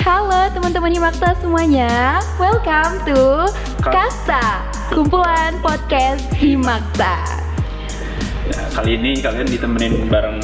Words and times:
Halo 0.00 0.48
teman-teman 0.56 0.96
Himakta 0.96 1.36
semuanya. 1.44 2.24
Welcome 2.40 3.04
to 3.04 3.44
Kasta 3.84 4.64
Kumpulan 4.88 5.60
Podcast 5.60 6.24
Himakta. 6.40 7.20
Ya, 8.48 8.64
kali 8.72 8.96
ini 8.96 9.20
kalian 9.20 9.44
ditemenin 9.52 10.08
bareng 10.08 10.40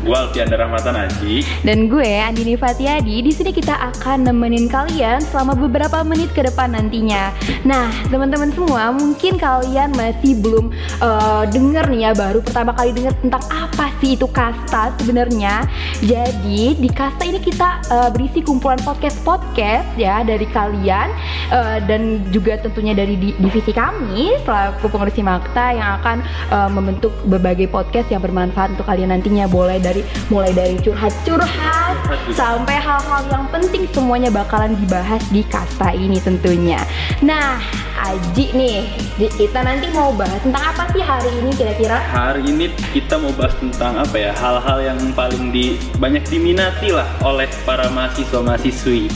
gue 0.00 0.16
Alfian 0.16 0.48
Rahmatan 0.48 0.96
Aji. 0.96 1.44
Dan 1.60 1.92
gue 1.92 2.08
Andini 2.20 2.56
Fatiadi 2.56 3.20
Di 3.20 3.32
sini 3.32 3.52
kita 3.52 3.76
akan 3.92 4.28
nemenin 4.28 4.66
kalian 4.66 5.20
selama 5.20 5.52
beberapa 5.56 6.00
menit 6.02 6.32
ke 6.32 6.44
depan 6.44 6.72
nantinya. 6.72 7.32
Nah 7.68 7.92
teman-teman 8.08 8.50
semua 8.52 8.90
mungkin 8.96 9.36
kalian 9.36 9.92
masih 9.94 10.40
belum 10.40 10.72
uh, 11.04 11.44
denger 11.48 11.84
nih 11.92 12.00
ya 12.08 12.10
Baru 12.16 12.40
pertama 12.40 12.72
kali 12.72 12.96
denger 12.96 13.12
tentang 13.20 13.44
apa 13.52 13.92
sih 14.00 14.16
itu 14.16 14.24
kasta 14.28 14.92
sebenarnya. 15.00 15.68
Jadi 16.00 16.80
di 16.80 16.88
kasta 16.88 17.28
ini 17.28 17.40
kita 17.40 17.84
uh, 17.92 18.08
berisi 18.08 18.40
kumpulan 18.40 18.80
podcast-podcast 18.80 19.94
ya 20.00 20.24
dari 20.24 20.48
kalian 20.48 21.08
uh, 21.52 21.76
Dan 21.84 22.24
juga 22.32 22.56
tentunya 22.56 22.96
dari 22.96 23.20
di- 23.20 23.36
divisi 23.36 23.70
kami 23.70 24.32
selaku 24.48 24.88
pengurus 24.88 25.16
Makta 25.20 25.76
yang 25.76 26.00
akan 26.00 26.16
uh, 26.48 26.70
membentuk 26.72 27.12
berbagai 27.28 27.68
podcast 27.68 28.08
yang 28.08 28.24
bermanfaat 28.24 28.72
untuk 28.72 28.88
kalian 28.88 29.12
nantinya. 29.12 29.44
Boleh 29.44 29.76
dari 29.90 30.02
mulai 30.30 30.54
dari 30.54 30.78
curhat-curhat 30.78 31.98
sampai 32.30 32.78
hal-hal 32.78 33.26
yang 33.26 33.44
penting 33.50 33.90
semuanya 33.90 34.30
bakalan 34.30 34.78
dibahas 34.78 35.22
di 35.34 35.42
kasta 35.42 35.90
ini 35.90 36.22
tentunya. 36.22 36.78
Nah, 37.26 37.58
Aji 38.00 38.56
nih, 38.56 38.88
kita 39.36 39.60
nanti 39.60 39.92
mau 39.92 40.08
bahas 40.16 40.40
tentang 40.40 40.72
apa 40.72 40.88
sih 40.88 41.04
hari 41.04 41.28
ini 41.36 41.52
kira-kira? 41.52 42.00
Hari 42.00 42.48
ini 42.48 42.72
kita 42.96 43.20
mau 43.20 43.28
bahas 43.36 43.52
tentang 43.60 44.00
apa 44.00 44.16
ya 44.16 44.32
hal-hal 44.32 44.78
yang 44.80 44.96
paling 45.12 45.52
di 45.52 45.76
banyak 46.00 46.24
diminati 46.32 46.96
lah 46.96 47.04
oleh 47.20 47.44
para 47.68 47.92
mahasiswa 47.92 48.40
mahasiswi. 48.40 49.12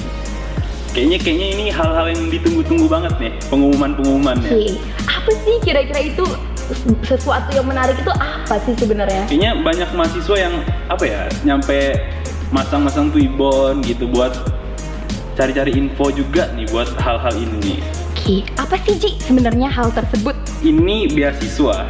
Kayaknya 0.93 1.19
kayaknya 1.25 1.49
ini 1.57 1.65
hal-hal 1.73 2.07
yang 2.13 2.29
ditunggu-tunggu 2.29 2.87
banget 2.87 3.15
nih 3.19 3.33
pengumuman-pengumumannya. 3.49 4.53
Oke, 4.53 4.77
apa 5.09 5.31
sih 5.33 5.57
kira-kira 5.65 6.01
itu 6.05 6.25
sesuatu 7.05 7.51
yang 7.53 7.67
menarik 7.69 7.97
itu 7.99 8.13
apa 8.15 8.57
sih 8.65 8.75
sebenarnya? 8.79 9.29
Kayaknya 9.29 9.53
banyak 9.61 9.89
mahasiswa 9.93 10.37
yang 10.37 10.55
apa 10.89 11.05
ya 11.05 11.21
nyampe 11.45 11.99
masang-masang 12.55 13.11
twibbon 13.11 13.83
gitu 13.83 14.07
buat 14.09 14.33
cari-cari 15.35 15.75
info 15.75 16.15
juga 16.15 16.49
nih 16.55 16.71
buat 16.71 16.89
hal-hal 16.99 17.35
ini. 17.37 17.83
Oke, 18.15 18.47
apa 18.57 18.79
sih 18.87 18.97
Ji 18.97 19.11
sebenarnya 19.21 19.69
hal 19.69 19.93
tersebut? 19.93 20.33
Ini 20.65 21.13
beasiswa. 21.13 21.85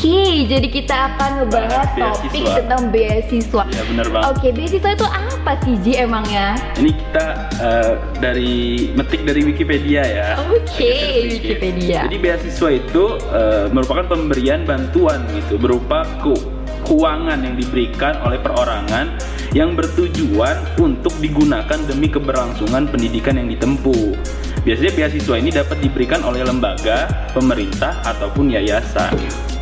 Oke, 0.00 0.48
jadi 0.48 0.64
kita 0.64 0.96
akan 1.12 1.44
ngebahas 1.44 1.92
Bahas 1.92 2.16
topik 2.24 2.32
beasiswa. 2.40 2.56
tentang 2.56 2.82
beasiswa. 2.88 3.62
Ya 3.68 3.82
bener 3.84 4.06
banget. 4.08 4.28
Oke, 4.32 4.48
beasiswa 4.48 4.90
itu 4.96 5.04
apa 5.04 5.52
sih 5.60 5.74
Ji 5.84 5.92
emangnya? 6.00 6.56
Ini 6.80 6.88
kita 6.88 7.26
eh, 7.60 7.92
dari 8.16 8.52
metik 8.96 9.28
dari 9.28 9.44
Wikipedia 9.44 10.00
ya. 10.00 10.28
Oke, 10.40 10.88
Sedikit. 10.88 11.60
Wikipedia. 11.60 12.08
Jadi 12.08 12.16
beasiswa 12.16 12.68
itu 12.72 13.04
eh, 13.28 13.68
merupakan 13.68 14.08
pemberian 14.08 14.64
bantuan 14.64 15.20
gitu 15.36 15.60
berupa 15.60 16.08
ku- 16.24 16.48
keuangan 16.88 17.44
yang 17.44 17.60
diberikan 17.60 18.24
oleh 18.24 18.40
perorangan 18.40 19.04
yang 19.52 19.76
bertujuan 19.76 20.80
untuk 20.80 21.12
digunakan 21.20 21.76
demi 21.84 22.08
keberlangsungan 22.08 22.88
pendidikan 22.88 23.36
yang 23.36 23.52
ditempuh. 23.52 24.16
Biasanya 24.64 24.96
beasiswa 24.96 25.36
ini 25.36 25.52
dapat 25.52 25.76
diberikan 25.84 26.24
oleh 26.24 26.40
lembaga, 26.40 27.04
pemerintah 27.36 28.00
ataupun 28.00 28.48
yayasan. 28.48 29.12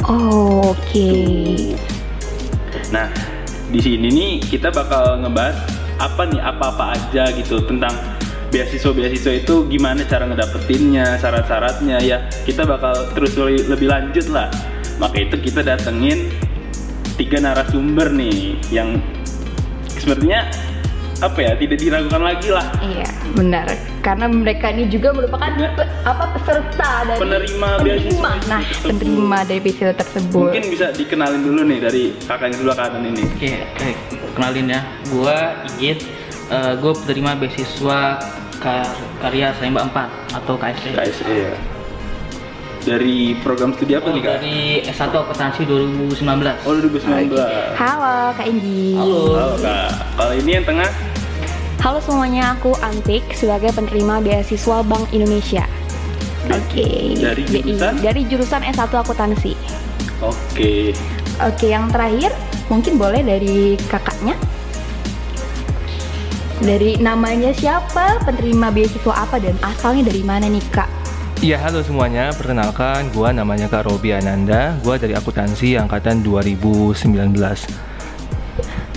Oh, 0.06 0.76
Oke. 0.76 1.10
Nah, 2.94 3.10
di 3.68 3.80
sini 3.82 4.08
nih 4.08 4.32
kita 4.40 4.70
bakal 4.70 5.20
ngebahas 5.24 5.56
apa 5.98 6.22
nih 6.30 6.40
apa-apa 6.40 6.84
aja 6.94 7.28
gitu 7.34 7.58
tentang 7.66 7.92
beasiswa-beasiswa 8.48 9.44
itu 9.44 9.68
gimana 9.68 10.06
cara 10.08 10.24
ngedapetinnya, 10.30 11.18
syarat-syaratnya 11.20 11.98
ya. 12.00 12.24
Kita 12.46 12.64
bakal 12.64 13.12
terus 13.12 13.36
lebih 13.40 13.88
lanjut 13.90 14.26
lah. 14.32 14.48
Maka 14.96 15.20
itu 15.20 15.36
kita 15.38 15.60
datengin 15.62 16.32
tiga 17.18 17.42
narasumber 17.42 18.14
nih 18.14 18.56
yang 18.70 19.02
sepertinya 19.98 20.46
apa 21.18 21.38
ya 21.40 21.52
tidak 21.54 21.78
diragukan 21.78 22.22
lagi 22.22 22.48
lah 22.48 22.66
Iya, 22.78 23.06
benar. 23.32 23.66
Karena 24.00 24.26
mereka 24.26 24.70
ini 24.70 24.86
juga 24.86 25.10
merupakan 25.10 25.50
pe- 25.50 25.90
apa 26.02 26.24
peserta 26.32 26.90
dari 27.04 27.18
penerima 27.18 27.70
penerima. 27.76 27.80
beasiswa 27.82 28.30
Nah, 28.46 28.62
tersebut. 28.62 28.86
penerima 28.94 29.38
dari 29.42 29.60
beasiswa 29.60 29.94
tersebut. 29.94 30.42
Mungkin 30.46 30.64
bisa 30.68 30.86
dikenalin 30.90 31.42
dulu 31.42 31.60
nih 31.64 31.78
dari 31.80 32.02
kakak 32.20 32.46
yang 32.46 32.56
sebelah 32.56 32.76
kanan 32.76 33.02
ini. 33.04 33.22
Oke, 33.26 33.52
baik. 33.74 33.96
kenalin 34.32 34.66
ya. 34.68 34.80
Gua 35.08 35.36
Igit. 35.72 35.98
Eh, 36.48 36.72
gue 36.74 36.92
penerima 36.96 37.36
beasiswa 37.36 38.00
kar- 38.56 38.94
karya 39.20 39.52
Saimba 39.54 39.84
4 39.84 40.08
atau 40.32 40.54
KSE. 40.54 40.94
KSE 40.94 41.28
ya. 41.28 41.52
Dari 42.78 43.36
program 43.38 43.74
studi 43.74 43.92
apa 43.92 44.08
Oh, 44.08 44.14
nih 44.14 44.22
kak? 44.22 44.32
dari 44.38 44.58
S1 44.82 45.10
akuntansi 45.10 45.62
2019. 45.64 46.56
Oh 46.64 46.72
2019. 46.72 47.34
Halo 47.74 48.32
Kak 48.32 48.46
Inggi. 48.46 48.96
Halo. 48.96 49.22
Halo 49.34 49.56
kak. 49.60 49.90
Kalau 50.14 50.34
ini 50.34 50.50
yang 50.52 50.64
tengah 50.64 50.90
Halo 51.78 52.02
semuanya, 52.02 52.58
aku 52.58 52.74
Antik 52.82 53.22
sebagai 53.32 53.70
penerima 53.70 54.18
beasiswa 54.18 54.82
Bank 54.82 55.14
Indonesia. 55.14 55.62
Oke. 56.48 57.14
Dari 57.14 57.42
BI. 57.46 57.70
jurusan? 57.70 57.92
Dari 58.02 58.22
jurusan 58.26 58.62
S1 58.66 58.90
akuntansi. 58.90 59.54
Oke. 60.18 60.90
Oke, 61.38 61.66
yang 61.68 61.86
terakhir 61.86 62.34
mungkin 62.66 62.98
boleh 62.98 63.22
dari 63.22 63.78
kakaknya. 63.86 64.34
Dari 66.58 66.98
namanya 66.98 67.54
siapa, 67.54 68.18
penerima 68.26 68.74
beasiswa 68.74 69.14
apa 69.14 69.38
dan 69.38 69.54
asalnya 69.62 70.10
dari 70.10 70.26
mana 70.26 70.50
nih 70.50 70.64
kak? 70.74 70.90
Ya 71.38 71.54
halo 71.62 71.86
semuanya, 71.86 72.34
perkenalkan 72.34 73.14
gua 73.14 73.30
namanya 73.30 73.70
Kak 73.70 73.86
Robi 73.86 74.10
Ananda, 74.10 74.74
gua 74.82 74.98
dari 74.98 75.14
akuntansi 75.14 75.78
angkatan 75.78 76.18
2019. 76.26 76.98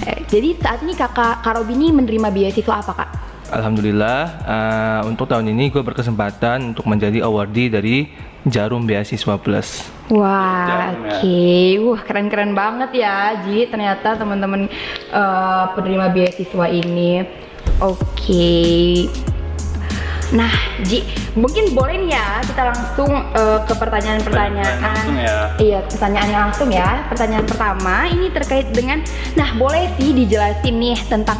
Eh, 0.09 0.25
jadi 0.25 0.57
saat 0.57 0.81
ini 0.81 0.97
kakak 0.97 1.46
Kak 1.46 1.53
Robi 1.62 1.78
ini 1.78 1.94
menerima 1.94 2.34
beasiswa 2.34 2.81
apa 2.81 2.97
kak? 2.97 3.09
Alhamdulillah 3.53 4.19
eh, 4.41 5.01
untuk 5.06 5.30
tahun 5.30 5.53
ini 5.53 5.69
gue 5.69 5.85
berkesempatan 5.85 6.74
untuk 6.74 6.90
menjadi 6.90 7.22
awardee 7.22 7.69
dari 7.69 8.09
Jarum 8.50 8.90
Beasiswa 8.90 9.38
Plus. 9.38 9.85
Wah, 10.09 10.66
Jarum 10.66 10.97
ya. 10.97 11.13
oke, 11.22 11.46
wah 11.85 12.01
keren-keren 12.01 12.57
banget 12.57 13.06
ya, 13.06 13.38
Ji. 13.46 13.69
Ternyata 13.69 14.18
teman-teman 14.18 14.66
eh, 15.13 15.63
penerima 15.78 16.09
beasiswa 16.09 16.66
ini, 16.74 17.22
oke. 17.78 18.50
Nah, 20.31 20.52
Ji, 20.88 21.03
mungkin 21.36 21.75
boleh 21.75 22.00
nih 22.08 22.16
ya 22.16 22.40
kita 22.47 22.64
langsung 22.72 23.12
eh, 23.36 23.59
ke 23.68 23.74
pertanyaan-pertanyaan. 23.75 24.80
Langsung 24.80 25.18
ya. 25.19 25.38
Iya, 25.59 25.80
pertanyaannya 25.92 26.38
langsung 26.47 26.69
ya. 26.72 27.03
Pertanyaan 27.12 27.46
pertama 27.46 28.08
ini 28.08 28.31
terkait 28.31 28.72
dengan, 28.72 29.03
nah 29.36 29.52
boleh 29.59 29.92
sih 30.00 30.16
dijelasin 30.16 30.80
nih 30.80 31.00
tentang 31.12 31.36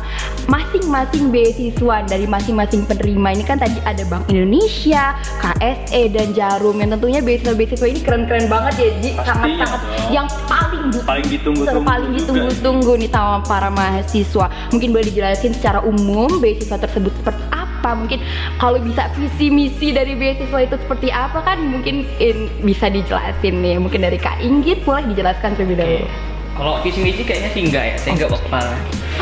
masing-masing 0.52 1.32
beasiswa 1.32 2.04
dari 2.04 2.28
masing-masing 2.28 2.84
penerima. 2.84 3.32
Ini 3.40 3.44
kan 3.48 3.58
tadi 3.64 3.80
ada 3.88 4.04
Bank 4.12 4.28
Indonesia, 4.28 5.16
KSE 5.40 6.12
dan 6.12 6.36
Jarum 6.36 6.76
yang 6.76 6.92
tentunya 6.92 7.24
beasiswa-beasiswa 7.24 7.88
ini 7.88 8.00
keren-keren 8.04 8.52
banget 8.52 8.76
ya 8.76 8.90
Ji. 9.00 9.12
Sangat-sangat 9.24 9.82
yang 10.12 10.28
paling 10.52 10.84
Paling 10.92 11.28
ditunggu-tunggu 11.32 11.88
paling 11.88 12.12
ditunggu-tunggu 12.20 12.94
nih 13.00 13.10
sama 13.12 13.40
para 13.48 13.72
mahasiswa. 13.72 14.52
Mungkin 14.76 14.92
boleh 14.92 15.06
dijelasin 15.08 15.56
secara 15.56 15.80
umum 15.80 16.44
beasiswa 16.44 16.76
tersebut 16.76 17.16
seperti 17.16 17.44
apa? 17.56 17.71
Mungkin 17.82 18.22
kalau 18.62 18.78
bisa 18.78 19.10
visi 19.18 19.50
misi 19.50 19.90
dari 19.90 20.14
beasiswa 20.14 20.62
itu 20.62 20.78
seperti 20.78 21.10
apa 21.10 21.42
kan 21.42 21.58
mungkin 21.58 22.06
in- 22.22 22.54
bisa 22.62 22.86
dijelasin 22.86 23.58
nih. 23.58 23.82
Mungkin 23.82 24.06
dari 24.06 24.22
Kak 24.22 24.38
Inggit 24.38 24.86
boleh 24.86 25.10
dijelaskan 25.10 25.58
terlebih 25.58 25.82
dahulu. 25.82 26.06
Kalau 26.52 26.78
visi 26.86 27.02
misi 27.02 27.26
kayaknya 27.26 27.50
sih 27.50 27.62
enggak 27.66 27.84
ya, 27.90 27.96
saya 27.98 28.12
enggak 28.14 28.30
bawa 28.30 28.42
kepala. 28.46 28.74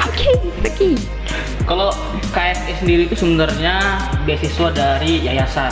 Oke, 0.04 0.32
oke. 0.60 0.90
Kalau 1.64 1.88
KSE 2.36 2.74
sendiri 2.76 3.08
itu 3.08 3.16
sebenarnya 3.16 4.02
beasiswa 4.28 4.68
dari 4.76 5.24
yayasan. 5.24 5.72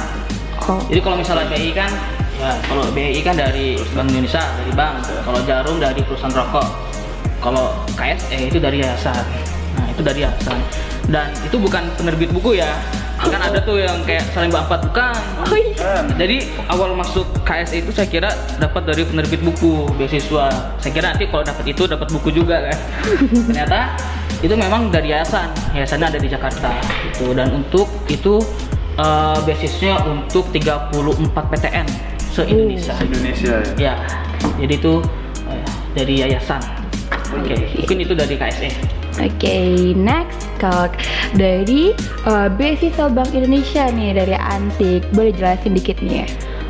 Oh, 0.63 0.79
Jadi 0.87 0.99
kalau 1.03 1.17
misalnya 1.19 1.49
BI 1.49 1.73
kan, 1.73 1.91
ya 2.37 2.55
kalau 2.63 2.87
BI 2.93 3.19
kan 3.19 3.35
dari 3.35 3.75
Bank 3.91 4.07
Indonesia, 4.13 4.39
dari 4.63 4.71
bank. 4.71 4.95
Kalau 5.25 5.39
Jarum 5.43 5.77
dari 5.81 5.99
perusahaan 6.05 6.31
rokok. 6.31 6.67
Kalau 7.41 7.73
KSE 7.97 8.37
itu 8.47 8.57
dari 8.61 8.79
yayasan. 8.79 9.25
Nah 9.75 9.85
itu 9.89 10.01
dari 10.05 10.23
yayasan. 10.23 10.57
Dan 11.07 11.31
itu 11.47 11.55
bukan 11.55 11.87
penerbit 11.95 12.29
buku 12.35 12.59
ya. 12.59 12.75
Kan 13.17 13.41
ada 13.41 13.57
tuh 13.65 13.81
yang 13.81 13.97
kayak 14.05 14.29
saling 14.31 14.53
empat 14.53 14.87
bukan. 14.91 15.17
oh 15.41 15.57
iya. 15.57 15.73
Kan. 15.73 16.05
Jadi 16.19 16.53
awal 16.69 16.93
masuk 16.93 17.25
KSE 17.41 17.81
itu 17.81 17.91
saya 17.95 18.07
kira 18.07 18.29
dapat 18.61 18.85
dari 18.85 19.03
penerbit 19.07 19.41
buku 19.41 19.89
beasiswa. 19.97 20.51
Saya 20.77 20.91
kira 20.91 21.15
nanti 21.15 21.25
kalau 21.31 21.41
dapat 21.41 21.65
itu 21.65 21.83
dapat 21.89 22.07
buku 22.13 22.29
juga 22.29 22.69
kan. 22.69 22.77
Ternyata 23.49 23.79
itu 24.43 24.53
memang 24.53 24.93
dari 24.93 25.15
yayasan. 25.15 25.49
Yayasannya 25.73 26.07
ada 26.13 26.19
di 26.21 26.29
Jakarta. 26.29 26.69
Gitu. 27.09 27.33
Dan 27.33 27.55
untuk 27.57 27.89
itu 28.11 28.37
eh, 28.99 29.37
beasiswanya 29.47 30.05
untuk 30.05 30.51
34 30.53 30.93
PTN 31.33 31.87
se 32.37 32.45
Indonesia. 32.45 32.93
Indonesia 33.01 33.53
ya. 33.79 33.95
Ya. 33.95 33.95
Jadi 34.61 34.73
itu 34.77 34.93
eh, 35.49 35.67
dari 35.97 36.13
yayasan. 36.21 36.61
Oke, 37.33 37.55
mungkin 37.75 37.97
itu 37.99 38.13
dari 38.15 38.35
KSE. 38.39 38.96
Oke, 39.17 39.97
next 39.97 40.45
kalau 40.61 40.93
dari 41.33 41.93
uh, 42.29 42.49
beasiswa 42.53 43.09
Bank 43.09 43.33
Indonesia 43.33 43.89
nih 43.89 44.13
dari 44.13 44.37
Antik, 44.37 45.09
boleh 45.09 45.33
jelasin 45.33 45.73
dikit 45.73 45.97
nih 46.05 46.21
ya? 46.21 46.27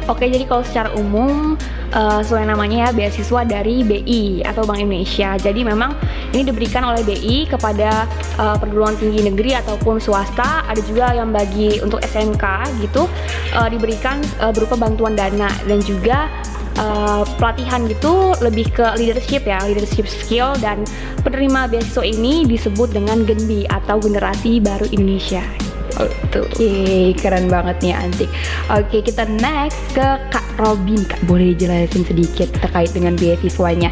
Oke, 0.07 0.31
jadi 0.31 0.47
kalau 0.47 0.63
secara 0.63 0.87
umum 0.95 1.59
uh, 1.91 2.19
sesuai 2.23 2.47
namanya 2.47 2.87
ya 2.87 2.89
beasiswa 2.95 3.43
dari 3.43 3.83
BI 3.83 4.39
atau 4.47 4.63
Bank 4.63 4.79
Indonesia. 4.79 5.35
Jadi 5.35 5.67
memang 5.67 5.91
ini 6.31 6.47
diberikan 6.47 6.87
oleh 6.87 7.03
BI 7.03 7.51
kepada 7.51 8.07
uh, 8.39 8.55
perguruan 8.55 8.95
tinggi 8.95 9.27
negeri 9.27 9.59
ataupun 9.59 9.99
swasta. 9.99 10.63
Ada 10.71 10.79
juga 10.87 11.11
yang 11.11 11.35
bagi 11.35 11.83
untuk 11.83 11.99
SMK 11.99 12.43
gitu 12.79 13.11
uh, 13.59 13.67
diberikan 13.67 14.23
uh, 14.39 14.55
berupa 14.55 14.79
bantuan 14.79 15.19
dana 15.19 15.51
dan 15.67 15.83
juga 15.83 16.31
uh, 16.79 17.27
pelatihan 17.35 17.83
gitu 17.89 18.31
lebih 18.39 18.69
ke 18.71 18.85
leadership 18.95 19.43
ya, 19.43 19.59
leadership 19.65 20.07
skill 20.07 20.55
dan 20.61 20.85
penerima 21.21 21.69
beasiswa 21.69 22.03
ini 22.05 22.45
disebut 22.45 22.93
dengan 22.93 23.25
Genbi 23.25 23.65
atau 23.69 24.01
Generasi 24.01 24.61
Baru 24.61 24.85
Indonesia. 24.93 25.66
Oke, 25.97 27.17
keren 27.17 27.49
banget 27.49 27.77
nih 27.81 27.93
Antik. 27.97 28.29
Oke, 28.69 29.01
kita 29.01 29.25
next 29.25 29.81
ke 29.97 30.05
Kak 30.29 30.45
Robin. 30.61 31.01
Kak, 31.01 31.21
boleh 31.25 31.57
jelasin 31.57 32.05
sedikit 32.05 32.53
terkait 32.61 32.93
dengan 32.93 33.17
beasiswanya? 33.17 33.89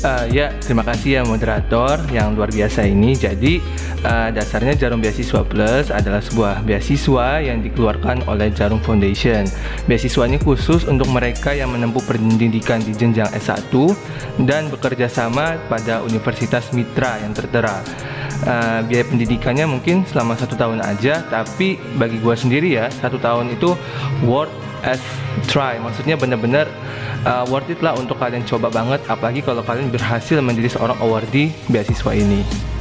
Uh, 0.00 0.24
ya, 0.32 0.48
terima 0.64 0.80
kasih 0.80 1.20
ya 1.20 1.22
moderator 1.28 2.00
yang 2.08 2.32
luar 2.32 2.48
biasa 2.48 2.88
ini. 2.88 3.12
Jadi, 3.12 3.60
uh, 4.00 4.32
dasarnya 4.32 4.72
Jarum 4.72 5.04
Beasiswa 5.04 5.44
Plus 5.44 5.92
adalah 5.92 6.24
sebuah 6.24 6.64
beasiswa 6.64 7.44
yang 7.44 7.60
dikeluarkan 7.60 8.24
oleh 8.24 8.48
Jarum 8.48 8.80
Foundation. 8.80 9.44
Beasiswa 9.84 10.24
ini 10.24 10.40
khusus 10.40 10.88
untuk 10.88 11.08
mereka 11.12 11.52
yang 11.52 11.76
menempuh 11.76 12.00
pendidikan 12.08 12.80
di 12.80 12.96
jenjang 12.96 13.28
S1 13.36 13.72
dan 14.48 14.72
bekerja 14.72 15.04
sama 15.04 15.60
pada 15.68 16.00
universitas 16.00 16.72
mitra 16.72 17.20
yang 17.20 17.36
tertera 17.36 17.84
uh, 18.46 18.80
biaya 18.84 19.04
pendidikannya 19.08 19.66
mungkin 19.68 20.04
selama 20.08 20.36
satu 20.36 20.54
tahun 20.56 20.80
aja 20.80 21.24
tapi 21.28 21.76
bagi 21.96 22.20
gue 22.20 22.34
sendiri 22.36 22.68
ya 22.76 22.88
satu 23.00 23.20
tahun 23.20 23.52
itu 23.54 23.74
worth 24.24 24.52
as 24.80 25.00
try. 25.48 25.76
Maksudnya 25.76 26.16
benar-benar 26.16 26.68
uh, 27.24 27.44
worth 27.48 27.68
it 27.68 27.80
lah 27.84 27.96
untuk 27.96 28.16
kalian 28.16 28.44
coba 28.48 28.72
banget 28.72 29.00
apalagi 29.08 29.44
kalau 29.44 29.60
kalian 29.60 29.92
berhasil 29.92 30.40
menjadi 30.40 30.76
seorang 30.76 30.96
awardee 31.00 31.52
beasiswa 31.68 32.12
ini. 32.16 32.40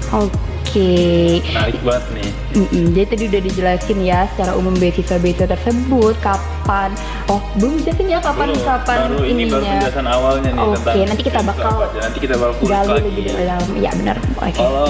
Oke. 0.10 0.32
Okay. 0.70 1.42
menarik 1.50 1.82
banget 1.82 2.06
nih. 2.14 2.30
Mm-mm, 2.54 2.86
jadi 2.94 3.06
tadi 3.10 3.24
udah 3.26 3.42
dijelasin 3.42 4.00
ya 4.06 4.20
secara 4.30 4.54
umum 4.54 4.74
beasiswa-beasiswa 4.78 5.50
tersebut 5.50 6.14
kapan 6.22 6.94
oh 7.26 7.42
belum 7.58 7.82
dijelasin 7.82 8.06
ya 8.06 8.20
kapan 8.22 8.54
Belum, 8.54 8.66
kapan 8.70 8.98
baru 9.10 9.18
ini 9.26 9.44
baru 9.50 9.66
ininya. 9.66 9.70
penjelasan 9.82 10.06
awalnya 10.06 10.50
nih 10.54 10.62
Oke, 10.62 10.74
tentang 10.78 11.10
nanti 11.10 11.24
kita 11.26 11.40
bakal 11.42 11.74
nanti 11.90 12.20
kita 12.22 12.36
bakal 12.38 12.54
kulik 12.62 12.70
gali 12.70 12.86
lagi. 12.90 13.06
lebih 13.10 13.24
dalam. 13.34 13.64
Ya 13.82 13.92
benar. 13.98 14.18
Oke. 14.38 14.54
Kalau 14.62 14.88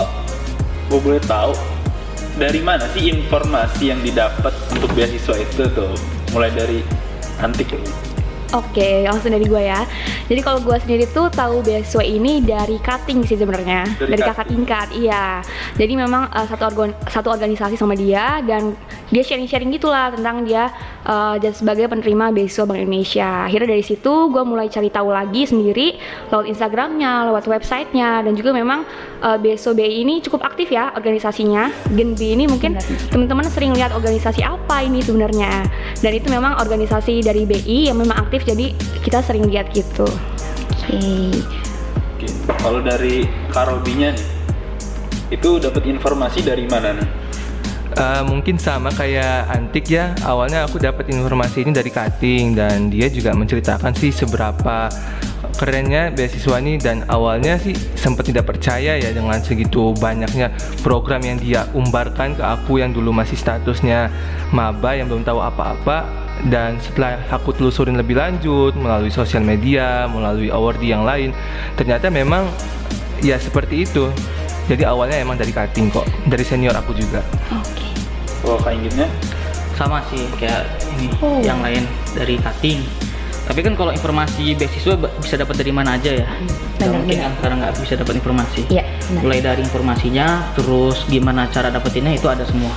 gue 0.89 0.99
boleh 0.99 1.21
tahu 1.21 1.53
dari 2.41 2.65
mana 2.65 2.89
sih 2.97 3.13
informasi 3.13 3.93
yang 3.93 4.01
didapat 4.01 4.51
untuk 4.73 4.89
beasiswa 4.97 5.37
itu 5.37 5.69
tuh? 5.69 5.93
Mulai 6.33 6.49
dari 6.49 6.79
antik 7.37 7.77
Oke, 8.49 9.05
langsung 9.05 9.29
dari 9.29 9.45
gue 9.45 9.61
ya. 9.61 9.85
Jadi 10.25 10.41
kalau 10.41 10.57
gue 10.57 10.73
sendiri 10.81 11.05
tuh 11.13 11.29
tahu 11.29 11.61
beasiswa 11.61 12.01
ini 12.01 12.41
dari 12.41 12.81
cutting 12.81 13.21
sih 13.21 13.37
sebenarnya, 13.37 13.85
Dari 14.01 14.17
dari, 14.17 14.25
kakak 14.25 14.49
tingkat, 14.49 14.87
iya. 14.97 15.45
Jadi 15.77 15.93
memang 15.93 16.33
uh, 16.33 16.45
satu 16.49 16.73
organ 16.73 16.89
satu 17.05 17.29
organisasi 17.29 17.77
sama 17.77 17.93
dia 17.93 18.41
dan 18.41 18.73
dia 19.13 19.21
sharing-sharing 19.25 19.73
gitulah 19.73 20.13
tentang 20.13 20.45
dia 20.45 20.69
uh, 21.05 21.37
dan 21.37 21.53
sebagai 21.53 21.89
penerima 21.89 22.33
beasiswa 22.33 22.65
Bank 22.65 22.81
Indonesia. 22.85 23.45
Akhirnya 23.45 23.69
dari 23.77 23.85
situ 23.85 24.13
gue 24.33 24.43
mulai 24.45 24.69
cari 24.69 24.89
tahu 24.89 25.09
lagi 25.13 25.45
sendiri 25.45 25.97
lewat 26.33 26.45
Instagramnya, 26.49 27.29
lewat 27.29 27.45
websitenya 27.49 28.25
dan 28.25 28.33
juga 28.33 28.53
memang 28.53 28.85
uh, 29.21 29.37
beasiswa 29.37 29.73
BI 29.77 30.05
ini 30.05 30.21
cukup 30.25 30.45
aktif 30.45 30.73
ya 30.73 30.93
organisasinya. 30.93 31.69
Genbi 31.93 32.33
ini 32.33 32.45
mungkin 32.49 32.77
teman-teman 33.13 33.45
sering 33.49 33.73
lihat 33.73 33.93
organisasi 33.93 34.41
apa 34.45 34.85
ini 34.85 35.01
sebenarnya 35.01 35.65
dan 36.01 36.11
itu 36.13 36.29
memang 36.29 36.57
organisasi 36.61 37.25
dari 37.25 37.45
BI 37.49 37.89
yang 37.89 37.97
memang 37.97 38.29
aktif 38.29 38.38
jadi 38.43 38.75
kita 39.03 39.19
sering 39.23 39.47
lihat 39.47 39.71
gitu 39.71 40.05
oke 40.05 40.99
Oke. 42.19 42.27
kalau 42.59 42.83
dari 42.83 43.23
Karobinya 43.51 44.11
nih 44.11 44.27
itu 45.29 45.61
dapat 45.61 45.85
informasi 45.85 46.43
dari 46.43 46.65
mana 46.67 46.97
nih 46.97 47.09
Uh, 47.89 48.21
mungkin 48.21 48.55
sama 48.55 48.93
kayak 48.93 49.49
antik 49.49 49.89
ya 49.89 50.13
awalnya 50.23 50.63
aku 50.63 50.77
dapat 50.77 51.09
informasi 51.09 51.65
ini 51.65 51.73
dari 51.73 51.89
cutting 51.89 52.53
dan 52.53 52.87
dia 52.87 53.09
juga 53.09 53.33
menceritakan 53.33 53.91
sih 53.97 54.13
seberapa 54.13 54.87
kerennya 55.57 56.13
beasiswa 56.15 56.61
ini 56.63 56.79
dan 56.79 57.03
awalnya 57.11 57.59
sih 57.59 57.75
sempat 57.99 58.31
tidak 58.31 58.47
percaya 58.47 58.95
ya 58.95 59.09
dengan 59.11 59.41
segitu 59.43 59.91
banyaknya 59.99 60.53
program 60.79 61.19
yang 61.19 61.41
dia 61.41 61.67
umbarkan 61.75 62.37
ke 62.37 62.43
aku 62.45 62.79
yang 62.79 62.95
dulu 62.95 63.11
masih 63.11 63.35
statusnya 63.35 64.07
maba 64.55 64.95
yang 64.95 65.11
belum 65.11 65.27
tahu 65.27 65.43
apa-apa 65.43 66.28
dan 66.47 66.79
setelah 66.79 67.19
aku 67.27 67.51
telusurin 67.51 67.99
lebih 67.99 68.15
lanjut 68.15 68.71
melalui 68.79 69.11
sosial 69.11 69.43
media 69.43 70.07
melalui 70.07 70.47
awardee 70.47 70.95
yang 70.95 71.03
lain 71.03 71.35
ternyata 71.75 72.07
memang 72.07 72.47
ya 73.19 73.35
seperti 73.35 73.83
itu. 73.83 74.07
Jadi 74.69 74.85
awalnya 74.85 75.17
emang 75.19 75.35
dari 75.35 75.49
cutting 75.51 75.89
kok 75.89 76.05
dari 76.29 76.45
senior 76.45 76.77
aku 76.77 76.93
juga. 76.95 77.19
Oke. 77.51 77.89
Kalau 78.39 78.55
Kak 78.61 78.71
Inggitnya 78.71 79.09
sama 79.75 79.99
sih 80.13 80.23
kayak 80.37 80.63
ini 80.95 81.09
Oh. 81.19 81.41
yang 81.43 81.59
lain 81.59 81.83
dari 82.15 82.37
cutting. 82.39 82.85
Tapi 83.49 83.65
kan 83.65 83.73
kalau 83.73 83.89
informasi 83.89 84.53
beasiswa 84.53 84.93
bisa 84.93 85.33
dapat 85.33 85.57
dari 85.57 85.73
mana 85.73 85.97
aja 85.97 86.13
ya? 86.21 86.29
Benar, 86.77 87.01
mungkin 87.01 87.17
benar. 87.17 87.25
kan 87.25 87.31
sekarang 87.41 87.57
nggak 87.65 87.73
bisa 87.81 87.93
dapat 87.97 88.13
informasi. 88.21 88.61
Iya, 88.69 88.83
mulai 89.19 89.41
dari 89.41 89.61
informasinya 89.65 90.53
terus 90.53 91.01
gimana 91.09 91.49
cara 91.49 91.73
dapetinnya 91.73 92.13
itu 92.13 92.29
ada 92.29 92.45
semua 92.45 92.71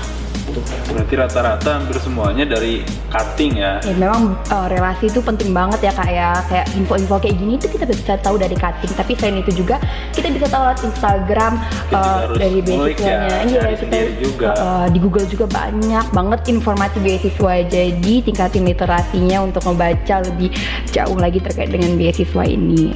Tuh. 0.52 0.64
berarti 0.92 1.14
rata-rata 1.16 1.68
hampir 1.80 1.96
semuanya 1.98 2.44
dari 2.44 2.84
cutting 3.08 3.56
ya 3.56 3.80
Ya, 3.82 3.94
memang 3.96 4.36
uh, 4.52 4.66
relasi 4.68 5.08
itu 5.08 5.24
penting 5.24 5.50
banget 5.50 5.80
ya 5.88 5.92
kak 5.92 6.10
ya 6.12 6.30
kayak 6.46 6.66
info-info 6.76 7.16
kayak 7.18 7.36
gini 7.40 7.56
itu 7.56 7.66
kita 7.72 7.84
bisa 7.88 8.20
tahu 8.20 8.36
dari 8.36 8.52
cutting 8.52 8.92
tapi 8.92 9.16
selain 9.16 9.40
itu 9.40 9.64
juga 9.64 9.80
kita 10.12 10.28
bisa 10.28 10.46
tahu 10.52 10.62
lewat 10.68 10.80
Instagram 10.84 11.52
Kita 11.56 11.96
juga 11.96 11.98
uh, 11.98 12.36
dari 12.36 12.58
ngulik 12.60 12.96
ya, 13.00 13.18
beasiswanya 13.18 13.36
iya 13.48 13.60
kita 13.74 13.96
juga. 14.20 14.46
uh, 14.56 14.86
di 14.92 14.98
Google 15.00 15.26
juga 15.26 15.46
banyak 15.48 16.06
banget 16.12 16.40
informasi 16.52 16.96
beasiswa 17.00 17.52
jadi 17.66 18.14
tingkatin 18.22 18.64
literasinya 18.68 19.38
untuk 19.48 19.62
membaca 19.64 20.16
lebih 20.20 20.52
jauh 20.92 21.16
lagi 21.16 21.40
terkait 21.40 21.72
dengan 21.72 21.96
beasiswa 21.96 22.44
ini 22.44 22.92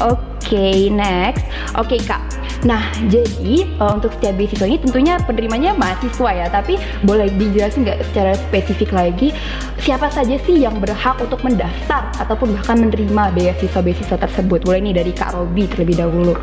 Oke, 0.00 0.88
next. 0.88 1.44
Oke, 1.76 2.00
Kak. 2.00 2.24
Nah, 2.60 2.92
jadi 3.08 3.64
uh, 3.80 3.96
untuk 3.96 4.12
setiap 4.12 4.36
beasiswa 4.36 4.68
ini 4.68 4.76
tentunya 4.76 5.16
penerimanya 5.24 5.72
mahasiswa 5.72 6.28
ya, 6.28 6.46
tapi 6.52 6.76
boleh 7.08 7.32
dijelasin 7.32 7.88
nggak 7.88 8.04
secara 8.12 8.36
spesifik 8.36 8.92
lagi 8.92 9.32
siapa 9.80 10.12
saja 10.12 10.36
sih 10.44 10.60
yang 10.60 10.76
berhak 10.76 11.16
untuk 11.24 11.40
mendaftar 11.40 12.12
ataupun 12.20 12.52
bahkan 12.52 12.76
menerima 12.84 13.32
beasiswa-beasiswa 13.32 14.16
tersebut? 14.20 14.60
Boleh 14.60 14.80
nih 14.84 14.94
dari 15.00 15.12
Kak 15.16 15.32
Robi 15.32 15.64
terlebih 15.72 16.04
dahulu. 16.04 16.36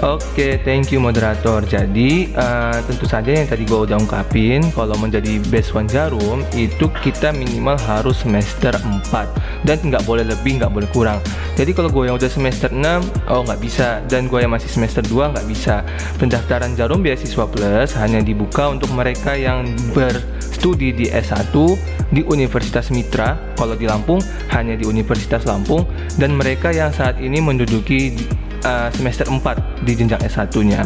Oke, 0.00 0.56
thank 0.64 0.88
you 0.88 0.96
moderator. 0.96 1.60
Jadi 1.60 2.32
eh, 2.32 2.78
tentu 2.88 3.04
saja 3.04 3.36
yang 3.36 3.44
tadi 3.44 3.68
gue 3.68 3.84
udah 3.84 4.00
ungkapin, 4.00 4.72
kalau 4.72 4.96
menjadi 4.96 5.36
best 5.52 5.76
one 5.76 5.84
jarum 5.84 6.40
itu 6.56 6.88
kita 7.04 7.36
minimal 7.36 7.76
harus 7.76 8.24
semester 8.24 8.72
4 8.80 9.68
dan 9.68 9.76
nggak 9.84 10.00
boleh 10.08 10.24
lebih, 10.24 10.56
nggak 10.56 10.72
boleh 10.72 10.88
kurang. 10.96 11.20
Jadi 11.52 11.76
kalau 11.76 11.92
gue 11.92 12.08
yang 12.08 12.16
udah 12.16 12.32
semester 12.32 12.72
6, 12.72 12.80
oh 13.28 13.44
nggak 13.44 13.60
bisa. 13.60 14.00
Dan 14.08 14.32
gue 14.32 14.40
yang 14.40 14.48
masih 14.48 14.72
semester 14.72 15.04
2 15.04 15.36
nggak 15.36 15.44
bisa. 15.44 15.84
Pendaftaran 16.16 16.72
jarum 16.72 17.04
beasiswa 17.04 17.44
plus 17.44 17.92
hanya 18.00 18.24
dibuka 18.24 18.72
untuk 18.72 18.88
mereka 18.96 19.36
yang 19.36 19.68
berstudi 19.92 20.96
di 20.96 21.12
S1 21.12 21.52
di 22.08 22.24
Universitas 22.24 22.88
Mitra. 22.88 23.36
Kalau 23.52 23.76
di 23.76 23.84
Lampung 23.84 24.24
hanya 24.48 24.80
di 24.80 24.88
Universitas 24.88 25.44
Lampung 25.44 25.84
dan 26.16 26.32
mereka 26.32 26.72
yang 26.72 26.88
saat 26.88 27.20
ini 27.20 27.36
menduduki 27.44 28.16
uh, 28.64 28.88
semester 28.94 29.26
4 29.28 29.84
di 29.86 29.92
jenjang 29.96 30.20
S1-nya. 30.24 30.80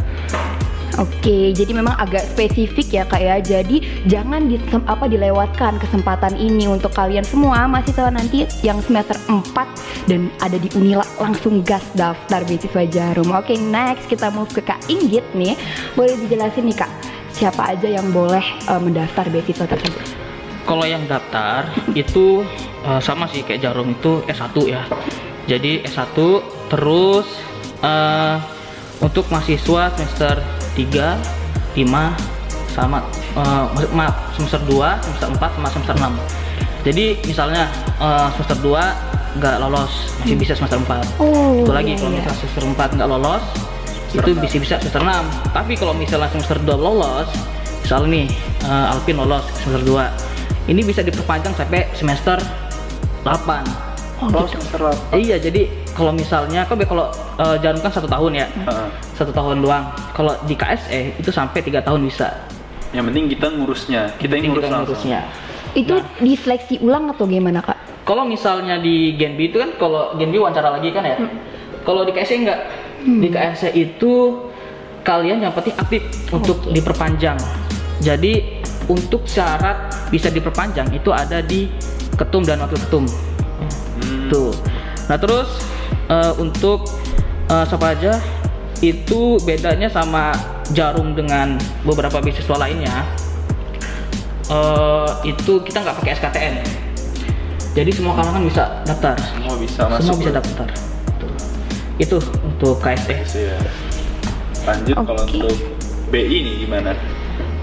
Oke, 0.95 1.51
jadi 1.51 1.75
memang 1.75 1.99
agak 1.99 2.23
spesifik 2.23 3.03
ya 3.03 3.03
kak 3.03 3.19
ya. 3.19 3.43
Jadi 3.43 4.07
jangan 4.07 4.47
di, 4.47 4.63
apa 4.87 5.11
dilewatkan 5.11 5.83
kesempatan 5.83 6.39
ini 6.39 6.71
untuk 6.71 6.95
kalian 6.95 7.27
semua 7.27 7.67
mahasiswa 7.67 8.15
nanti 8.15 8.47
yang 8.63 8.79
semester 8.79 9.19
4 9.27 9.43
dan 10.07 10.31
ada 10.39 10.55
di 10.55 10.71
Unila 10.79 11.03
langsung 11.19 11.67
gas 11.67 11.83
daftar 11.99 12.47
beasiswa 12.47 12.87
Jarum. 12.87 13.35
Oke, 13.35 13.59
next 13.59 14.07
kita 14.07 14.31
move 14.31 14.55
ke 14.55 14.63
Kak 14.63 14.87
Inggit 14.87 15.27
nih. 15.35 15.59
Boleh 15.99 16.15
dijelasin 16.15 16.71
nih 16.71 16.79
kak, 16.79 16.91
siapa 17.35 17.75
aja 17.75 17.91
yang 17.91 18.15
boleh 18.15 18.45
eh, 18.71 18.79
mendaftar 18.79 19.27
beasiswa 19.35 19.67
tersebut? 19.67 20.25
kalau 20.65 20.85
yang 20.89 21.05
daftar 21.05 21.69
itu 22.03 22.43
eh, 22.85 23.01
sama 23.01 23.29
sih 23.31 23.45
kayak 23.45 23.63
jarum 23.63 23.93
itu 23.93 24.25
S1 24.27 24.57
ya 24.65 24.83
jadi 25.45 25.85
S1 25.85 26.17
terus 26.73 27.29
eh, 27.85 28.37
untuk 28.99 29.29
mahasiswa 29.29 29.93
semester 29.93 30.41
3 30.73 31.21
5 31.77 31.85
sama 32.73 33.05
eh, 33.37 33.65
maksud- 33.71 33.93
maaf 33.93 34.15
semester 34.33 34.61
2 34.65 35.05
semester 35.05 35.29
4 35.31 35.55
sama 35.55 35.69
semester 35.71 35.95
6 35.95 36.11
jadi 36.83 37.05
misalnya 37.23 37.65
eh, 37.97 38.29
semester 38.33 38.59
2 38.59 39.13
nggak 39.35 39.57
lolos 39.61 39.93
masih 40.19 40.37
bisa 40.37 40.55
semester 40.55 40.79
4 40.79 41.19
Oh, 41.19 41.59
itu 41.59 41.71
lagi 41.71 41.91
iya, 41.91 41.99
kalau 41.99 42.11
iya. 42.11 42.19
misalnya 42.23 42.39
semester 42.39 42.63
4 42.65 42.97
nggak 42.97 43.11
lolos 43.11 43.45
itu 44.15 44.31
bisa 44.39 44.57
bisa 44.57 44.75
semester 44.79 45.03
6 45.03 45.11
tapi 45.51 45.75
kalau 45.75 45.91
misalnya 45.93 46.31
semester 46.31 46.57
2 46.57 46.71
lolos 46.73 47.29
misal 47.83 48.07
nih 48.07 48.31
eh, 48.63 48.87
Alpin 48.89 49.19
lolos 49.19 49.43
semester 49.57 49.83
2 49.83 50.71
ini 50.71 50.81
bisa 50.81 51.03
diperpanjang 51.03 51.53
sampai 51.53 51.91
semester 51.93 52.39
8 53.23 53.85
Oh, 54.15 54.31
Kalau 54.31 54.47
gitu. 54.47 54.57
semester 54.57 54.81
apa? 54.87 55.19
iya 55.19 55.37
jadi 55.37 55.67
kalau 55.95 56.11
misalnya 56.11 56.67
kan 56.67 56.77
kalau 56.83 57.07
eh, 57.39 57.57
jarum 57.63 57.81
kan 57.81 57.91
satu 57.91 58.11
tahun 58.11 58.33
ya 58.35 58.47
Heeh. 58.51 58.89
satu 59.15 59.31
tahun 59.31 59.63
doang 59.63 59.85
kalau 60.11 60.35
di 60.45 60.59
KSE 60.59 61.15
itu 61.17 61.31
sampai 61.31 61.63
tiga 61.63 61.81
tahun 61.81 62.03
bisa 62.05 62.35
yang 62.91 63.07
penting 63.07 63.31
kita 63.31 63.47
ngurusnya 63.51 64.11
kita 64.19 64.39
yang 64.39 64.55
ngurus 64.55 64.67
langsung 64.67 64.95
ngurusnya 64.95 65.21
Itu 65.75 65.99
Nah. 65.99 66.07
diseleksi 66.23 66.79
ulang 66.87 67.11
atau 67.11 67.27
gimana 67.27 67.59
kak? 67.59 67.75
Kalau 68.07 68.23
misalnya 68.23 68.79
di 68.79 69.19
Gen 69.19 69.35
B 69.35 69.51
itu 69.51 69.59
kan 69.59 69.75
kalau 69.75 70.15
Gen 70.15 70.31
B 70.31 70.39
wawancara 70.39 70.71
lagi 70.71 70.95
kan 70.95 71.03
ya. 71.03 71.19
Kalau 71.83 72.07
di 72.07 72.15
KSE 72.15 72.47
enggak. 72.47 72.61
Di 73.03 73.27
KSE 73.27 73.75
itu 73.75 74.39
kalian 75.03 75.43
yang 75.43 75.51
penting 75.51 75.75
aktif 75.75 76.07
untuk 76.31 76.63
diperpanjang. 76.71 77.35
Jadi 77.99 78.63
untuk 78.87 79.27
syarat 79.27 79.91
bisa 80.15 80.31
diperpanjang 80.31 80.95
itu 80.95 81.11
ada 81.11 81.43
di 81.43 81.67
ketum 82.15 82.47
dan 82.47 82.63
wakil 82.63 82.79
ketum. 82.79 83.05
Hmm. 83.11 84.31
Tuh. 84.31 84.55
Nah, 85.11 85.19
terus 85.19 85.59
eh, 86.07 86.33
untuk 86.37 86.89
eh, 87.47 87.65
siapa 87.65 87.93
aja 87.93 88.19
itu 88.81 89.39
bedanya 89.43 89.89
sama 89.89 90.35
jarum 90.71 91.13
dengan 91.13 91.57
beberapa 91.83 92.19
beasiswa 92.19 92.57
lainnya. 92.59 93.05
eh, 94.45 95.09
itu 95.25 95.53
kita 95.61 95.81
nggak 95.81 95.97
pakai 95.99 96.13
SKTN. 96.15 96.55
Jadi 97.75 97.91
semua 97.91 98.15
kalangan 98.15 98.45
bisa 98.45 98.85
daftar. 98.85 99.17
semua 99.19 99.57
bisa 99.57 99.83
masuk 99.89 100.05
Semua 100.05 100.21
bisa 100.21 100.31
ya? 100.31 100.37
daftar. 100.39 100.69
Tuh. 101.17 101.31
Itu 101.97 102.17
untuk 102.43 102.79
KSE. 102.79 103.17
Iya. 103.35 103.57
lanjut 104.65 104.97
kalau 104.97 105.21
Oke. 105.21 105.37
untuk 105.37 105.57
BI 106.09 106.37
nih 106.41 106.55
gimana 106.65 106.97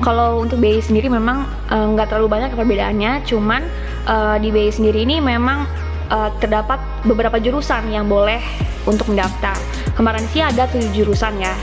Kalau 0.02 0.38
untuk 0.38 0.58
BI 0.58 0.78
sendiri 0.78 1.10
memang 1.10 1.46
nggak 1.70 2.10
terlalu 2.10 2.28
banyak 2.28 2.54
perbedaannya, 2.54 3.22
cuman 3.24 3.62
eh, 4.04 4.36
di 4.38 4.50
BI 4.50 4.70
sendiri 4.70 5.02
ini 5.02 5.18
memang 5.18 5.66
eh, 6.12 6.30
terdapat 6.44 6.78
beberapa 7.08 7.40
jurusan 7.40 7.88
yang 7.90 8.12
boleh 8.12 8.44
untuk 8.86 9.08
mendaftar. 9.10 9.56
Kemarin 9.96 10.26
sih 10.30 10.44
ada 10.44 10.68
tujuh 10.70 10.92
jurusan 10.92 11.40
ya 11.40 11.56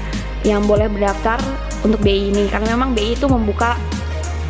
yang 0.46 0.64
boleh 0.64 0.86
mendaftar 0.86 1.38
untuk 1.82 2.02
BI 2.02 2.34
ini, 2.34 2.46
karena 2.50 2.74
memang 2.74 2.94
BI 2.94 3.14
itu 3.14 3.26
membuka 3.30 3.78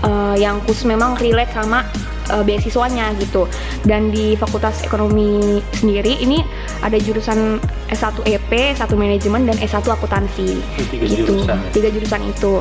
eh, 0.05 0.37
yang 0.41 0.61
khusus 0.65 0.89
memang 0.89 1.17
relate 1.21 1.53
sama 1.53 1.85
eh, 2.33 2.43
beasiswanya 2.45 3.13
gitu. 3.21 3.49
Dan 3.85 4.13
di 4.13 4.37
Fakultas 4.37 4.85
Ekonomi 4.85 5.61
sendiri 5.77 6.19
ini 6.21 6.45
ada 6.85 6.97
jurusan 7.01 7.63
S1 7.89 8.27
EP, 8.29 8.51
S1 8.77 8.93
Manajemen 8.93 9.49
dan 9.49 9.57
S1 9.59 9.85
Akuntansi. 9.89 10.61
Tiga 10.93 11.05
gitu. 11.09 11.37
jurusan 11.37 11.57
ya? 11.57 11.71
Tiga 11.73 11.89
jurusan 11.89 12.23
itu. 12.29 12.53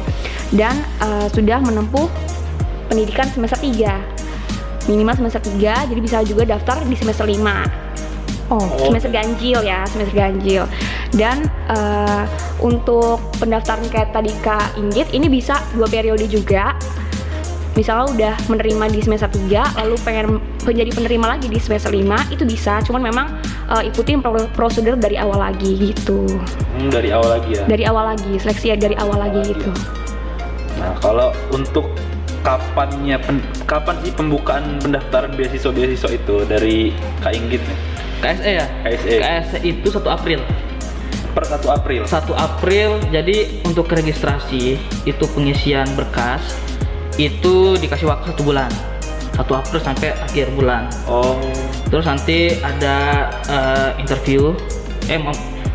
Dan 0.56 0.75
eh, 1.03 1.27
sudah 1.32 1.60
menempuh 1.63 2.08
pendidikan 2.88 3.27
semester 3.27 3.60
3. 3.60 4.16
Minimal 4.88 5.15
semester 5.17 5.41
3, 5.44 5.60
jadi 5.86 6.00
bisa 6.00 6.17
juga 6.24 6.44
daftar 6.48 6.79
di 6.82 6.96
semester 6.96 7.24
5. 7.24 7.44
Oh, 8.48 8.63
semester 8.82 9.12
ganjil 9.12 9.60
ya, 9.60 9.84
semester 9.86 10.15
ganjil. 10.15 10.63
Dan 11.12 11.44
eh, 11.67 12.24
untuk 12.58 13.20
pendaftaran 13.36 13.84
kayak 13.86 14.10
tadi 14.10 14.32
Kak 14.39 14.75
Inggit, 14.75 15.12
ini 15.12 15.27
bisa 15.27 15.60
dua 15.74 15.86
periode 15.86 16.24
juga. 16.25 16.72
Misalnya 17.75 18.06
udah 18.10 18.34
menerima 18.48 18.86
di 18.89 19.00
semester 19.01 19.27
3, 19.29 19.77
lalu 19.77 20.00
pengen 20.01 20.25
menjadi 20.63 20.89
penerima 20.89 21.27
lagi 21.29 21.46
di 21.46 21.60
semester 21.60 21.91
5, 21.91 22.01
itu 22.32 22.41
bisa. 22.41 22.79
Cuman 22.82 23.03
memang 23.03 23.27
eh, 23.70 23.84
ikutin 23.86 24.24
pro- 24.24 24.48
prosedur 24.50 24.96
dari 24.96 25.13
awal 25.13 25.44
lagi 25.44 25.91
gitu. 25.91 26.24
Hmm, 26.72 26.88
dari 26.88 27.12
awal 27.12 27.38
lagi 27.38 27.51
ya 27.53 27.67
Dari 27.67 27.84
awal 27.84 28.15
lagi, 28.15 28.32
seleksi 28.34 28.72
ya 28.72 28.77
dari 28.77 28.96
awal 28.96 29.20
lagi 29.20 29.44
lagi. 29.44 29.51
gitu. 29.51 29.70
nah 30.77 30.94
kalau 31.01 31.34
untuk 31.50 31.89
kapannya 32.46 33.17
pen- 33.22 33.46
kapan 33.65 33.96
sih 34.03 34.12
pembukaan 34.13 34.77
pendaftaran 34.82 35.34
beasiswa 35.34 35.72
beasiswa 35.74 36.10
itu 36.13 36.36
dari 36.46 36.91
Kak 37.22 37.34
Inggit 37.34 37.62
nih 37.63 37.79
KSE 38.17 38.51
ya? 38.58 38.65
KSE. 38.82 39.13
KSE 39.22 39.58
itu 39.62 39.88
1 39.94 40.01
April. 40.10 40.41
per 41.38 41.46
1 41.46 41.70
April 41.70 42.01
1 42.10 42.34
April 42.34 42.89
jadi 43.13 43.62
untuk 43.62 43.86
registrasi 43.94 44.74
itu 45.06 45.25
pengisian 45.38 45.86
berkas 45.94 46.41
itu 47.22 47.77
dikasih 47.77 48.10
waktu 48.10 48.34
satu 48.34 48.41
bulan 48.41 48.74
1 49.38 49.46
April 49.46 49.77
sampai 49.77 50.17
akhir 50.17 50.50
bulan 50.58 50.89
oh 51.06 51.38
terus 51.94 52.10
nanti 52.10 52.58
ada 52.58 53.29
eh, 53.53 54.01
interview 54.01 54.58
eh 55.06 55.22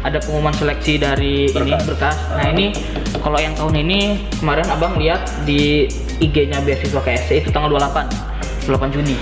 ada 0.02 0.18
pengumuman 0.18 0.50
seleksi 0.50 0.98
dari 0.98 1.46
ini 1.46 1.54
Berkas. 1.54 1.86
berkas 1.86 2.16
nah 2.34 2.46
ini 2.50 2.74
kalau 3.22 3.38
yang 3.38 3.54
tahun 3.54 3.86
ini 3.86 4.00
kemarin 4.42 4.66
abang 4.66 4.98
lihat 4.98 5.22
di 5.46 5.86
IG-nya 6.22 6.62
beasiswa 6.62 7.02
KSC 7.02 7.42
itu 7.42 7.48
tanggal 7.50 7.74
28 7.74 8.70
28 8.70 8.94
Juni 8.94 9.16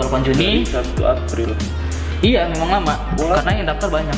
28 0.00 0.28
Juni 0.32 0.64
dari 0.64 0.88
1 0.96 1.04
April 1.04 1.50
Iya 2.22 2.46
memang 2.46 2.70
lama 2.70 2.94
Wah. 3.18 3.42
karena 3.42 3.50
yang 3.58 3.66
daftar 3.66 3.90
banyak 3.90 4.14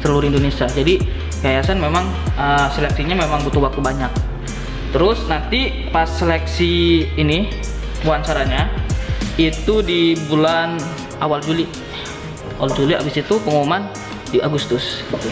seluruh 0.00 0.24
Indonesia. 0.24 0.64
Jadi 0.64 1.04
yayasan 1.44 1.76
memang 1.76 2.08
uh, 2.40 2.72
seleksinya 2.72 3.12
memang 3.12 3.44
butuh 3.44 3.60
waktu 3.60 3.84
banyak. 3.84 4.08
Terus 4.90 5.28
nanti 5.28 5.92
pas 5.92 6.08
seleksi 6.08 7.04
ini 7.20 7.52
wawancaranya 8.02 8.72
itu 9.36 9.84
di 9.84 10.16
bulan 10.32 10.80
awal 11.20 11.44
Juli. 11.44 11.68
Awal 12.56 12.72
Juli 12.72 12.92
abis 12.96 13.20
itu 13.20 13.36
pengumuman 13.44 13.84
di 14.32 14.40
Agustus. 14.40 15.04
Gitu. 15.04 15.28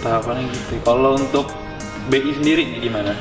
tahapannya 0.00 0.48
gitu 0.48 0.80
kalau 0.80 1.12
untuk 1.12 1.52
BI 2.08 2.32
sendiri 2.32 2.80
gimana 2.80 3.12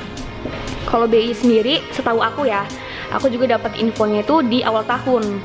Kalau 0.88 1.05
BI 1.09 1.36
sendiri, 1.36 1.83
setahu 1.91 2.24
aku 2.24 2.48
ya, 2.48 2.63
aku 3.12 3.27
juga 3.27 3.59
dapat 3.59 3.75
infonya 3.81 4.24
itu 4.24 4.39
di 4.45 4.59
awal 4.63 4.86
tahun. 4.88 5.41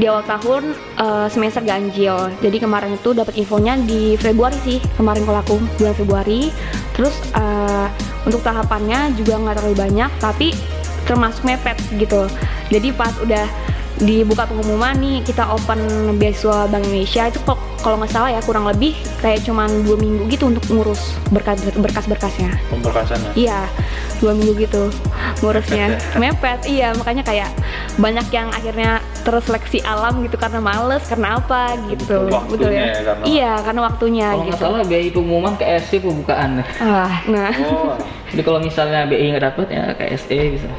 Di 0.00 0.08
awal 0.08 0.24
tahun 0.24 0.72
eh, 0.96 1.26
semester 1.28 1.60
ganjil. 1.60 2.32
Jadi 2.40 2.56
kemarin 2.56 2.96
itu 2.96 3.12
dapat 3.12 3.36
infonya 3.36 3.76
di 3.76 4.16
Februari 4.16 4.56
sih, 4.64 4.78
kemarin 4.96 5.28
kalau 5.28 5.40
aku 5.44 5.56
bulan 5.76 5.94
Februari. 5.94 6.48
Terus 6.96 7.14
eh, 7.36 7.86
untuk 8.24 8.40
tahapannya 8.40 9.12
juga 9.18 9.36
nggak 9.36 9.54
terlalu 9.60 9.76
banyak, 9.76 10.10
tapi 10.22 10.56
termasuk 11.04 11.44
mepet 11.44 11.76
gitu. 11.98 12.24
Jadi 12.72 12.88
pas 12.94 13.12
udah 13.20 13.44
dibuka 14.00 14.48
pengumuman 14.48 14.96
nih 14.98 15.22
kita 15.22 15.46
open 15.52 15.78
beasiswa 16.18 16.66
Bank 16.66 16.82
Indonesia 16.88 17.28
itu 17.28 17.38
kok 17.46 17.60
kalau 17.82 17.98
nggak 17.98 18.10
salah 18.10 18.30
ya 18.30 18.40
kurang 18.40 18.64
lebih 18.64 18.94
kayak 19.18 19.42
cuman 19.42 19.66
dua 19.82 19.96
minggu 19.96 20.30
gitu 20.30 20.46
untuk 20.46 20.62
ngurus 20.66 21.18
berkas 21.28 21.58
berkas-berkasnya. 21.68 22.54
pemberkasannya 22.68 23.34
Iya, 23.34 23.66
dua 24.18 24.32
minggu 24.32 24.54
gitu 24.56 24.86
ngurusnya 25.38 25.98
mepet. 26.14 26.62
Iya, 26.64 26.94
makanya 26.94 27.22
kayak 27.22 27.50
banyak 27.94 28.26
yang 28.30 28.48
akhirnya 28.48 28.90
terseleksi 29.22 29.82
alam 29.82 30.22
gitu 30.22 30.34
karena 30.34 30.58
males, 30.58 31.02
karena 31.04 31.36
apa 31.36 31.74
gitu. 31.86 32.26
Waktunya 32.26 32.70
ya, 32.88 33.02
karena- 33.04 33.24
Iya, 33.26 33.52
karena 33.60 33.80
waktunya 33.82 34.26
Kalau 34.28 34.38
nggak 34.40 34.54
gitu. 34.54 34.62
salah 34.64 34.80
BI 34.82 35.08
pengumuman 35.10 35.54
KSC 35.54 35.92
pembukaan. 35.98 36.50
Ah, 36.78 37.12
nah, 37.26 37.50
oh 37.58 37.98
Jadi 38.32 38.42
kalau 38.42 38.60
misalnya 38.60 39.04
BI 39.04 39.26
nggak 39.28 39.44
dapet 39.44 39.66
ya 39.68 39.92
KSE 39.92 40.38
bisa. 40.50 40.70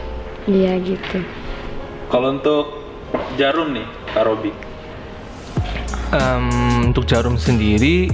iya 0.44 0.76
gitu. 0.76 1.24
kalau 2.08 2.32
untuk 2.32 2.84
jarum 3.36 3.72
nih 3.72 3.86
Kak 4.10 4.24
Robi 4.24 4.52
Em, 6.14 6.94
untuk 6.94 7.10
jarum 7.10 7.42
sendiri 7.42 8.06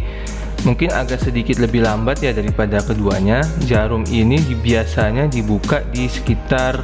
mungkin 0.63 0.91
agak 0.91 1.19
sedikit 1.19 1.59
lebih 1.59 1.83
lambat 1.83 2.23
ya 2.23 2.31
daripada 2.31 2.79
keduanya. 2.79 3.43
Jarum 3.67 4.07
ini 4.07 4.39
biasanya 4.63 5.27
dibuka 5.27 5.83
di 5.91 6.07
sekitar 6.07 6.79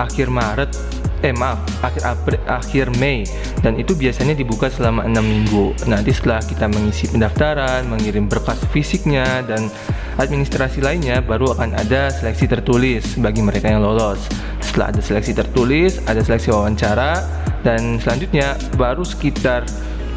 akhir 0.00 0.32
Maret, 0.32 0.72
eh 1.20 1.36
maaf, 1.36 1.60
akhir 1.84 2.02
April, 2.08 2.40
akhir 2.48 2.86
Mei 2.96 3.28
dan 3.60 3.76
itu 3.76 3.92
biasanya 3.92 4.32
dibuka 4.32 4.72
selama 4.72 5.04
enam 5.04 5.24
minggu. 5.24 5.76
Nanti 5.84 6.16
setelah 6.16 6.40
kita 6.40 6.72
mengisi 6.72 7.04
pendaftaran, 7.08 7.84
mengirim 7.84 8.24
berkas 8.24 8.60
fisiknya 8.72 9.44
dan 9.44 9.68
administrasi 10.16 10.80
lainnya, 10.80 11.20
baru 11.20 11.52
akan 11.52 11.76
ada 11.76 12.08
seleksi 12.08 12.48
tertulis 12.48 13.16
bagi 13.20 13.44
mereka 13.44 13.68
yang 13.68 13.84
lolos. 13.84 14.24
Setelah 14.64 14.88
ada 14.88 15.00
seleksi 15.04 15.36
tertulis, 15.36 16.00
ada 16.08 16.24
seleksi 16.24 16.48
wawancara 16.48 17.24
dan 17.64 18.00
selanjutnya 18.00 18.56
baru 18.76 19.04
sekitar 19.04 19.64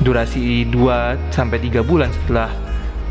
durasi 0.02 0.68
2 0.70 1.34
sampai 1.34 1.58
3 1.58 1.82
bulan 1.82 2.10
setelah 2.14 2.54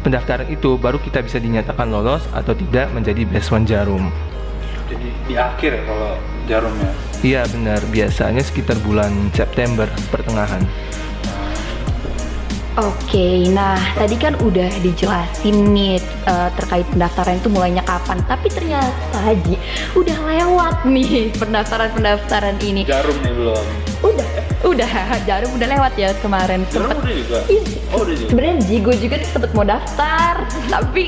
pendaftaran 0.06 0.46
itu 0.46 0.78
baru 0.78 1.02
kita 1.02 1.22
bisa 1.24 1.42
dinyatakan 1.42 1.90
lolos 1.90 2.22
atau 2.30 2.54
tidak 2.54 2.90
menjadi 2.94 3.26
beasiswan 3.26 3.66
jarum. 3.66 4.10
jadi 4.86 5.08
di 5.26 5.34
akhir 5.34 5.70
ya 5.74 5.82
kalau 5.82 6.10
jarumnya 6.46 6.90
Iya 7.24 7.48
benar, 7.48 7.80
biasanya 7.88 8.44
sekitar 8.44 8.76
bulan 8.84 9.32
September 9.32 9.88
pertengahan. 10.12 10.60
Oke, 12.76 13.48
nah 13.48 13.72
tadi 13.96 14.14
kan 14.14 14.36
udah 14.36 14.68
dijelasin 14.84 15.72
nih 15.72 15.96
eh, 16.28 16.48
terkait 16.54 16.84
pendaftaran 16.86 17.40
itu 17.40 17.48
mulainya 17.48 17.80
kapan, 17.82 18.20
tapi 18.22 18.52
ternyata 18.52 18.92
Haji 19.16 19.56
udah 19.96 20.16
lewat 20.22 20.76
nih 20.84 21.28
pendaftaran-pendaftaran 21.40 22.60
ini. 22.60 22.84
jarum 22.84 23.16
nih 23.18 23.32
belum 23.32 23.64
Udah, 24.04 24.28
Udah, 24.62 24.90
jarum 25.28 25.50
udah 25.52 25.68
lewat 25.70 25.92
ya 25.96 26.12
kemarin. 26.20 26.68
Jarum 26.68 26.92
Sempet- 26.92 27.00
udah 27.00 27.14
juga. 27.16 27.38
Iya. 27.48 27.60
Oh, 27.88 27.98
udah 28.04 28.14
juga. 28.14 28.28
Sebenarnya 28.28 28.56
Jigo 28.62 28.92
juga 28.92 29.14
nih 29.16 29.26
sempet 29.26 29.50
mau 29.50 29.64
daftar, 29.64 30.34
tapi 30.74 31.04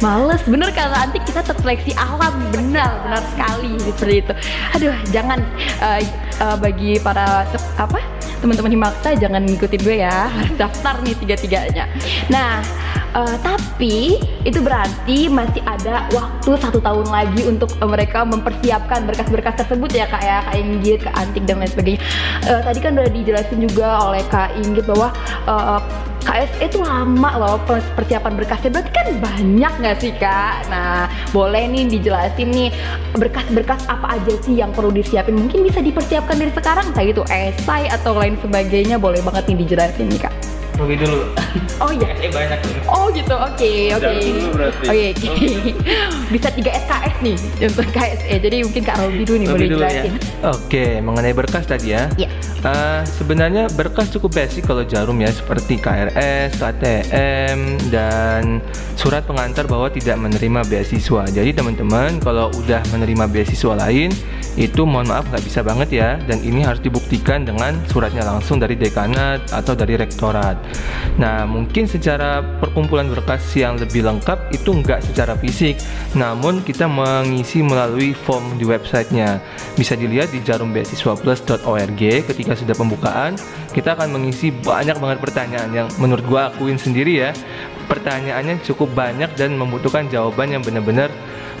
males 0.00 0.42
bener 0.48 0.72
kalau 0.72 0.96
nanti 0.96 1.18
kita 1.22 1.44
terseleksi 1.44 1.92
alam 1.96 2.34
benar 2.52 3.04
benar 3.06 3.22
sekali 3.32 3.72
seperti 3.80 4.14
itu. 4.24 4.34
Aduh, 4.76 4.94
jangan 5.12 5.38
eh, 5.82 6.04
eh, 6.40 6.56
bagi 6.56 6.96
para 7.00 7.44
apa 7.76 8.00
teman-teman 8.40 8.72
Himakta 8.72 9.12
jangan 9.20 9.44
ngikutin 9.44 9.80
gue 9.84 9.96
ya 10.00 10.32
daftar 10.60 11.00
nih 11.04 11.14
tiga-tiganya. 11.20 11.84
Nah, 12.32 12.64
eh, 13.14 13.36
tapi 13.42 14.20
itu 14.46 14.58
berarti 14.62 15.28
masih 15.28 15.60
ada 15.66 16.08
waktu 16.14 16.50
satu 16.58 16.78
tahun 16.80 17.06
lagi 17.08 17.46
untuk 17.46 17.70
eh, 17.78 17.88
mereka 17.88 18.22
mempersiapkan 18.24 19.04
berkas-berkas 19.06 19.66
tersebut 19.66 19.90
ya 19.92 20.06
kak 20.06 20.22
ya 20.22 20.44
kak 20.46 20.56
Inggit, 20.56 21.00
kak 21.04 21.14
Antik 21.16 21.44
dan 21.46 21.62
lain 21.62 21.70
sebagainya. 21.70 22.00
Eh, 22.46 22.60
tadi 22.64 22.78
kan 22.78 22.90
udah 22.96 23.10
dijelasin 23.10 23.58
juga 23.62 23.88
oleh 24.10 24.22
kak 24.28 24.56
Inggit 24.58 24.84
bahwa 24.86 25.08
eh, 25.48 25.80
KSE 26.20 26.68
itu 26.68 26.78
lama 26.84 27.30
loh 27.40 27.56
per- 27.64 27.84
persiapan 27.96 28.36
berkasnya 28.36 28.70
berarti 28.70 28.92
kan 28.92 29.06
banyak 29.18 29.72
nggak 29.80 29.96
sih 29.98 30.12
kak? 30.20 30.68
Nah 30.68 31.08
boleh 31.32 31.64
nih 31.66 31.88
dijelasin 31.88 32.48
nih 32.52 32.68
berkas-berkas 33.16 33.88
apa 33.88 34.20
aja 34.20 34.32
sih 34.44 34.60
yang 34.60 34.70
perlu 34.70 34.92
disiapin 34.92 35.34
mungkin 35.34 35.64
bisa 35.64 35.80
dipersiapkan 35.80 36.36
dari 36.36 36.52
sekarang 36.52 36.92
kayak 36.92 37.16
gitu 37.16 37.22
esai 37.32 37.88
atau 37.88 38.12
lain 38.12 38.36
sebagainya 38.44 39.00
boleh 39.00 39.24
banget 39.24 39.48
nih 39.48 39.64
dijelasin 39.64 40.06
nih 40.12 40.20
kak. 40.28 40.59
Robi 40.80 40.96
dulu. 40.96 41.20
Oh 41.80 41.88
iya. 41.88 42.12
Eh 42.20 42.28
banyak 42.28 42.60
tuh. 42.60 42.72
Oh 42.92 43.08
gitu, 43.08 43.32
oke, 43.32 43.70
berarti. 44.04 44.84
Oke, 44.84 45.06
oke. 45.16 45.48
Bisa 46.36 46.52
3 46.52 46.60
SKS 46.60 47.14
nih 47.24 47.36
untuk 47.72 47.86
KSE. 47.88 48.34
Jadi 48.36 48.56
mungkin 48.60 48.82
Kak 48.84 48.96
Robi 49.00 49.24
dulu 49.24 49.36
nih 49.40 49.48
Robi 49.48 49.56
boleh 49.56 49.68
dulu 49.72 49.80
ya. 49.80 49.88
jelasin. 49.88 50.12
Oke, 50.44 50.84
mengenai 51.00 51.32
berkas 51.32 51.64
tadi 51.64 51.96
ya. 51.96 52.12
Iya. 52.20 52.28
Eh, 52.60 53.00
sebenarnya 53.16 53.72
berkas 53.72 54.12
cukup 54.12 54.36
basic 54.36 54.68
kalau 54.68 54.84
jarum 54.84 55.16
ya 55.24 55.32
seperti 55.32 55.80
KRS, 55.80 56.60
KTM 56.60 57.80
dan 57.88 58.60
surat 59.00 59.24
pengantar 59.24 59.64
bahwa 59.64 59.88
tidak 59.88 60.20
menerima 60.20 60.60
beasiswa. 60.68 61.24
Jadi 61.32 61.56
teman-teman 61.56 62.20
kalau 62.20 62.52
udah 62.52 62.84
menerima 62.92 63.24
beasiswa 63.32 63.72
lain 63.72 64.12
itu 64.60 64.84
mohon 64.84 65.08
maaf 65.08 65.24
nggak 65.32 65.46
bisa 65.46 65.64
banget 65.64 65.88
ya 65.94 66.10
dan 66.28 66.42
ini 66.44 66.60
harus 66.60 66.82
dibuktikan 66.84 67.46
dengan 67.48 67.80
suratnya 67.88 68.26
langsung 68.26 68.60
dari 68.60 68.76
dekanat 68.76 69.48
atau 69.48 69.72
dari 69.72 69.96
rektorat. 69.96 70.60
Nah 71.20 71.44
mungkin 71.44 71.84
secara 71.84 72.40
perkumpulan 72.60 73.10
berkas 73.12 73.42
yang 73.52 73.76
lebih 73.76 74.06
lengkap 74.06 74.54
itu 74.54 74.70
nggak 74.72 75.04
secara 75.04 75.36
fisik, 75.36 75.76
namun 76.16 76.64
kita 76.64 76.88
mengisi 76.88 77.60
melalui 77.60 78.16
form 78.16 78.56
di 78.56 78.64
websitenya. 78.64 79.42
Bisa 79.76 79.98
dilihat 79.98 80.32
di 80.32 80.40
jarumbeasiswaplus.org 80.40 82.00
ketika 82.00 82.52
sudah 82.56 82.76
pembukaan, 82.76 83.36
kita 83.76 83.98
akan 83.98 84.16
mengisi 84.16 84.48
banyak 84.54 84.96
banget 84.96 85.18
pertanyaan 85.20 85.70
yang 85.74 85.88
menurut 86.00 86.24
gua 86.24 86.48
akuin 86.52 86.80
sendiri 86.80 87.28
ya. 87.28 87.30
Pertanyaannya 87.90 88.62
cukup 88.62 88.94
banyak 88.94 89.34
dan 89.34 89.58
membutuhkan 89.58 90.06
jawaban 90.06 90.54
yang 90.54 90.62
benar-benar 90.62 91.10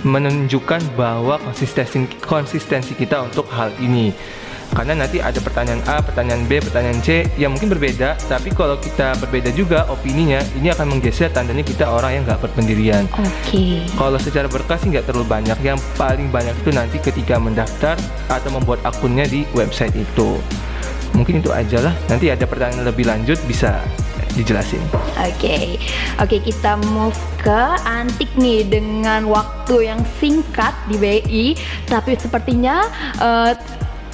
menunjukkan 0.06 0.96
bahwa 0.96 1.36
konsistensi 1.42 2.08
konsistensi 2.22 2.96
kita 2.96 3.20
untuk 3.26 3.50
hal 3.52 3.74
ini. 3.82 4.14
Karena 4.70 5.02
nanti 5.02 5.18
ada 5.18 5.36
pertanyaan 5.42 5.82
A, 5.90 5.98
pertanyaan 5.98 6.46
B, 6.46 6.62
pertanyaan 6.62 7.02
C 7.02 7.26
yang 7.34 7.50
mungkin 7.50 7.74
berbeda, 7.74 8.14
tapi 8.30 8.54
kalau 8.54 8.78
kita 8.78 9.18
berbeda 9.18 9.50
juga 9.50 9.84
opininya, 9.90 10.38
ini 10.54 10.70
akan 10.70 10.96
menggeser 10.96 11.34
tandanya 11.34 11.66
kita 11.66 11.90
orang 11.90 12.20
yang 12.20 12.22
nggak 12.22 12.38
berpendirian. 12.38 13.04
Oke. 13.18 13.82
Kalau 13.98 14.18
secara 14.22 14.46
berkas 14.46 14.86
sih 14.86 14.94
nggak 14.94 15.10
terlalu 15.10 15.26
banyak. 15.26 15.58
Yang 15.60 15.82
paling 15.98 16.30
banyak 16.30 16.54
itu 16.62 16.70
nanti 16.70 16.96
ketika 17.02 17.36
mendaftar 17.42 17.98
atau 18.30 18.50
membuat 18.54 18.80
akunnya 18.86 19.26
di 19.26 19.42
website 19.52 19.92
itu. 19.98 20.38
Mungkin 21.18 21.42
itu 21.42 21.50
aja 21.50 21.90
lah. 21.90 21.94
Nanti 22.06 22.30
ada 22.30 22.46
pertanyaan 22.46 22.86
lebih 22.86 23.10
lanjut 23.10 23.36
bisa 23.50 23.82
dijelasin. 24.38 24.78
Oke, 25.18 25.76
oke 26.22 26.36
kita 26.38 26.78
move 26.94 27.18
ke 27.42 27.60
Antik 27.82 28.30
nih 28.38 28.62
dengan 28.68 29.26
waktu 29.26 29.90
yang 29.90 30.00
singkat 30.22 30.72
di 30.86 30.96
BI, 30.96 31.46
tapi 31.90 32.14
sepertinya 32.14 32.86
eh, 33.18 33.52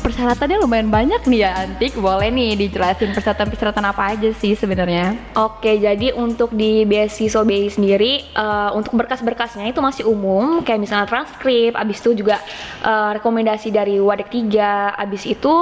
persyaratannya 0.07 0.62
lumayan 0.62 0.87
banyak 0.87 1.19
nih 1.27 1.40
ya 1.42 1.51
Antik. 1.66 1.99
Boleh 1.99 2.31
nih 2.31 2.55
dijelasin 2.55 3.11
persyaratan-persyaratan 3.11 3.85
apa 3.90 4.14
aja 4.14 4.31
sih 4.31 4.55
sebenarnya? 4.55 5.19
Oke, 5.35 5.75
jadi 5.83 6.14
untuk 6.14 6.55
di 6.55 6.87
beasiswa 6.87 7.42
BI 7.42 7.66
sendiri, 7.66 8.23
eh, 8.23 8.71
untuk 8.71 8.95
berkas-berkasnya 8.95 9.66
itu 9.66 9.83
masih 9.83 10.07
umum, 10.07 10.62
kayak 10.62 10.79
misalnya 10.79 11.11
transkrip, 11.11 11.75
abis 11.75 11.99
itu 12.07 12.23
juga 12.23 12.38
eh, 12.87 13.11
rekomendasi 13.19 13.75
dari 13.75 13.99
Wadek 13.99 14.31
3, 14.31 14.95
abis 14.95 15.27
itu 15.27 15.55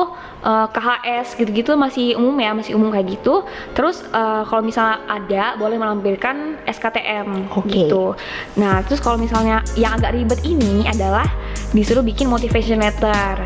eh, 0.45 0.67
KHS 0.69 1.41
gitu-gitu 1.41 1.73
masih 1.81 2.21
umum 2.21 2.37
ya, 2.37 2.53
masih 2.53 2.77
umum 2.77 2.93
kayak 2.93 3.17
gitu. 3.17 3.49
Terus 3.73 4.05
eh, 4.13 4.43
kalau 4.45 4.61
misalnya 4.61 5.01
ada, 5.09 5.57
boleh 5.57 5.81
melampirkan 5.81 6.61
SKTM 6.69 7.49
Oke. 7.49 7.73
gitu. 7.73 8.13
Nah, 8.61 8.85
terus 8.85 9.01
kalau 9.01 9.17
misalnya 9.17 9.65
yang 9.81 9.97
agak 9.97 10.13
ribet 10.13 10.45
ini 10.45 10.85
adalah 10.85 11.25
disuruh 11.73 12.05
bikin 12.05 12.29
motivation 12.29 12.85
letter. 12.85 13.41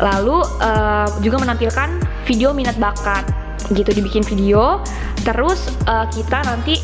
Lalu 0.00 0.38
eh, 0.60 1.08
juga 1.24 1.36
menampilkan 1.42 1.88
video 2.26 2.52
minat 2.52 2.76
bakat 2.76 3.24
gitu 3.72 3.90
dibikin 3.90 4.22
video. 4.26 4.82
Terus 5.24 5.72
eh, 5.88 6.06
kita 6.12 6.44
nanti 6.46 6.78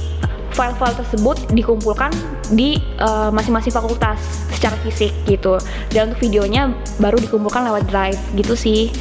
file-file 0.53 0.97
tersebut 1.01 1.37
dikumpulkan 1.53 2.13
di 2.53 2.77
eh, 2.79 3.31
masing-masing 3.33 3.73
fakultas 3.73 4.21
secara 4.53 4.77
fisik 4.87 5.13
gitu. 5.27 5.59
Dan 5.91 6.13
untuk 6.13 6.23
videonya 6.23 6.73
baru 7.01 7.19
dikumpulkan 7.19 7.67
lewat 7.69 7.89
drive 7.89 8.21
gitu 8.37 8.55
sih. 8.55 8.93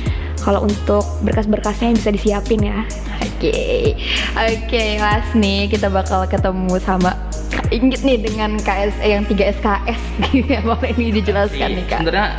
Kalau 0.41 0.65
untuk 0.65 1.06
berkas-berkasnya 1.22 1.94
bisa 1.94 2.10
disiapin 2.10 2.65
ya. 2.65 2.82
Oke, 3.22 3.94
oke 4.34 4.84
Mas 4.98 5.28
nih 5.38 5.70
kita 5.70 5.89
bakal 5.89 6.26
ketemu 6.26 6.82
sama 6.82 7.13
Kak 7.54 7.70
Inggit 7.70 8.02
nih 8.02 8.17
dengan 8.17 8.58
KSE 8.58 9.06
yang 9.06 9.26
3 9.30 9.62
SKS 9.62 10.02
gitu 10.34 10.50
ya. 10.50 10.62
Boleh 10.65 10.94
nih 10.98 11.10
dijelaskan 11.22 11.70
nih 11.78 11.86
Kak. 11.86 12.02
Sebenarnya 12.02 12.30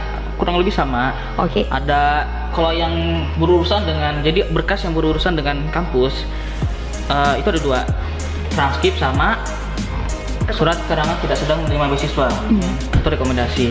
kurang 0.43 0.59
lebih 0.59 0.75
sama. 0.75 1.15
Oke. 1.39 1.71
Ada 1.71 2.27
kalau 2.51 2.75
yang 2.75 2.91
berurusan 3.39 3.87
dengan 3.87 4.19
jadi 4.27 4.51
berkas 4.51 4.83
yang 4.83 4.91
berurusan 4.91 5.39
dengan 5.39 5.71
kampus 5.71 6.27
eh, 7.07 7.39
itu 7.39 7.47
ada 7.47 7.61
dua. 7.63 7.81
Transkrip 8.51 8.99
sama 8.99 9.39
surat 10.51 10.75
keterangan 10.83 11.15
tidak 11.23 11.39
sedang 11.39 11.63
menerima 11.63 11.95
beasiswa. 11.95 12.27
Itu 12.91 13.07
rekomendasi. 13.07 13.71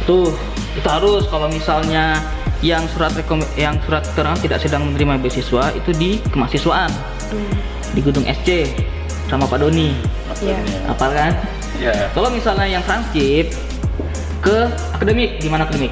Itu 0.00 0.32
itu 0.72 0.88
harus. 0.88 1.28
Kalau 1.28 1.52
misalnya 1.52 2.16
yang 2.64 2.88
surat 2.88 3.12
rekom 3.12 3.44
yang 3.60 3.76
surat 3.84 4.00
keterangan 4.00 4.40
tidak 4.40 4.58
sedang 4.64 4.88
menerima 4.88 5.20
beasiswa 5.20 5.76
itu 5.76 5.92
di 5.92 6.24
kemahasiswaan. 6.32 6.88
Di 7.92 8.00
gedung 8.00 8.24
SC 8.24 8.72
sama 9.28 9.44
Pak 9.44 9.60
Doni. 9.60 9.92
Iya. 10.36 10.60
apa 10.84 11.06
kan? 11.16 11.32
Ya. 11.76 12.08
kalau 12.12 12.28
misalnya 12.32 12.64
yang 12.68 12.84
transkrip 12.84 13.52
ke 14.46 14.70
akademik. 14.94 15.42
Di 15.42 15.48
mana 15.50 15.66
akademik? 15.66 15.90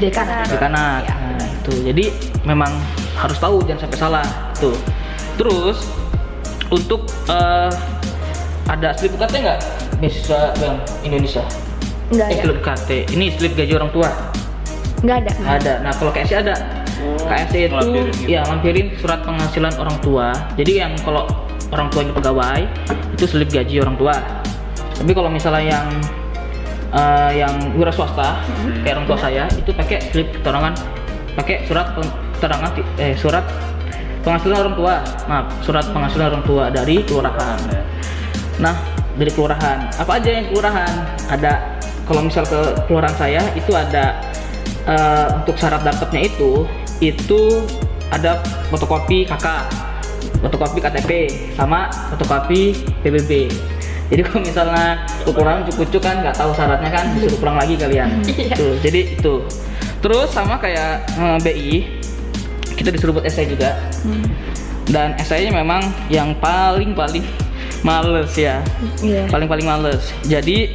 Dekanat. 0.00 0.48
dekanat 0.48 1.04
Ya. 1.04 1.14
nah 1.36 1.44
itu. 1.44 1.72
Jadi 1.92 2.04
memang 2.48 2.72
harus 3.20 3.36
tahu 3.36 3.60
jangan 3.68 3.84
sampai 3.84 3.98
salah. 4.00 4.26
Tuh 4.56 4.76
terus 5.36 5.84
untuk 6.72 7.04
eh, 7.28 7.70
ada 8.72 8.96
slip 8.96 9.12
UKT 9.12 9.34
nggak? 9.44 9.60
Beasiswa 10.00 10.56
Bank 10.56 10.76
Indonesia? 11.04 11.44
Enggak 12.08 12.26
eh 12.32 12.34
ada. 12.34 12.42
slip 12.48 12.58
UKT 12.64 12.90
ini 13.12 13.26
slip 13.36 13.52
gaji 13.52 13.72
orang 13.76 13.90
tua? 13.92 14.08
Enggak 15.04 15.16
ada. 15.28 15.32
ada. 15.60 15.72
Nah 15.84 15.92
kalau 15.92 16.10
KSC 16.16 16.32
ada. 16.40 16.56
KSC 17.02 17.66
itu 17.66 17.74
Lampirin 17.74 18.14
gitu. 18.14 18.30
ya 18.30 18.40
lampirin 18.46 18.86
surat 18.96 19.20
penghasilan 19.26 19.74
orang 19.76 19.96
tua. 20.00 20.30
Jadi 20.54 20.72
yang 20.80 20.92
kalau 21.02 21.26
orang 21.74 21.90
tuanya 21.90 22.12
pegawai 22.14 22.62
itu 23.18 23.24
slip 23.28 23.50
gaji 23.50 23.82
orang 23.82 23.98
tua. 23.98 24.14
Tapi 24.96 25.10
kalau 25.10 25.28
misalnya 25.32 25.80
yang 25.80 25.88
eh, 26.92 27.30
yang 27.40 27.72
wira 27.74 27.92
swasta 27.92 28.44
kayak 28.84 29.00
orang 29.00 29.06
tua 29.08 29.18
saya 29.18 29.44
itu 29.56 29.70
pakai 29.72 29.98
slip 30.12 30.28
keterangan 30.30 30.72
pakai 31.32 31.64
surat 31.64 31.96
keterangan 32.36 32.70
eh 33.00 33.16
surat 33.16 33.44
penghasilan 34.22 34.56
orang 34.68 34.76
tua 34.76 34.94
maaf 35.26 35.46
surat 35.64 35.84
penghasilan 35.90 36.26
orang 36.32 36.44
tua 36.44 36.64
dari 36.70 37.02
kelurahan. 37.02 37.58
Nah 38.60 38.76
dari 39.16 39.30
kelurahan 39.32 39.88
apa 39.98 40.12
aja 40.20 40.30
yang 40.30 40.46
kelurahan? 40.52 40.92
Ada 41.32 41.52
kalau 42.06 42.28
misal 42.28 42.44
ke 42.44 42.60
kelurahan 42.86 43.16
saya 43.16 43.42
itu 43.56 43.72
ada 43.72 44.20
eh, 44.86 45.26
untuk 45.42 45.56
syarat 45.58 45.82
dapatnya 45.82 46.28
itu 46.28 46.68
itu 47.02 47.66
ada 48.12 48.38
fotokopi 48.70 49.24
KK 49.26 49.46
fotokopi 50.42 50.78
KTP 50.82 51.10
sama 51.54 51.88
fotokopi 52.12 52.76
PBB 53.02 53.50
jadi 54.12 54.20
kalau 54.28 54.40
misalnya 54.44 54.86
kekurangan 55.24 55.62
cukup 55.72 55.88
kan 56.04 56.16
nggak 56.20 56.36
tahu 56.36 56.50
syaratnya 56.52 56.90
kan 56.92 57.04
disuruh 57.16 57.38
pulang 57.40 57.56
lagi 57.56 57.74
kalian 57.80 58.08
Tuh, 58.60 58.76
jadi 58.84 59.00
itu 59.16 59.34
terus 60.04 60.28
sama 60.28 60.60
kayak 60.60 61.08
eh, 61.16 61.38
BI 61.40 61.72
kita 62.76 62.92
disuruh 62.92 63.16
buat 63.16 63.24
essay 63.24 63.48
juga 63.48 63.80
dan 64.92 65.16
essaynya 65.16 65.54
memang 65.54 65.80
yang 66.12 66.36
paling 66.36 66.92
paling 66.92 67.24
males 67.80 68.36
ya 68.36 68.60
Iya. 69.00 69.26
paling 69.32 69.48
paling 69.48 69.64
males 69.64 70.12
jadi 70.28 70.68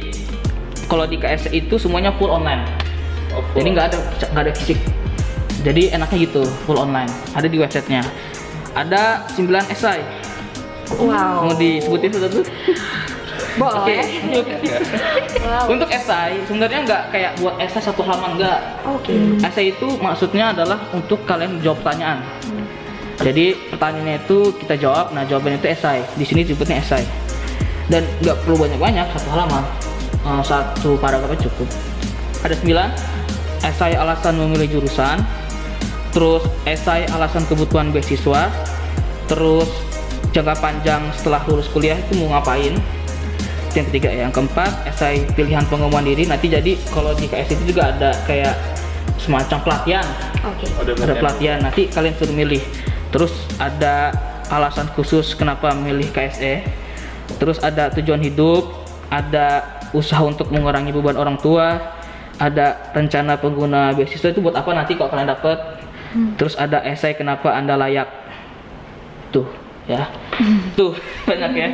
kalau 0.88 1.04
di 1.04 1.20
KS 1.20 1.52
itu 1.52 1.78
semuanya 1.78 2.10
full 2.18 2.32
online 2.32 2.64
Oh, 3.28 3.44
jadi 3.52 3.68
nggak 3.76 3.86
ada 3.92 3.98
nggak 4.32 4.44
ada 4.48 4.52
fisik 4.56 4.78
Jadi 5.58 5.90
enaknya 5.90 6.22
gitu, 6.22 6.46
full 6.64 6.78
online. 6.78 7.10
Ada 7.34 7.50
di 7.50 7.58
websitenya. 7.58 8.06
Ada 8.78 9.26
9 9.34 9.50
esai. 9.74 10.06
Wow. 10.94 11.50
Mau 11.50 11.54
disebutin 11.58 12.14
satu-satu? 12.14 12.46
Boleh. 13.58 14.02
wow. 15.42 15.66
Untuk 15.68 15.88
esai 15.90 16.38
sebenarnya 16.46 16.80
nggak 16.86 17.02
kayak 17.10 17.32
buat 17.42 17.58
esai 17.58 17.82
satu 17.82 18.00
halaman 18.06 18.38
nggak. 18.38 18.60
Oke. 18.86 19.14
Esai 19.42 19.74
itu 19.74 19.98
maksudnya 19.98 20.54
adalah 20.54 20.78
untuk 20.94 21.20
kalian 21.26 21.58
jawab 21.60 21.82
pertanyaan. 21.82 22.22
Jadi 23.18 23.58
pertanyaannya 23.74 24.22
itu 24.22 24.54
kita 24.62 24.78
jawab, 24.78 25.10
nah 25.10 25.26
jawabannya 25.26 25.58
itu 25.58 25.68
esai. 25.74 26.06
Di 26.14 26.22
sini 26.22 26.46
disebutnya 26.46 26.78
esai. 26.78 27.02
Dan 27.90 28.06
nggak 28.22 28.46
perlu 28.46 28.62
banyak-banyak, 28.62 29.10
satu 29.10 29.28
halaman, 29.34 29.64
Eh, 30.28 30.42
satu 30.44 30.98
paragrafnya 31.00 31.48
cukup. 31.48 31.68
Ada 32.44 32.54
sembilan 32.60 32.88
esai 33.64 33.96
alasan 33.96 34.36
memilih 34.36 34.78
jurusan, 34.78 35.24
terus 36.12 36.44
esai 36.68 37.08
alasan 37.08 37.48
kebutuhan 37.48 37.88
beasiswa, 37.94 38.52
terus 39.24 39.72
jangka 40.36 40.54
panjang 40.60 41.02
setelah 41.16 41.40
lulus 41.48 41.66
kuliah 41.72 41.96
itu 41.96 42.20
mau 42.20 42.36
ngapain, 42.36 42.76
yang 43.74 43.86
ketiga 43.92 44.08
ya. 44.08 44.20
yang 44.28 44.32
keempat 44.32 44.72
esai 44.88 45.24
pilihan 45.36 45.64
pengembangan 45.68 46.06
diri. 46.08 46.24
Nanti 46.28 46.46
jadi 46.48 46.72
kalau 46.92 47.12
di 47.12 47.28
KS 47.28 47.58
itu 47.58 47.74
juga 47.74 47.92
ada 47.92 48.10
kayak 48.24 48.54
semacam 49.20 49.58
pelatihan. 49.64 50.06
Oke. 50.46 50.66
Ada 50.78 50.92
ada 50.94 51.14
pelatihan. 51.18 51.58
nanti 51.60 51.90
kalian 51.90 52.14
suruh 52.16 52.34
milih. 52.34 52.62
Terus 53.08 53.32
ada 53.56 54.12
alasan 54.48 54.88
khusus 54.96 55.36
kenapa 55.36 55.76
milih 55.76 56.08
KSE 56.12 56.64
terus 57.36 57.60
ada 57.60 57.92
tujuan 57.92 58.24
hidup 58.24 58.64
ada 59.12 59.80
usaha 59.92 60.24
untuk 60.24 60.48
mengurangi 60.48 60.92
beban 60.92 61.16
orang 61.16 61.36
tua 61.36 61.96
ada 62.38 62.94
rencana 62.94 63.34
pengguna 63.36 63.92
beasiswa. 63.98 64.30
Itu 64.30 64.40
buat 64.40 64.54
apa 64.54 64.70
nanti 64.70 64.94
kalau 64.94 65.10
kalian 65.10 65.28
dapat 65.28 65.58
terus 66.38 66.54
ada 66.56 66.80
esai 66.86 67.12
kenapa 67.18 67.52
anda 67.52 67.76
layak. 67.76 68.08
Tuh 69.34 69.44
ya 69.84 70.08
tuh 70.78 70.94
banyak 71.26 71.52
ya. 71.54 71.68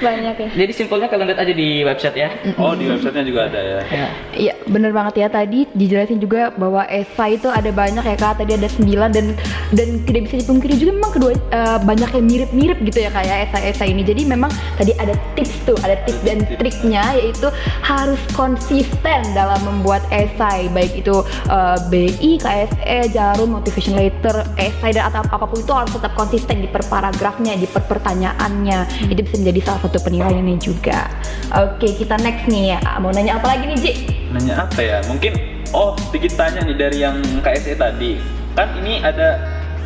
Banyak 0.00 0.34
ya. 0.36 0.48
jadi 0.52 0.72
simpelnya 0.72 1.08
kalian 1.08 1.30
lihat 1.30 1.40
aja 1.40 1.54
di 1.54 1.68
website 1.84 2.16
ya. 2.16 2.28
Oh 2.58 2.72
di 2.74 2.88
websitenya 2.88 3.24
juga 3.24 3.40
ada 3.48 3.60
ya. 3.60 3.80
ya 3.88 4.08
Iya 4.34 4.54
bener 4.66 4.90
banget 4.90 5.14
ya. 5.24 5.28
Tadi 5.30 5.68
dijelasin 5.72 6.18
juga 6.18 6.50
bahwa 6.54 6.88
esai 6.88 7.36
itu 7.36 7.48
ada 7.48 7.70
banyak 7.70 8.04
ya 8.04 8.16
kak. 8.16 8.40
Tadi 8.40 8.52
ada 8.56 8.68
9 8.68 9.16
dan 9.16 9.26
dan 9.76 9.88
tidak 10.08 10.20
bisa 10.30 10.36
dipungkiri 10.44 10.74
juga 10.80 10.92
memang 10.96 11.12
kedua 11.12 11.30
eh, 11.34 11.78
banyak 11.84 12.10
yang 12.16 12.24
mirip-mirip 12.26 12.78
gitu 12.82 12.98
ya 13.04 13.10
kak 13.12 13.24
ya 13.24 13.34
esai-esai 13.48 13.88
ini. 13.92 14.02
Jadi 14.02 14.22
memang 14.26 14.50
tadi 14.80 14.92
ada 14.98 15.14
tips 15.36 15.54
tuh 15.68 15.76
ada 15.84 15.96
tips 16.08 16.22
dan 16.24 16.38
triknya 16.58 17.04
yaitu 17.20 17.48
harus 17.84 18.20
konsisten 18.32 19.20
dalam 19.36 19.60
membuat 19.62 20.02
esai. 20.10 20.66
Baik 20.72 21.04
itu 21.04 21.22
eh, 21.50 21.76
BI, 21.92 22.30
KSE, 22.40 23.12
Jarum, 23.12 23.54
motivation 23.54 23.94
letter, 23.94 24.42
esai 24.56 24.90
dan 24.90 25.12
atau 25.12 25.22
apa 25.24 25.44
pun 25.44 25.58
itu 25.60 25.72
harus 25.72 25.92
tetap 25.92 26.12
konsisten 26.16 26.64
di 26.64 26.68
per 26.70 26.82
paragrafnya 26.88 27.54
di 27.54 27.68
per 27.74 27.82
pertanyaannya 27.90 28.78
itu 29.10 29.20
bisa 29.20 29.36
menjadi 29.36 29.60
salah 29.66 29.80
satu 29.82 29.98
penilaiannya 30.00 30.56
juga. 30.56 31.10
Oke 31.50 31.90
kita 31.92 32.14
next 32.22 32.46
nih 32.46 32.78
ya 32.78 32.78
mau 33.02 33.10
nanya 33.10 33.42
apa 33.42 33.50
lagi 33.50 33.66
nih 33.66 33.78
Ji? 33.82 33.92
Nanya 34.30 34.62
apa 34.62 34.78
ya? 34.78 34.98
Mungkin 35.10 35.34
oh 35.70 35.98
sedikit 35.98 36.38
tanya 36.38 36.62
nih 36.62 36.76
dari 36.78 36.98
yang 37.02 37.18
KSE 37.42 37.74
tadi. 37.74 38.22
Kan 38.54 38.78
ini 38.78 39.02
ada 39.02 39.42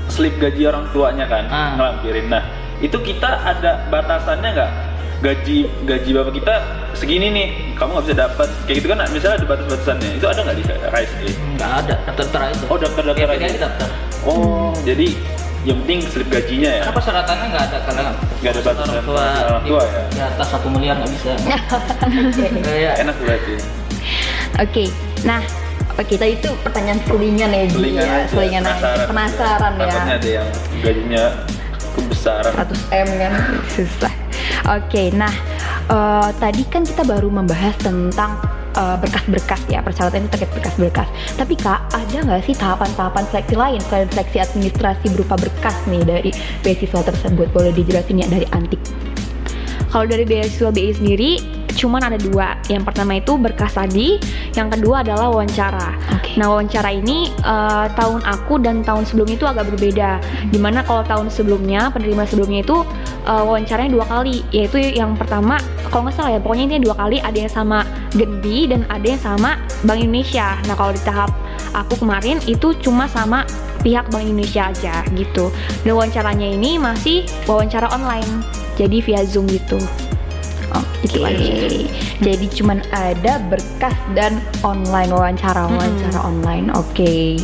slip 0.06 0.36
gaji 0.36 0.68
orang 0.68 0.84
tuanya 0.92 1.24
kan 1.24 1.48
Ah. 1.48 1.68
ngelampirin. 1.74 2.28
Nah 2.28 2.44
itu 2.78 3.00
kita 3.00 3.40
ada 3.42 3.88
batasannya 3.88 4.50
nggak? 4.52 4.72
Gaji 5.18 5.56
gaji 5.82 6.10
bapak 6.14 6.30
kita 6.30 6.54
segini 6.94 7.26
nih, 7.34 7.46
kamu 7.74 7.90
nggak 7.90 8.04
bisa 8.06 8.16
dapat 8.16 8.48
kayak 8.64 8.76
gitu 8.78 8.86
kan? 8.86 8.98
Misalnya 9.10 9.36
ada 9.42 9.46
batas-batasannya. 9.50 10.10
Itu 10.14 10.26
ada 10.30 10.40
nggak 10.44 10.56
di 10.56 10.64
KSE? 10.64 11.28
nggak 11.58 11.72
ada 11.84 11.94
daftar 12.14 12.40
aja 12.46 12.62
Oh 12.70 12.78
daftar-daftar 12.78 13.26
Tiap 13.34 13.42
aja. 13.50 13.58
daftar 13.66 13.88
Oh 14.22 14.70
jadi 14.86 15.06
yang 15.66 15.78
penting 15.82 15.98
slip 16.06 16.28
gajinya 16.30 16.70
ya. 16.70 16.82
Karena 16.86 16.96
persyaratannya 16.96 17.46
nggak 17.50 17.64
ada 17.70 17.78
karena 17.82 18.02
Nggak 18.38 18.52
ada 18.54 18.60
batasan 18.62 18.88
orang 18.94 19.04
tua, 19.04 19.24
orang 19.50 19.64
tua 19.66 19.82
di, 19.82 19.90
ya? 19.90 20.02
di 20.14 20.20
atas 20.22 20.46
satu 20.46 20.66
miliar 20.70 20.94
nggak 21.02 21.10
bisa. 21.10 21.30
Kayak 22.68 22.94
Enak 23.02 23.16
berarti. 23.18 23.54
Oke, 24.58 24.84
nah 25.22 25.42
apa 25.88 26.02
kita 26.06 26.26
itu 26.30 26.48
pertanyaan 26.62 27.02
selingan 27.02 27.50
ya, 27.50 27.62
Selingan 27.66 28.06
ya, 28.06 28.14
aja. 28.14 28.30
selingan 28.30 28.62
aja. 28.62 29.06
penasaran 29.10 29.72
Takutnya 29.74 30.06
ya. 30.06 30.18
ada 30.22 30.28
yang 30.30 30.48
gajinya 30.78 31.24
kebesaran. 31.98 32.52
100 32.54 33.02
m 33.02 33.08
kan 33.18 33.32
susah. 33.74 34.12
Oke, 34.70 35.02
nah 35.10 35.34
eh, 35.90 36.28
tadi 36.38 36.62
kan 36.70 36.86
kita 36.86 37.02
baru 37.02 37.26
membahas 37.28 37.74
tentang 37.82 38.38
eh, 38.74 38.96
berkas-berkas 39.00 39.62
ya 39.70 39.80
persyaratan 39.80 40.26
itu 40.26 40.30
terkait 40.34 40.52
berkas-berkas. 40.52 41.08
Tapi 41.36 41.54
kak, 41.56 41.80
ada 41.92 42.18
nggak 42.24 42.42
sih 42.44 42.54
tahapan-tahapan 42.56 43.24
seleksi 43.30 43.54
lain 43.56 43.80
selain 43.88 44.08
seleksi 44.12 44.38
administrasi 44.42 45.06
berupa 45.14 45.34
berkas 45.38 45.76
nih 45.88 46.02
dari 46.04 46.30
beasiswa 46.60 47.00
tersebut? 47.04 47.48
Boleh 47.54 47.72
dijelasin 47.72 48.22
ya 48.22 48.26
dari 48.28 48.46
Antik? 48.52 48.80
Kalau 49.88 50.04
dari 50.04 50.24
beasiswa 50.28 50.70
BI 50.70 50.92
sendiri 50.94 51.32
cuman 51.78 52.10
ada 52.10 52.18
dua. 52.18 52.58
Yang 52.66 52.90
pertama 52.90 53.22
itu 53.22 53.38
berkas 53.38 53.78
tadi, 53.78 54.18
yang 54.58 54.66
kedua 54.66 55.06
adalah 55.06 55.30
wawancara. 55.30 55.94
Oke. 56.18 56.34
Nah 56.34 56.50
wawancara 56.50 56.90
ini 56.90 57.30
eh, 57.30 57.86
tahun 57.94 58.26
aku 58.26 58.58
dan 58.58 58.82
tahun 58.82 59.06
sebelumnya 59.06 59.36
itu 59.38 59.46
agak 59.46 59.64
berbeda. 59.70 60.18
Di 60.50 60.58
mana 60.58 60.82
kalau 60.82 61.06
tahun 61.06 61.30
sebelumnya 61.30 61.94
penerima 61.94 62.26
sebelumnya 62.26 62.66
itu 62.66 62.82
eh, 63.30 63.42
wawancaranya 63.46 63.94
dua 63.94 64.06
kali, 64.10 64.42
yaitu 64.50 64.82
yang 64.82 65.14
pertama 65.14 65.62
kalau 65.88 66.04
nggak 66.04 66.18
salah 66.18 66.34
ya 66.34 66.40
pokoknya 66.42 66.64
ini 66.74 66.76
dua 66.84 66.98
kali 66.98 67.16
ada 67.22 67.38
yang 67.38 67.52
sama 67.54 67.86
Genbi 68.12 68.68
dan 68.68 68.84
ada 68.90 69.06
yang 69.06 69.22
sama 69.22 69.56
Bank 69.86 70.02
Indonesia. 70.02 70.58
Nah 70.66 70.74
kalau 70.74 70.92
di 70.92 71.00
tahap 71.06 71.30
aku 71.72 72.02
kemarin 72.02 72.42
itu 72.50 72.74
cuma 72.82 73.06
sama 73.06 73.46
pihak 73.80 74.10
Bank 74.10 74.26
Indonesia 74.26 74.68
aja 74.68 75.06
gitu. 75.14 75.54
Dan 75.86 75.94
wawancaranya 75.94 76.44
ini 76.44 76.76
masih 76.76 77.24
wawancara 77.46 77.88
online, 77.94 78.42
jadi 78.78 78.96
via 79.02 79.22
Zoom 79.26 79.50
gitu. 79.50 79.76
Oh, 80.68 80.84
Itu 81.00 81.24
aja. 81.24 81.42
Jadi 82.20 82.46
cuman 82.60 82.84
ada 82.92 83.40
berkas 83.48 83.96
dan 84.12 84.38
online 84.60 85.10
wawancara 85.10 85.64
wawancara 85.64 86.20
online. 86.22 86.68
Oke. 86.76 87.40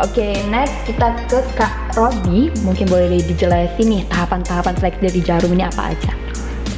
Oke, 0.00 0.40
next 0.48 0.88
kita 0.88 1.12
ke 1.28 1.44
Kak 1.58 1.92
Robi. 1.98 2.48
Mungkin 2.64 2.88
boleh 2.88 3.20
dijelasin 3.20 3.86
nih 3.90 4.02
tahapan-tahapan 4.08 4.74
seleksi 4.80 5.00
dari 5.02 5.20
Jarum 5.20 5.52
ini 5.52 5.66
apa 5.66 5.92
aja? 5.92 6.12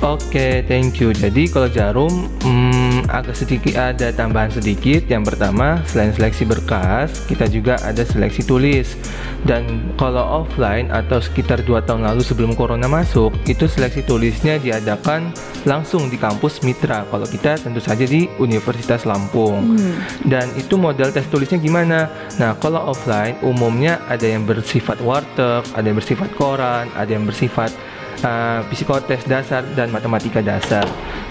Oke, 0.02 0.66
thank 0.66 0.98
you. 0.98 1.14
Jadi 1.14 1.46
kalau 1.46 1.70
jarum 1.70 2.26
hmm, 2.42 2.81
agak 3.10 3.34
sedikit 3.34 3.74
ada 3.78 4.12
tambahan 4.14 4.52
sedikit. 4.52 5.06
Yang 5.08 5.34
pertama, 5.34 5.80
selain 5.88 6.12
seleksi 6.14 6.44
berkas, 6.46 7.24
kita 7.26 7.48
juga 7.48 7.80
ada 7.82 8.04
seleksi 8.04 8.46
tulis. 8.46 8.94
Dan 9.42 9.90
kalau 9.98 10.44
offline 10.44 10.86
atau 10.92 11.18
sekitar 11.18 11.66
2 11.66 11.82
tahun 11.82 12.06
lalu 12.06 12.22
sebelum 12.22 12.54
corona 12.54 12.86
masuk, 12.86 13.34
itu 13.50 13.66
seleksi 13.66 14.06
tulisnya 14.06 14.62
diadakan 14.62 15.34
langsung 15.66 16.06
di 16.06 16.18
kampus 16.20 16.62
Mitra. 16.62 17.02
Kalau 17.10 17.26
kita 17.26 17.58
tentu 17.58 17.82
saja 17.82 18.06
di 18.06 18.30
Universitas 18.38 19.02
Lampung. 19.02 19.74
Dan 20.22 20.46
itu 20.54 20.78
model 20.78 21.10
tes 21.10 21.26
tulisnya 21.26 21.58
gimana? 21.58 22.06
Nah, 22.38 22.54
kalau 22.62 22.94
offline 22.94 23.34
umumnya 23.42 23.98
ada 24.06 24.26
yang 24.26 24.46
bersifat 24.46 25.02
warteg, 25.02 25.66
ada 25.74 25.86
yang 25.86 25.98
bersifat 25.98 26.30
koran, 26.38 26.86
ada 26.94 27.10
yang 27.10 27.26
bersifat 27.26 27.74
uh, 28.20 28.60
psikotes 28.68 29.24
dasar 29.24 29.64
dan 29.72 29.88
matematika 29.88 30.44
dasar. 30.44 30.84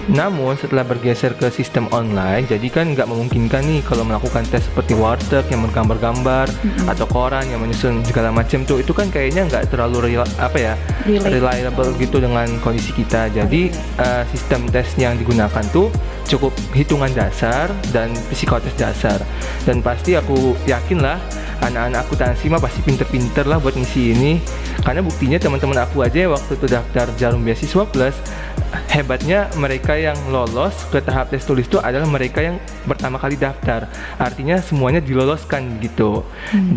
Namun 0.09 0.57
setelah 0.57 0.81
bergeser 0.81 1.37
ke 1.37 1.53
sistem 1.53 1.85
online, 1.93 2.49
jadi 2.49 2.67
kan 2.73 2.97
nggak 2.97 3.05
memungkinkan 3.05 3.61
nih 3.61 3.85
kalau 3.85 4.01
melakukan 4.01 4.41
tes 4.49 4.65
seperti 4.65 4.97
warteg 4.97 5.45
yang 5.53 5.61
menggambar-gambar 5.61 6.49
atau 6.89 7.05
koran 7.05 7.45
yang 7.53 7.61
menyusun 7.61 8.01
segala 8.01 8.33
macam 8.33 8.65
tuh, 8.65 8.81
itu 8.81 8.97
kan 8.97 9.13
kayaknya 9.13 9.45
nggak 9.45 9.69
terlalu 9.69 10.09
real, 10.09 10.25
apa 10.41 10.57
ya 10.57 10.73
Relate. 11.05 11.29
reliable 11.37 11.91
gitu 12.01 12.17
dengan 12.17 12.49
kondisi 12.65 12.89
kita. 12.97 13.29
Jadi 13.29 13.69
uh, 14.01 14.25
sistem 14.33 14.65
tes 14.73 14.89
yang 14.97 15.13
digunakan 15.21 15.61
tuh 15.69 15.93
cukup 16.25 16.55
hitungan 16.73 17.13
dasar 17.13 17.69
dan 17.93 18.09
psikotes 18.33 18.73
dasar. 18.73 19.21
Dan 19.69 19.85
pasti 19.85 20.17
aku 20.17 20.57
yakin 20.65 20.97
lah 21.05 21.21
anak-anak 21.61 22.09
akuntansi 22.09 22.49
mah 22.49 22.57
pasti 22.57 22.81
pinter-pinter 22.81 23.45
lah 23.45 23.61
buat 23.61 23.77
ngisi 23.77 24.17
ini 24.17 24.41
karena 24.81 25.01
buktinya 25.03 25.37
teman-teman 25.37 25.83
aku 25.83 26.01
aja 26.01 26.31
waktu 26.31 26.51
itu 26.57 26.65
daftar 26.67 27.05
jarum 27.19 27.43
beasiswa 27.43 27.83
plus 27.85 28.15
hebatnya 28.87 29.51
mereka 29.59 29.95
yang 29.99 30.15
lolos 30.31 30.75
ke 30.87 31.03
tahap 31.03 31.31
tes 31.31 31.43
tulis 31.43 31.67
itu 31.67 31.75
adalah 31.79 32.07
mereka 32.07 32.39
yang 32.39 32.55
pertama 32.87 33.19
kali 33.19 33.35
daftar. 33.35 33.87
Artinya 34.15 34.63
semuanya 34.63 35.03
diloloskan 35.03 35.79
gitu. 35.83 36.23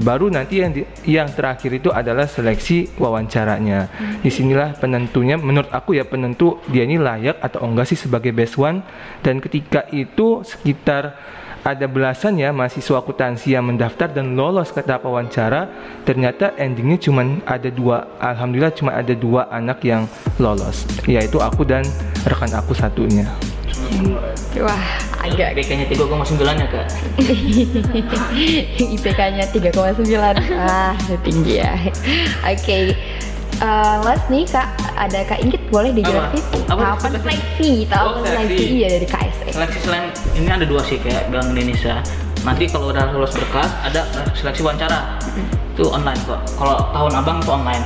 Baru 0.03 0.27
nanti 0.27 0.63
yang 0.63 0.75
di- 0.75 0.87
yang 1.07 1.31
terakhir 1.31 1.71
itu 1.71 1.95
adalah 1.95 2.27
seleksi 2.27 2.91
wawancaranya. 2.99 3.87
Di 4.23 4.31
sinilah 4.31 4.75
penentunya 4.79 5.39
menurut 5.39 5.71
aku 5.71 5.95
ya 5.95 6.03
penentu 6.03 6.59
dia 6.67 6.83
ini 6.83 6.99
layak 6.99 7.39
atau 7.39 7.63
enggak 7.63 7.87
sih 7.87 7.99
sebagai 7.99 8.35
best 8.35 8.59
one. 8.59 8.83
Dan 9.23 9.39
ketika 9.39 9.87
itu 9.95 10.43
sekitar 10.43 11.15
ada 11.65 11.89
belasan 11.89 12.37
ya 12.37 12.53
mahasiswa 12.53 13.01
akuntansi 13.01 13.57
yang 13.57 13.65
mendaftar 13.65 14.13
dan 14.13 14.37
lolos 14.37 14.69
ke 14.69 14.85
tahap 14.85 15.09
wawancara. 15.09 15.67
Ternyata 16.05 16.53
endingnya 16.61 17.01
cuma 17.01 17.25
ada 17.49 17.73
dua 17.73 18.05
alhamdulillah 18.21 18.77
cuma 18.77 18.93
ada 18.93 19.17
dua 19.17 19.49
anak 19.49 19.81
yang 19.81 20.05
lolos 20.37 20.85
yaitu 21.09 21.41
aku 21.41 21.65
dan 21.65 21.83
rekan 22.29 22.53
aku 22.53 22.77
satunya. 22.77 23.25
Wah, 24.61 24.85
agak. 25.25 25.57
BK-nya 25.59 25.87
3,9 25.91 26.41
ya 26.45 26.67
kak. 26.67 26.87
IPK-nya 28.95 29.45
3,9 29.51 29.75
Ah, 30.55 30.95
tinggi 31.25 31.63
ya. 31.63 31.73
Oke 32.45 32.95
Eh, 33.55 33.97
last 34.03 34.27
nih 34.27 34.43
kak, 34.51 34.67
ada 34.99 35.23
kak 35.31 35.39
Inggit 35.39 35.63
boleh 35.71 35.95
dijelasin 35.95 36.43
Apa? 36.67 36.99
Seleksi, 36.99 37.87
tahapan 37.87 38.19
Oh, 38.19 38.27
seleksi 38.27 38.65
iya 38.83 38.89
dari 38.99 39.07
KSE. 39.07 39.47
Seleksi 39.55 39.79
selain 39.87 40.11
ini 40.35 40.51
ada 40.51 40.67
dua 40.67 40.83
sih 40.83 40.99
kayak 40.99 41.31
Bank 41.31 41.55
Indonesia. 41.55 42.03
Nanti 42.43 42.67
kalau 42.67 42.91
udah 42.91 43.15
lulus 43.15 43.31
berkas 43.39 43.71
ada 43.87 44.03
seleksi 44.35 44.61
wawancara. 44.67 45.23
Itu 45.79 45.87
online 45.87 46.19
kok. 46.27 46.41
Kalau 46.59 46.77
tahun 46.91 47.13
abang 47.15 47.39
itu 47.39 47.51
online. 47.55 47.85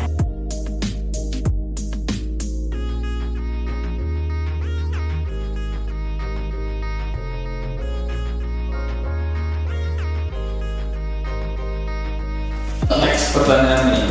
Next 12.88 13.36
pertanyaan 13.36 13.84
nih, 13.92 14.06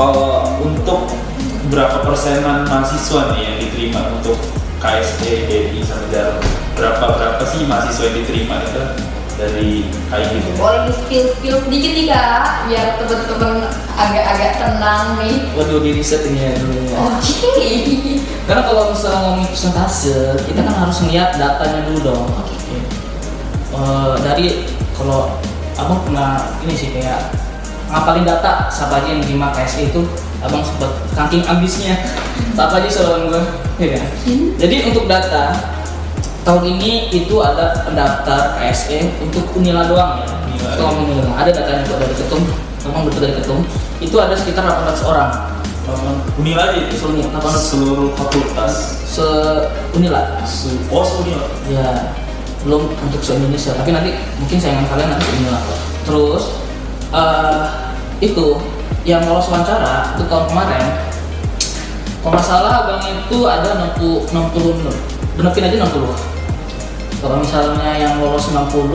kalau 0.00 0.56
untuk 0.64 1.12
berapa 1.68 2.00
persenan 2.08 2.64
mahasiswa 2.64 3.36
nih 3.36 3.40
yang 3.44 3.56
diterima 3.60 4.00
untuk 4.16 4.40
KSE, 4.80 5.44
BI 5.44 5.84
sama 5.84 6.08
Jarum? 6.08 6.40
Berapa 6.72 7.04
berapa 7.20 7.42
sih 7.44 7.68
mahasiswa 7.68 8.08
yang 8.08 8.16
diterima 8.24 8.64
itu 8.64 8.82
dari 9.36 9.92
KI 10.08 10.40
gitu? 10.40 10.56
Boleh 10.56 10.88
di 10.88 10.92
spill 10.96 11.24
spill 11.36 11.56
sedikit 11.68 11.92
nih 11.92 12.06
kak, 12.08 12.44
biar 12.72 12.86
teman-teman 12.96 13.68
agak-agak 13.92 14.52
tenang 14.56 15.20
nih. 15.20 15.36
Waduh 15.52 15.84
di 15.84 15.90
riset 15.92 16.24
ini 16.32 16.48
ya 16.48 16.52
dulu 16.56 16.80
ya. 16.80 16.96
Oke. 17.04 17.68
Karena 18.48 18.62
kalau 18.64 18.82
misalnya 18.96 19.20
ngomongin 19.20 19.52
persentase, 19.52 20.16
kita 20.48 20.64
kan 20.64 20.76
harus 20.80 20.98
lihat 21.12 21.36
datanya 21.36 21.84
dulu 21.92 21.98
dong. 22.08 22.24
Eh, 23.76 24.14
dari 24.24 24.64
kalau 24.96 25.36
abang 25.76 26.00
pernah 26.08 26.56
ini 26.64 26.72
sih 26.72 26.88
kayak 26.96 27.49
ngapalin 27.90 28.22
data 28.22 28.66
siapa 28.66 28.98
aja 28.98 29.08
yang 29.08 29.20
terima 29.20 29.50
KSE 29.50 29.90
itu? 29.90 30.02
Abang 30.40 30.62
sempat 30.62 30.88
kanking 31.12 31.44
ambisnya. 31.44 31.94
Siapa 32.54 32.78
aja 32.78 32.88
soalan 32.88 33.28
gue 33.28 33.42
ya 33.78 33.96
kan? 33.96 34.04
jadi 34.56 34.74
untuk 34.86 35.04
data 35.04 35.56
tahun 36.42 36.64
ini 36.70 37.08
itu 37.10 37.34
ada 37.38 37.82
pendaftar 37.82 38.56
KSE 38.56 39.20
untuk 39.20 39.44
Unila 39.52 39.84
doang 39.84 40.20
ya. 40.20 40.28
Kita 40.50 40.80
ngomong 40.80 41.04
Unila 41.06 41.22
doang. 41.24 41.36
ada 41.36 41.50
datanya 41.50 41.82
kok 41.84 41.98
dari 41.98 42.14
ketum. 42.14 42.42
Abang 42.80 43.02
betul 43.04 43.20
dari 43.20 43.34
ketum. 43.36 43.58
Itu 43.98 44.16
ada 44.16 44.32
sekitar 44.32 44.64
800 44.64 45.04
orang. 45.04 45.30
Unila 46.38 46.70
aja 46.70 46.78
itu? 46.78 46.94
Seluruh- 46.96 47.28
800 47.28 47.64
seluruh 47.66 48.08
fakultas. 48.14 48.72
se 49.04 49.26
Unila. 49.92 50.38
Su- 50.46 50.78
Oh, 50.88 51.02
Unila. 51.20 51.44
ya 51.66 52.14
belum 52.62 52.86
untuk 52.94 53.20
se 53.20 53.34
Indonesia. 53.34 53.74
Tapi 53.74 53.90
nanti 53.90 54.10
mungkin 54.38 54.56
saingan 54.56 54.86
kalian 54.86 55.10
nanti 55.10 55.24
se 55.26 55.32
Unila. 55.36 55.58
Terus 56.06 56.42
eh, 57.14 57.62
itu 58.20 58.46
yang 59.08 59.24
lolos 59.24 59.48
wawancara 59.48 60.14
itu 60.16 60.22
tahun 60.28 60.44
kemarin. 60.50 60.84
Kalau 62.20 62.36
nggak 62.36 62.44
salah 62.44 62.72
abang 62.84 63.00
itu 63.00 63.38
ada 63.48 63.96
60 63.96 64.28
60 64.28 65.40
benepin 65.40 65.64
aja 65.64 65.88
60 65.88 66.40
kalau 67.20 67.36
misalnya 67.44 68.00
yang 68.00 68.16
lolos 68.20 68.48
60 68.48 68.88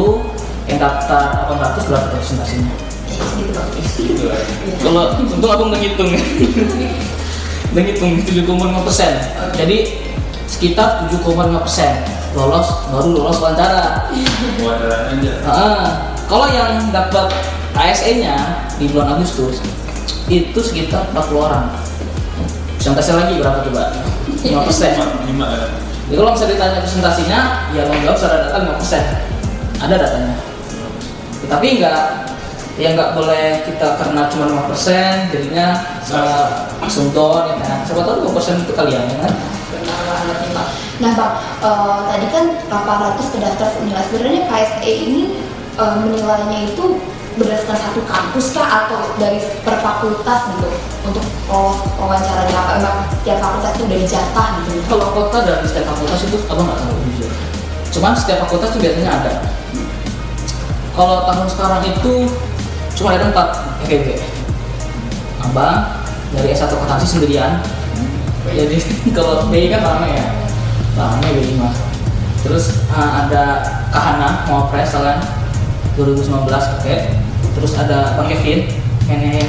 yang 0.65 0.78
daftar 0.82 1.45
800 1.45 1.89
berapa 1.89 2.08
presentasinya? 2.17 2.73
Gitu 3.38 3.54
lah. 4.25 4.41
kalau 4.82 5.04
untung 5.21 5.51
abang 5.54 5.69
udah 5.69 5.80
ngitung. 5.80 6.10
Udah 7.69 7.82
ngitung 7.86 8.12
7,5 8.25 8.88
persen. 8.88 9.13
Jadi 9.54 9.78
sekitar 10.49 11.06
7,5 11.06 11.65
persen 11.65 12.01
lolos 12.34 12.67
baru 12.89 13.10
lolos 13.13 13.38
wawancara. 13.38 14.10
Wawancara 14.58 14.97
aja. 15.13 15.34
Ah, 15.45 15.86
kalau 16.25 16.49
yang 16.49 16.89
dapat 16.89 17.30
ASE-nya 17.76 18.36
di 18.80 18.88
bulan 18.88 19.20
Agustus 19.20 19.60
itu 20.32 20.60
sekitar 20.64 21.12
40 21.12 21.46
orang. 21.46 21.68
Presentasi 22.80 23.12
lagi 23.14 23.34
berapa 23.44 23.60
coba? 23.68 23.84
5 24.42 24.68
persen. 24.68 24.92
Lima, 24.96 25.08
lima 25.28 25.46
ya. 25.52 25.68
Jadi 26.06 26.16
kalau 26.22 26.32
misalnya 26.38 26.54
ditanya 26.54 26.80
presentasinya, 26.86 27.40
ya 27.74 27.82
mau 27.90 27.98
jawab 28.00 28.18
secara 28.18 28.36
data 28.46 28.58
5 28.62 28.80
persen. 28.80 29.04
Ada 29.82 29.96
datanya. 30.00 30.36
Tapi 31.46 31.68
enggak 31.78 32.02
ya 32.76 32.92
nggak 32.92 33.16
boleh 33.16 33.64
kita 33.64 33.88
karena 33.96 34.28
cuma 34.28 34.46
5 34.52 34.68
persen 34.68 35.32
jadinya 35.32 35.68
uh, 36.12 36.48
ya 36.84 37.56
kan. 37.60 37.78
Siapa 37.88 38.02
tahu 38.04 38.16
5 38.32 38.38
persen 38.38 38.56
itu 38.64 38.74
kalian 38.74 39.04
ya 39.04 39.18
kan? 39.24 39.34
Nah 40.96 41.12
Bang, 41.12 41.34
eh, 41.60 41.98
tadi 42.08 42.28
kan 42.32 42.46
800 42.72 43.34
pendaftar 43.36 43.68
Unila. 43.84 44.02
Sebenarnya 44.08 44.42
KSE 44.48 44.92
ini 45.12 45.24
eh, 45.76 45.94
menilainya 46.00 46.60
itu 46.72 46.86
berdasarkan 47.36 47.78
satu 47.78 48.02
kampus 48.08 48.56
kah 48.56 48.67
atau 48.88 49.12
dari 49.19 49.39
per 49.63 49.76
fakultas 49.84 50.56
gitu 50.56 50.69
untuk 51.06 51.26
lolos 51.52 51.84
wawancaranya 52.00 52.56
apa 52.56 52.71
emang 52.80 52.98
tiap 53.28 53.39
fakultas 53.43 53.71
itu 53.76 53.84
udah 53.86 54.00
dijatah 54.02 54.48
gitu 54.63 54.69
Kalau 54.88 55.08
kota 55.12 55.38
dari 55.43 55.67
setiap 55.67 55.86
fakultas 55.93 56.19
itu 56.26 56.38
abang 56.48 56.65
nggak 56.65 56.80
tahu 56.80 56.95
jujur. 57.12 57.32
Cuman 57.91 58.12
setiap 58.15 58.38
fakultas 58.48 58.69
itu 58.76 58.80
biasanya 58.82 59.12
ada. 59.12 59.34
Kalau 60.95 61.28
tahun 61.28 61.48
sekarang 61.52 61.82
itu 61.91 62.13
cuma 62.95 63.19
ada 63.19 63.28
empat 63.28 63.48
FEB. 63.84 64.08
Abang 65.43 66.08
dari 66.32 66.48
S1 66.56 66.71
akuntansi 66.71 67.08
sendirian. 67.08 67.60
Jadi 68.48 68.78
kalau 69.17 69.52
BI 69.52 69.67
kan 69.67 69.84
rame 69.84 70.15
ya, 70.15 70.26
rame 70.95 71.28
BI 71.36 71.60
mah. 71.60 71.76
Terus 72.45 72.86
uh, 72.93 73.26
ada 73.26 73.43
Kahana 73.89 74.45
mau 74.45 74.69
pres 74.69 74.93
kan 74.93 75.17
2019 75.98 76.45
oke. 76.52 77.25
Terus 77.56 77.72
ada 77.80 78.20
Bang 78.20 78.28
Kevin 78.28 78.68
Mene 79.08 79.41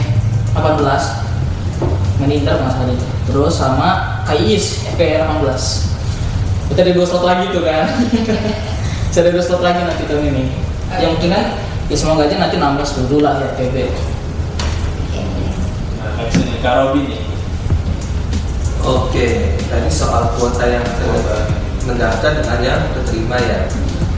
18 0.55 2.23
Mene 2.23 2.35
Inter 2.41 2.57
salah 2.57 2.89
itu. 2.89 3.07
Terus 3.29 3.55
sama 3.59 3.89
KIIS 4.25 4.97
FPR 4.97 5.27
18 5.43 6.73
Kita 6.73 6.81
ada 6.83 6.93
dua 6.95 7.07
slot 7.07 7.25
lagi 7.27 7.51
tuh 7.51 7.63
kan 7.67 7.87
Bisa 9.11 9.19
ada 9.23 9.31
dua 9.35 9.45
slot 9.45 9.63
lagi 9.63 9.83
nanti 9.83 10.07
tahun 10.07 10.31
ini 10.31 10.45
Yang 10.97 11.11
mungkin 11.19 11.31
kan 11.35 11.45
ya 11.87 11.97
semoga 11.99 12.27
aja 12.27 12.37
nanti 12.39 12.57
16 12.59 12.99
dulu 13.07 13.23
lah 13.23 13.39
ya 13.39 13.49
PB 13.59 13.77
Nah, 15.97 16.13
Kak 16.63 16.75
Robin 16.81 17.05
nih. 17.13 17.23
Oke, 18.87 19.59
tadi 19.67 19.91
soal 19.91 20.31
kuota 20.39 20.63
yang 20.63 20.87
mendaftar 21.83 22.39
dengan 22.39 22.59
yang 22.63 22.83
terterima 22.95 23.35
ya. 23.39 23.67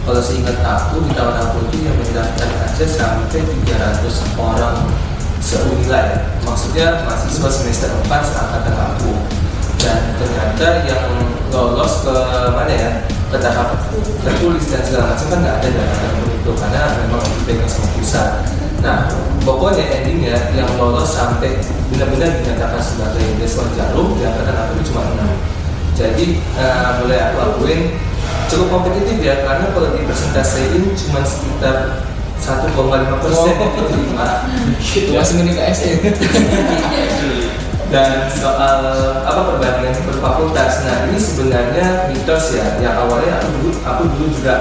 Kalau 0.08 0.24
seingat 0.24 0.56
aku 0.64 1.04
di 1.04 1.12
tahun 1.12 1.36
aku 1.36 1.68
itu 1.68 1.84
yang 1.84 1.92
mendaftar 2.00 2.48
aja 2.64 2.86
sampai 2.88 3.44
300 3.44 4.40
orang 4.40 4.88
seunila 5.36 6.00
ya. 6.00 6.32
Maksudnya 6.48 7.04
mahasiswa 7.04 7.44
semester 7.52 7.92
4 7.92 8.08
seangkatan 8.08 8.72
aku. 8.72 9.12
Dan 9.76 10.16
ternyata 10.16 10.88
yang 10.88 11.12
lolos 11.52 12.08
ke 12.08 12.16
mana 12.56 12.72
ya? 12.72 12.90
Ke 13.28 13.36
tahap 13.36 13.84
tertulis 14.24 14.64
dan 14.72 14.80
segala 14.80 15.12
macam 15.12 15.28
kan 15.28 15.38
nggak 15.44 15.56
ada 15.60 15.68
data 15.76 16.08
itu 16.24 16.52
karena 16.56 16.82
memang 17.04 17.22
dipegang 17.28 17.68
sama 17.68 17.88
pusat. 17.92 18.30
Nah, 18.80 19.12
pokoknya 19.44 19.84
endingnya 19.92 20.40
yang 20.56 20.72
lolos 20.80 21.12
sampai 21.12 21.60
benar-benar 21.92 22.32
dinyatakan 22.40 22.80
sebagai 22.80 23.28
Deswan 23.36 23.68
Jarum 23.76 24.16
di 24.16 24.24
angkatan 24.24 24.56
aku 24.56 24.80
cuma 24.88 25.04
enam. 25.04 25.36
Jadi 25.92 26.40
eh, 26.40 26.88
boleh 26.96 27.18
aku 27.20 27.36
akuin 27.44 28.07
cukup 28.48 28.68
kompetitif 28.80 29.20
ya 29.20 29.44
karena 29.44 29.70
kalau 29.70 29.92
di 29.92 30.02
persentasein 30.08 30.82
cuma 30.96 31.20
sekitar 31.22 32.08
1,5 32.38 33.22
persen 33.22 33.54
yang 33.58 33.72
diterima. 33.76 34.28
Itu 34.78 35.10
masih 35.12 35.34
minim 35.42 35.54
KSE 35.58 35.90
Dan 37.92 38.28
soal 38.28 38.80
apa 39.24 39.40
perbandingan 39.48 39.96
per 40.04 40.20
fakultas, 40.20 40.84
nah 40.84 41.08
ini 41.08 41.16
sebenarnya 41.16 42.12
mitos 42.12 42.52
ya. 42.52 42.76
Yang 42.84 42.94
awalnya 43.00 43.40
aku 43.40 43.48
dulu 43.56 43.70
aku 43.80 44.02
dulu 44.12 44.26
juga 44.28 44.54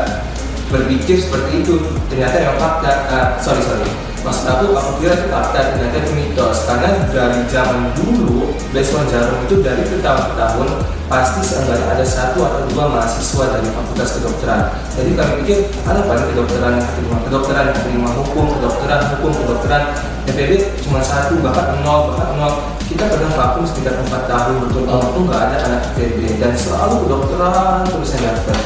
berpikir 0.72 1.18
seperti 1.20 1.64
itu. 1.64 1.76
Ternyata 2.12 2.36
yang 2.40 2.56
fakta. 2.60 2.92
ah, 3.12 3.28
sorry 3.40 3.64
sorry. 3.64 3.88
Maksud 4.26 4.44
aku 4.50 4.76
aku 4.76 4.92
kira 5.00 5.16
itu 5.16 5.28
fakta, 5.32 5.60
ternyata 5.76 5.98
itu 6.04 6.12
mitos. 6.16 6.68
Karena 6.68 6.90
dari 7.12 7.42
zaman 7.48 7.96
dulu 7.96 8.52
Beswan 8.76 9.08
Jarum 9.08 9.40
itu 9.48 9.64
dari 9.64 9.88
tahun 9.88 10.24
ke 10.28 10.36
tahun 10.36 10.70
pasti 11.08 11.40
seenggaknya 11.40 11.96
ada 11.96 12.04
satu 12.04 12.44
atau 12.44 12.68
dua 12.68 12.92
mahasiswa 12.92 13.46
dari 13.56 13.68
fakultas 13.72 14.20
kedokteran. 14.20 14.62
Jadi 14.92 15.10
kami 15.16 15.32
pikir 15.44 15.58
ada 15.88 16.04
paling 16.04 16.28
kedokteran 16.36 16.76
kedokteran, 17.24 17.64
yang 17.72 17.76
keterima 17.80 18.10
hukum, 18.12 18.46
kedokteran, 18.60 19.02
hukum, 19.16 19.32
kedokteran. 19.32 19.84
DPD 20.28 20.84
cuma 20.84 21.00
satu 21.00 21.40
bahkan 21.40 21.80
nol 21.88 22.12
bahkan 22.12 22.36
nol 22.36 22.54
kita 22.92 23.08
pernah 23.08 23.32
vakum 23.32 23.64
sekitar 23.64 23.96
empat 24.04 24.28
tahun 24.28 24.60
betul-betul 24.68 25.24
nggak 25.24 25.40
ada 25.40 25.58
anak 25.72 25.82
IPB 25.96 26.36
dan 26.36 26.52
selalu 26.52 27.08
kedokteran 27.08 27.88
terus 27.88 28.12
yang 28.20 28.36
daftar 28.36 28.58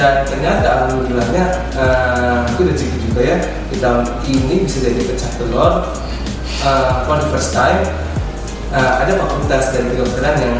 dan 0.00 0.24
ternyata 0.24 0.64
alhamdulillahnya 0.64 1.44
eh, 1.76 2.40
itu 2.56 2.60
rezeki 2.72 2.98
juga 3.04 3.20
ya 3.20 3.36
di 3.68 3.76
tahun 3.76 4.08
ini 4.24 4.64
bisa 4.64 4.80
jadi 4.80 5.00
pecah 5.04 5.30
telur 5.36 5.72
eh, 6.64 6.92
for 7.04 7.20
the 7.20 7.28
first 7.28 7.52
time 7.52 7.84
eh, 8.72 8.92
ada 9.04 9.12
fakultas 9.20 9.76
dari 9.76 9.92
kedokteran 9.92 10.40
yang 10.40 10.56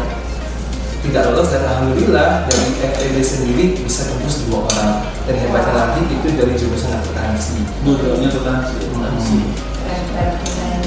tidak 1.01 1.33
lolos 1.33 1.49
dan 1.49 1.65
alhamdulillah 1.65 2.45
dari 2.45 2.69
FEB 2.77 3.15
sendiri 3.25 3.65
bisa 3.81 4.05
tembus 4.13 4.45
dua 4.45 4.69
orang 4.69 5.09
dan 5.25 5.35
hebatnya 5.41 5.73
lagi 5.73 6.05
itu 6.05 6.27
dari 6.37 6.53
jurusan 6.53 6.93
akuntansi 6.93 7.65
Dua-duanya 7.81 8.29
akuntansi. 8.29 9.37
Keren, 9.81 10.31
keren. 10.45 10.81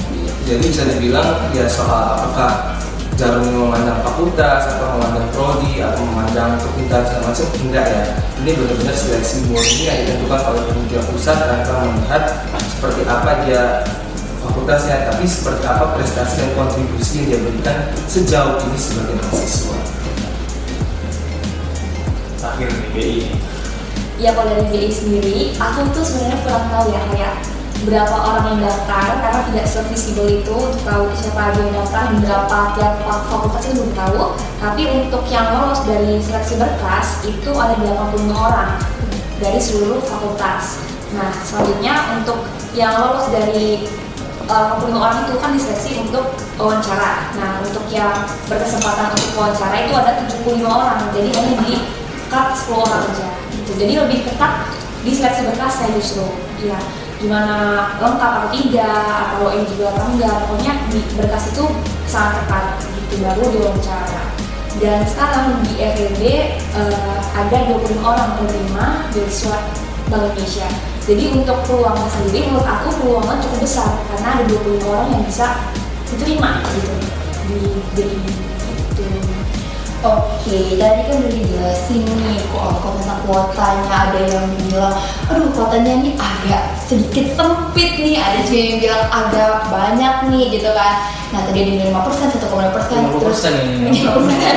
jadi 0.46 0.62
bisa 0.62 0.86
dibilang 0.86 1.50
ya 1.50 1.66
soal 1.66 2.14
apakah 2.14 2.78
jarum 3.14 3.46
ini 3.46 3.58
memandang 3.58 4.02
fakultas 4.02 4.66
atau 4.74 4.98
memandang 4.98 5.26
prodi 5.30 5.78
atau 5.78 6.02
memandang 6.02 6.58
kepintaran 6.58 7.06
segala 7.06 7.30
macam 7.30 7.46
enggak 7.62 7.86
ya. 7.86 8.02
Ini 8.42 8.50
benar-benar 8.58 8.96
seleksi 8.98 9.36
murni 9.46 9.82
yang 9.86 9.98
ditentukan 10.02 10.40
oleh 10.50 10.62
panitia 10.66 11.02
pusat 11.08 11.36
tanpa 11.38 11.74
melihat 11.86 12.24
seperti 12.74 13.02
apa 13.06 13.30
dia 13.46 13.62
fakultasnya 14.44 15.08
tapi 15.08 15.24
seperti 15.24 15.64
apa 15.64 15.84
prestasi 15.96 16.34
dan 16.42 16.50
kontribusi 16.58 17.24
yang 17.24 17.26
dia 17.30 17.38
berikan 17.40 17.76
sejauh 18.10 18.58
ini 18.66 18.78
sebagai 18.78 19.14
mahasiswa. 19.22 19.78
Akhir 22.44 22.68
BI. 22.92 23.24
ya 24.14 24.30
kalau 24.30 24.46
dari 24.46 24.68
BI 24.70 24.90
sendiri 24.94 25.36
aku 25.58 25.90
tuh 25.90 26.04
sebenarnya 26.06 26.38
kurang 26.46 26.66
tahu 26.70 26.86
ya 26.94 27.02
kayak 27.10 27.34
berapa 27.84 28.16
orang 28.16 28.44
yang 28.56 28.60
daftar 28.64 29.20
karena 29.20 29.40
tidak 29.52 29.66
se-visible 29.68 30.28
itu 30.28 30.54
untuk 30.56 30.82
tahu 30.88 31.04
siapa 31.12 31.52
aja 31.52 31.60
yang 31.60 31.74
daftar 31.76 32.02
dan 32.08 32.16
berapa 32.24 32.58
tiap 32.76 32.94
fak- 33.04 33.26
fakultas 33.28 33.62
itu 33.68 33.72
belum 33.76 33.92
tahu. 33.92 34.20
Tapi 34.60 34.82
untuk 35.04 35.22
yang 35.28 35.46
lolos 35.52 35.80
dari 35.84 36.16
seleksi 36.18 36.54
berkas 36.56 37.08
itu 37.28 37.50
ada 37.52 37.76
85 37.76 38.32
orang 38.32 38.70
dari 39.36 39.60
seluruh 39.60 40.00
fakultas. 40.00 40.80
Nah 41.12 41.30
selanjutnya 41.44 41.94
untuk 42.16 42.48
yang 42.72 42.96
lolos 42.96 43.28
dari 43.28 43.84
uh, 44.48 44.80
85 44.80 44.96
orang 44.96 45.16
itu 45.28 45.34
kan 45.36 45.50
diseleksi 45.52 45.90
untuk 46.08 46.26
wawancara. 46.56 47.36
Nah 47.36 47.60
untuk 47.60 47.84
yang 47.92 48.24
berkesempatan 48.48 49.12
untuk 49.12 49.30
wawancara 49.36 49.76
itu 49.84 49.92
ada 49.92 50.24
75 50.24 50.64
orang. 50.64 50.98
Jadi 51.12 51.28
hanya 51.36 51.52
di 51.60 51.74
cut 52.32 52.56
10 52.56 52.80
orang 52.80 53.02
aja. 53.12 53.28
Gitu. 53.54 53.80
jadi 53.80 53.92
lebih 54.04 54.28
ketat 54.28 54.68
di 55.04 55.12
seleksi 55.12 55.46
berkasnya 55.52 55.92
justru. 55.96 56.24
Ya 56.64 56.80
gimana 57.24 57.88
lengkap 58.04 58.32
atau 58.36 58.50
tidak 58.52 59.00
atau 59.32 59.48
juga 59.64 59.96
atau 59.96 60.04
enggak 60.12 60.34
pokoknya 60.44 60.72
di 60.92 61.00
berkas 61.16 61.56
itu 61.56 61.64
sangat 62.04 62.44
ketat 62.44 62.66
gitu 62.84 63.14
baru 63.24 63.44
diwawancara 63.48 64.22
dan 64.84 65.00
sekarang 65.08 65.64
di 65.64 65.72
FEB 65.80 66.22
eh, 66.60 67.16
ada 67.32 67.56
25 67.72 68.04
orang 68.04 68.30
penerima 68.36 68.84
beasiswa 69.16 69.56
Bank 70.12 70.36
Indonesia 70.36 70.68
jadi 71.08 71.24
untuk 71.32 71.58
peluangnya 71.64 72.08
sendiri 72.12 72.52
menurut 72.52 72.68
aku 72.68 72.88
peluangnya 73.00 73.40
cukup 73.40 73.58
besar 73.64 73.90
karena 74.12 74.28
ada 74.36 74.44
25 74.44 74.84
orang 74.92 75.08
yang 75.16 75.24
bisa 75.24 75.46
diterima 76.12 76.60
gitu 76.76 76.92
di 77.48 77.58
gitu. 77.96 78.53
Oke, 80.04 80.76
tadi 80.76 81.00
kan 81.08 81.16
udah 81.16 81.32
dijelasin 81.32 82.04
nih 82.04 82.36
kok 82.52 82.76
kalau 82.76 82.92
tentang 83.00 83.20
kuotanya 83.24 83.88
ada 83.88 84.20
yang 84.20 84.52
bilang, 84.52 84.92
aduh 85.32 85.48
kuotanya 85.56 86.04
nih 86.04 86.12
agak 86.20 86.76
sedikit 86.76 87.32
sempit 87.32 87.96
nih, 87.96 88.20
ada 88.20 88.44
juga 88.44 88.60
yang 88.60 88.78
bilang 88.84 89.04
agak 89.08 89.64
banyak 89.72 90.14
nih 90.28 90.60
gitu 90.60 90.68
kan. 90.76 91.08
Nah 91.32 91.40
tadi 91.48 91.64
ada 91.64 91.88
5 91.88 92.04
persen, 92.04 92.26
1,5 92.36 92.76
persen, 92.76 92.98
50% 93.00 93.16
terus 93.16 93.40
ini. 93.48 94.04
5 94.04 94.12
persen, 94.12 94.54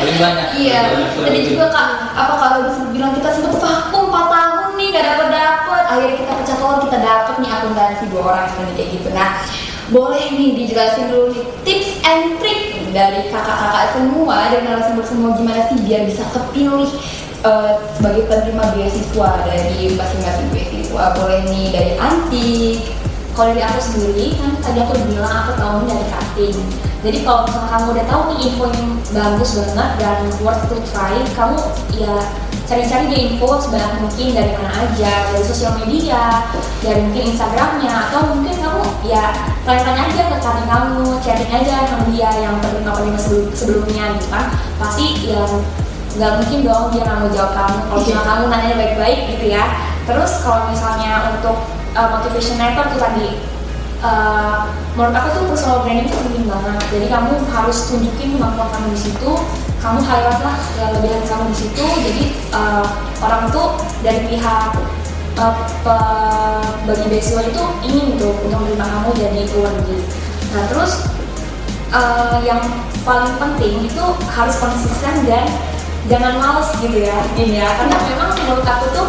Paling 0.00 0.18
banyak. 0.18 0.46
Iya, 0.56 0.80
tadi 1.12 1.38
juga 1.52 1.64
kak, 1.68 1.88
apa 2.16 2.34
kalau 2.40 2.58
bisa 2.72 2.80
bilang 2.88 3.12
kita 3.12 3.28
sempet 3.36 3.52
vakum 3.60 4.08
4 4.08 4.32
tahun 4.32 4.68
nih 4.80 4.86
gak 4.96 5.06
dapet 5.12 5.28
dapet, 5.28 5.82
akhirnya 5.92 6.16
kita 6.24 6.32
pecah 6.40 6.56
telur 6.56 6.78
kita 6.88 6.98
dapet 7.04 7.34
nih 7.36 7.50
akuntansi 7.52 8.04
dua 8.08 8.22
orang 8.32 8.48
kayak 8.48 8.88
gitu. 8.96 9.08
Nah, 9.12 9.44
boleh 9.92 10.24
nih 10.32 10.56
dijelasin 10.56 11.12
dulu 11.12 11.36
nih 11.36 11.44
tips 11.68 11.90
and 12.02 12.40
trick 12.40 12.51
dari 12.92 13.32
kakak-kakak 13.32 13.96
semua 13.96 14.36
dan 14.52 14.60
narasumber 14.68 15.04
semua 15.04 15.30
gimana 15.34 15.60
sih 15.72 15.76
biar 15.82 16.04
bisa 16.06 16.22
kepilih 16.30 16.90
eh, 17.42 17.72
sebagai 17.98 18.28
penerima 18.28 18.64
beasiswa 18.76 19.30
dari 19.48 19.96
masing-masing 19.96 20.48
beasiswa. 20.52 21.02
Boleh 21.16 21.40
nih 21.48 21.66
dari 21.72 21.92
Antik, 21.96 23.02
kalau 23.32 23.56
dari 23.56 23.64
aku 23.64 23.80
sendiri 23.80 24.36
kan 24.36 24.52
tadi 24.60 24.78
aku 24.84 24.92
bilang 25.08 25.32
aku 25.32 25.52
tahu 25.56 25.78
dari 25.88 26.04
cutting 26.12 26.56
jadi 27.02 27.18
kalau 27.26 27.48
kamu 27.48 27.86
udah 27.96 28.06
tahu 28.06 28.22
nih 28.30 28.38
info 28.46 28.64
yang 28.70 28.88
bagus 29.10 29.50
banget 29.58 29.90
dan 29.98 30.18
worth 30.44 30.62
to 30.68 30.76
try 30.92 31.16
kamu 31.34 31.58
ya 31.96 32.14
cari-cari 32.72 33.04
deh 33.12 33.20
info 33.36 33.60
sebanyak 33.60 34.00
mungkin 34.00 34.32
dari 34.32 34.56
mana 34.56 34.72
aja 34.72 35.28
dari 35.28 35.44
sosial 35.44 35.76
media 35.76 36.48
dari 36.80 37.04
mungkin 37.04 37.36
instagramnya 37.36 38.08
atau 38.08 38.32
mungkin 38.32 38.56
kamu 38.56 38.80
ya 39.04 39.52
tanya-tanya 39.68 40.08
aja 40.08 40.22
ke 40.32 40.36
cutting 40.40 40.68
kamu 40.72 41.04
chatting 41.20 41.52
aja 41.52 41.84
sama 41.84 42.08
dia 42.08 42.32
yang 42.40 42.56
penerima-penerima 42.64 43.20
sebelum- 43.20 43.52
sebelumnya 43.52 44.16
gitu 44.16 44.26
kan. 44.32 44.56
Pasti 44.80 45.28
ya 45.28 45.44
nggak 46.16 46.32
mungkin 46.40 46.58
dong 46.64 46.84
dia 46.96 47.02
nggak 47.04 47.18
mau 47.20 47.28
jawab 47.28 47.52
kamu. 47.60 47.78
Kalau 47.84 48.00
misalnya 48.00 48.24
kamu 48.24 48.42
nanya 48.48 48.74
baik-baik 48.80 49.20
gitu 49.36 49.44
ya. 49.52 49.64
Terus 50.08 50.32
kalau 50.40 50.72
misalnya 50.72 51.12
untuk 51.36 51.56
uh, 51.92 52.08
motivation 52.08 52.56
letter 52.56 52.88
tuh 52.88 53.00
tadi 53.04 53.51
uh, 54.04 54.68
menurut 54.98 55.14
aku 55.16 55.28
tuh 55.32 55.44
personal 55.48 55.78
branding 55.86 56.10
itu 56.10 56.18
penting 56.18 56.44
banget. 56.50 56.82
Jadi 56.92 57.06
kamu 57.08 57.32
harus 57.48 57.78
tunjukin 57.88 58.28
kemampuan 58.36 58.68
kamu 58.74 58.86
di 58.92 59.00
situ. 59.00 59.32
Kamu 59.82 59.98
highlight 59.98 60.42
lah 60.46 60.56
kelebihan 60.78 61.22
kamu 61.26 61.44
di 61.50 61.56
situ. 61.56 61.84
Jadi 61.86 62.24
uh, 62.54 62.84
orang 63.22 63.50
tuh 63.50 63.78
dari 64.02 64.26
pihak 64.30 64.74
uh, 65.38 65.54
pe- 65.82 66.70
bagi 66.82 67.06
beasiswa 67.08 67.42
itu 67.46 67.62
ingin 67.86 68.18
tuh 68.18 68.34
untuk 68.42 68.58
menerima 68.66 68.86
kamu 68.86 69.08
jadi 69.14 69.40
negeri 69.46 69.98
nah 70.52 70.68
terus 70.68 71.08
uh, 71.96 72.36
yang 72.44 72.60
paling 73.08 73.32
penting 73.40 73.88
itu 73.88 74.04
harus 74.28 74.54
konsisten 74.60 75.24
dan 75.24 75.48
jangan 76.10 76.36
males 76.36 76.68
gitu 76.82 77.08
ya 77.08 77.16
ini 77.38 77.62
ya. 77.62 77.66
Karena 77.78 77.96
memang 78.04 78.30
menurut 78.36 78.66
aku 78.66 78.86
tuh 78.92 79.06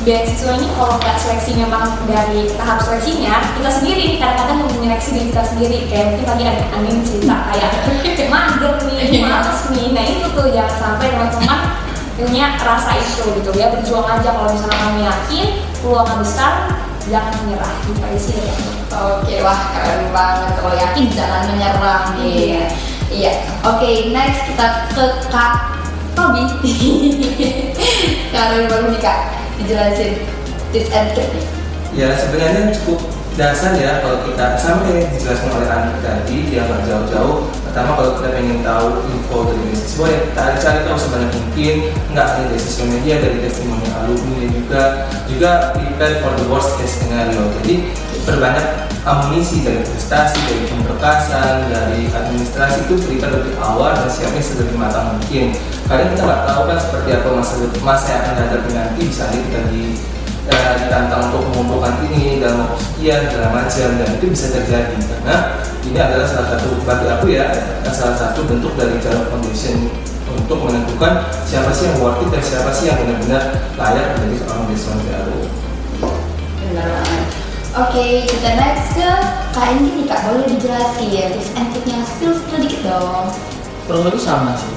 beasiswa 0.00 0.56
ini 0.56 0.68
kalau 0.80 0.96
nggak 0.96 1.16
seleksi 1.20 1.60
memang 1.60 1.84
dari 2.08 2.48
tahap 2.56 2.80
seleksinya 2.80 3.52
kita 3.52 3.68
sendiri 3.68 4.16
kadang-kadang 4.16 4.64
menyeleksi 4.72 5.12
diri 5.12 5.26
kita 5.28 5.44
sendiri 5.44 5.78
kayak 5.92 6.04
mungkin 6.16 6.26
tadi 6.26 6.42
ada 6.48 6.64
angin 6.72 6.96
cerita 7.04 7.36
kayak 7.52 7.70
mager 8.32 8.74
nih 8.88 9.20
males 9.20 9.60
nih 9.68 9.86
nah 9.92 10.04
itu 10.08 10.26
tuh 10.32 10.48
jangan 10.48 10.76
sampai 10.80 11.06
teman-teman 11.12 11.60
punya 12.16 12.46
rasa 12.64 12.96
itu 12.96 13.24
gitu 13.40 13.50
ya 13.56 13.72
berjuang 13.72 14.08
aja 14.08 14.30
kalau 14.32 14.48
misalnya 14.52 14.78
kamu 14.80 15.00
yakin 15.04 15.46
peluangnya 15.84 16.16
besar 16.20 16.52
jangan 17.08 17.32
menyerah 17.44 17.72
gitu 17.84 18.00
aja 18.00 18.20
sih 18.20 18.36
ya 18.40 18.54
Oke, 18.90 19.38
wah 19.46 19.70
keren 19.70 20.10
banget. 20.10 20.50
Kalau 20.58 20.74
yakin 20.74 21.14
jangan 21.14 21.46
menyerah 21.46 22.10
nih. 22.18 22.66
Iya. 23.06 23.32
Oke, 23.62 24.10
next 24.10 24.50
kita 24.50 24.90
ke 24.90 25.04
Kak 25.30 25.78
Tobi. 26.18 26.42
Kak 28.34 28.44
Tobi 28.50 28.66
baru 28.66 28.90
Kak 28.98 29.39
dijelasin 29.62 30.12
tips 30.72 30.90
and 30.90 31.08
trick. 31.12 31.30
Ya 31.92 32.14
sebenarnya 32.14 32.70
cukup 32.80 33.02
dasar 33.34 33.72
ya 33.78 34.02
kalau 34.02 34.26
kita 34.26 34.58
sama 34.58 34.84
kayak 34.86 35.10
dijelaskan 35.16 35.50
oleh 35.54 35.68
Andi 35.70 35.94
tadi 36.02 36.36
dia 36.50 36.62
nggak 36.66 36.86
jauh-jauh. 36.86 37.36
Pertama 37.70 37.90
kalau 37.94 38.10
kita 38.18 38.28
pengen 38.34 38.60
tahu 38.66 38.86
info 39.06 39.36
dari 39.46 39.62
beasiswa 39.70 40.06
ya 40.10 40.18
kita 40.26 40.42
cari 40.58 40.80
tahu 40.86 40.98
sebanyak 40.98 41.30
mungkin 41.34 41.74
nggak 42.10 42.26
hanya 42.26 42.44
dari 42.50 42.62
sosial 42.62 42.88
media 42.90 43.14
dari 43.22 43.38
testimoni 43.42 43.88
alumni 43.94 44.44
juga 44.50 44.82
juga 45.30 45.50
prepare 45.74 46.16
for 46.22 46.32
the 46.38 46.46
worst 46.50 46.74
case 46.78 46.98
scenario. 46.98 47.42
Jadi 47.62 47.74
berbanyak 48.30 48.66
amunisi 49.02 49.64
dari 49.64 49.80
prestasi, 49.82 50.38
dari 50.44 50.64
pemberkasan, 50.68 51.72
dari 51.72 52.06
administrasi 52.12 52.86
itu 52.86 52.94
prepare 53.00 53.40
lebih 53.40 53.56
awal 53.58 53.96
dan 53.96 54.08
siapnya 54.12 54.42
sedemikian 54.44 54.80
matang 54.80 55.16
mungkin. 55.16 55.56
Karena 55.88 56.04
kita 56.12 56.22
nggak 56.22 56.42
tahu 56.46 56.62
kan 56.68 56.78
seperti 56.78 57.08
apa 57.16 57.28
masa 57.34 57.52
masa 57.82 58.06
yang 58.12 58.22
akan 58.22 58.34
hadapi 58.44 58.70
nanti 58.76 59.00
bisa 59.08 59.24
kita 59.32 59.60
di 59.72 59.82
eh, 60.46 60.72
ditantang 60.86 61.32
untuk 61.32 61.42
mengumpulkan 61.50 62.06
ini 62.06 62.38
dalam 62.38 62.68
waktu 62.68 62.78
sekian 62.84 63.20
segala 63.26 63.48
macam 63.50 63.88
dan 63.98 64.08
itu 64.20 64.26
bisa 64.30 64.46
terjadi 64.54 64.96
karena 64.96 65.36
ini 65.80 65.98
adalah 65.98 66.26
salah 66.28 66.48
satu 66.54 66.68
bagi 66.84 67.06
aku 67.08 67.26
ya 67.32 67.46
salah 67.90 68.16
satu 68.16 68.44
bentuk 68.46 68.76
dari 68.76 69.00
jalan 69.00 69.26
foundation 69.32 69.88
untuk 70.30 70.62
menentukan 70.62 71.26
siapa 71.42 71.74
sih 71.74 71.90
yang 71.90 71.98
worth 71.98 72.22
it 72.22 72.28
dan 72.30 72.42
siapa 72.42 72.70
sih 72.70 72.86
yang 72.86 72.98
benar-benar 73.02 73.42
layak 73.74 74.14
menjadi 74.14 74.36
seorang 74.46 74.64
beasiswa 74.70 74.94
baru. 75.10 75.38
Oke, 77.70 78.26
kita 78.26 78.58
next 78.58 78.98
ke 78.98 79.10
Kak 79.54 79.66
Indi 79.70 80.02
nih 80.02 80.06
Kak, 80.10 80.26
boleh 80.26 80.42
dijelasin 80.42 81.06
ya 81.06 81.30
tips 81.30 81.54
and 81.54 81.70
tricknya 81.70 82.02
spill 82.02 82.34
spill 82.34 82.58
dikit 82.66 82.82
dong. 82.82 83.30
kurang 83.86 84.10
lebih 84.10 84.18
sama 84.18 84.58
sih. 84.58 84.74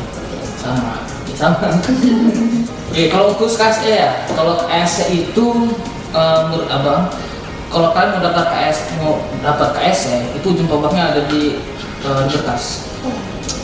Sama. 0.61 1.01
Ya, 1.25 1.33
sama. 1.33 1.67
Oke, 2.93 3.09
kalau 3.09 3.33
khusus 3.33 3.57
KSE 3.57 3.89
ya 3.89 4.29
kalau 4.37 4.69
KSE 4.69 5.09
itu 5.09 5.45
eh, 6.13 6.39
menurut 6.45 6.69
abang 6.69 7.09
kalau 7.73 7.89
kalian 7.97 8.13
mau 8.13 8.21
daftar 8.21 8.45
KS 8.53 8.77
mau 9.01 9.17
dapat 9.41 9.69
KSE 9.73 10.37
itu 10.37 10.45
ujung 10.53 10.69
tombaknya 10.69 11.17
ada 11.17 11.21
di 11.25 11.57
eh, 12.05 12.21
di 12.29 12.33
berkas 12.37 12.85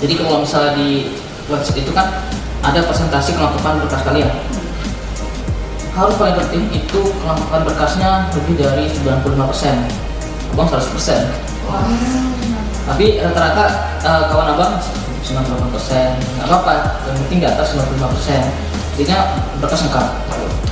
jadi 0.02 0.14
kalau 0.26 0.42
misalnya 0.42 0.74
di 0.74 1.14
website 1.46 1.86
itu 1.86 1.94
kan 1.94 2.26
ada 2.66 2.82
presentasi 2.82 3.38
kelengkapan 3.38 3.78
berkas 3.86 4.02
kalian 4.02 4.34
harus 6.00 6.16
paling 6.16 6.40
penting 6.40 6.64
itu 6.72 7.02
kelengkapan 7.20 7.62
berkasnya 7.68 8.12
lebih 8.32 8.56
dari 8.56 8.88
95% 8.88 10.56
abang 10.56 10.68
100% 10.72 11.50
tapi 12.90 13.22
rata-rata 13.22 13.66
eh, 14.02 14.24
kawan 14.34 14.58
abang 14.58 14.74
98 15.22 15.70
persen. 15.70 16.18
Nggak 16.42 16.48
apa-apa 16.50 16.74
yang 17.06 17.18
penting 17.26 17.38
di 17.46 17.48
atas 17.48 17.78
95 17.78 18.16
persen. 18.18 18.42
Intinya 18.98 19.20
berkas 19.62 19.86
lengkap. 19.86 20.08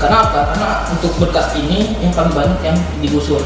Karena 0.02 0.18
apa? 0.26 0.40
Karena 0.54 0.70
untuk 0.90 1.14
berkas 1.22 1.54
ini 1.54 1.94
yang 2.02 2.10
paling 2.18 2.34
banyak 2.34 2.60
yang 2.66 2.78
digusur. 3.06 3.42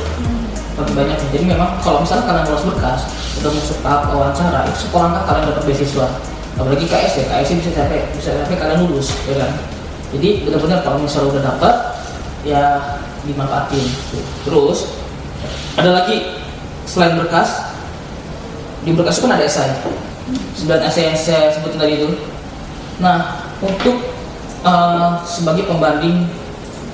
Paling 0.79 0.95
banyak. 0.95 1.19
Jadi 1.35 1.45
memang 1.51 1.83
kalau 1.83 1.99
misalnya 1.99 2.31
kalian 2.31 2.45
lolos 2.47 2.63
berkas 2.63 3.11
udah 3.43 3.51
masuk 3.51 3.77
tahap 3.83 4.01
wawancara 4.13 4.59
itu 4.71 4.87
sekolah 4.87 5.19
kalian 5.27 5.43
dapat 5.51 5.63
beasiswa. 5.67 6.07
Apalagi 6.55 6.85
KS 6.87 7.13
ya 7.19 7.25
KS 7.27 7.49
bisa 7.59 7.71
sampai 7.75 7.99
bisa 8.15 8.29
sampai 8.31 8.55
kalian 8.59 8.87
lulus 8.87 9.11
ya 9.27 9.35
kan 9.35 9.51
jadi 10.11 10.43
benar-benar 10.43 10.83
kalau 10.83 10.99
misalnya 10.99 11.39
udah 11.39 11.43
dapat 11.55 11.75
ya 12.43 12.63
dimanfaatin. 13.23 13.87
Terus 14.43 14.91
ada 15.79 16.03
lagi 16.03 16.43
selain 16.83 17.15
berkas 17.15 17.71
di 18.83 18.91
berkas 18.91 19.21
itu 19.21 19.25
kan 19.29 19.39
ada 19.39 19.45
esai. 19.47 19.71
9 20.31 20.67
esai 20.67 21.03
yang 21.11 21.17
saya 21.17 21.51
sebutin 21.55 21.79
tadi 21.79 21.93
itu. 22.03 22.09
Nah 22.99 23.47
untuk 23.63 24.03
uh, 24.67 25.23
sebagai 25.23 25.69
pembanding 25.69 26.27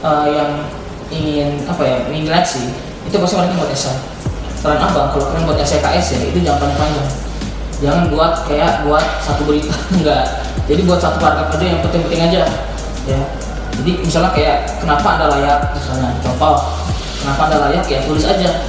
uh, 0.05 0.29
yang 0.29 0.51
ingin 1.09 1.63
apa 1.65 1.81
ya 1.87 1.97
ingin 2.11 2.27
seleksi 2.29 2.63
itu 3.07 3.15
pasti 3.17 3.35
mereka 3.39 3.57
buat 3.57 3.73
esai. 3.73 3.97
Saran 4.61 4.77
abang 4.77 5.09
kalau 5.15 5.25
kalian 5.33 5.45
buat 5.49 5.57
esai 5.57 5.81
KS 5.81 6.07
ya 6.13 6.19
itu 6.29 6.39
jangan 6.45 6.69
panjang-panjang. 6.69 7.09
Jangan 7.77 8.03
buat 8.13 8.33
kayak 8.45 8.85
buat 8.85 9.05
satu 9.25 9.41
berita 9.49 9.73
enggak. 9.97 10.25
Jadi 10.69 10.81
buat 10.85 11.01
satu 11.01 11.17
paragraf 11.17 11.55
aja 11.55 11.65
yang 11.65 11.81
penting-penting 11.81 12.21
aja 12.21 12.43
ya. 13.07 13.21
Jadi 13.77 13.91
misalnya 14.03 14.31
kayak 14.33 14.57
kenapa 14.81 15.07
anda 15.17 15.27
layak 15.37 15.59
misalnya 15.71 16.17
contoh 16.19 16.65
kenapa 17.21 17.41
anda 17.49 17.57
layak 17.69 17.85
ya 17.87 17.99
tulis 18.03 18.25
aja. 18.27 18.67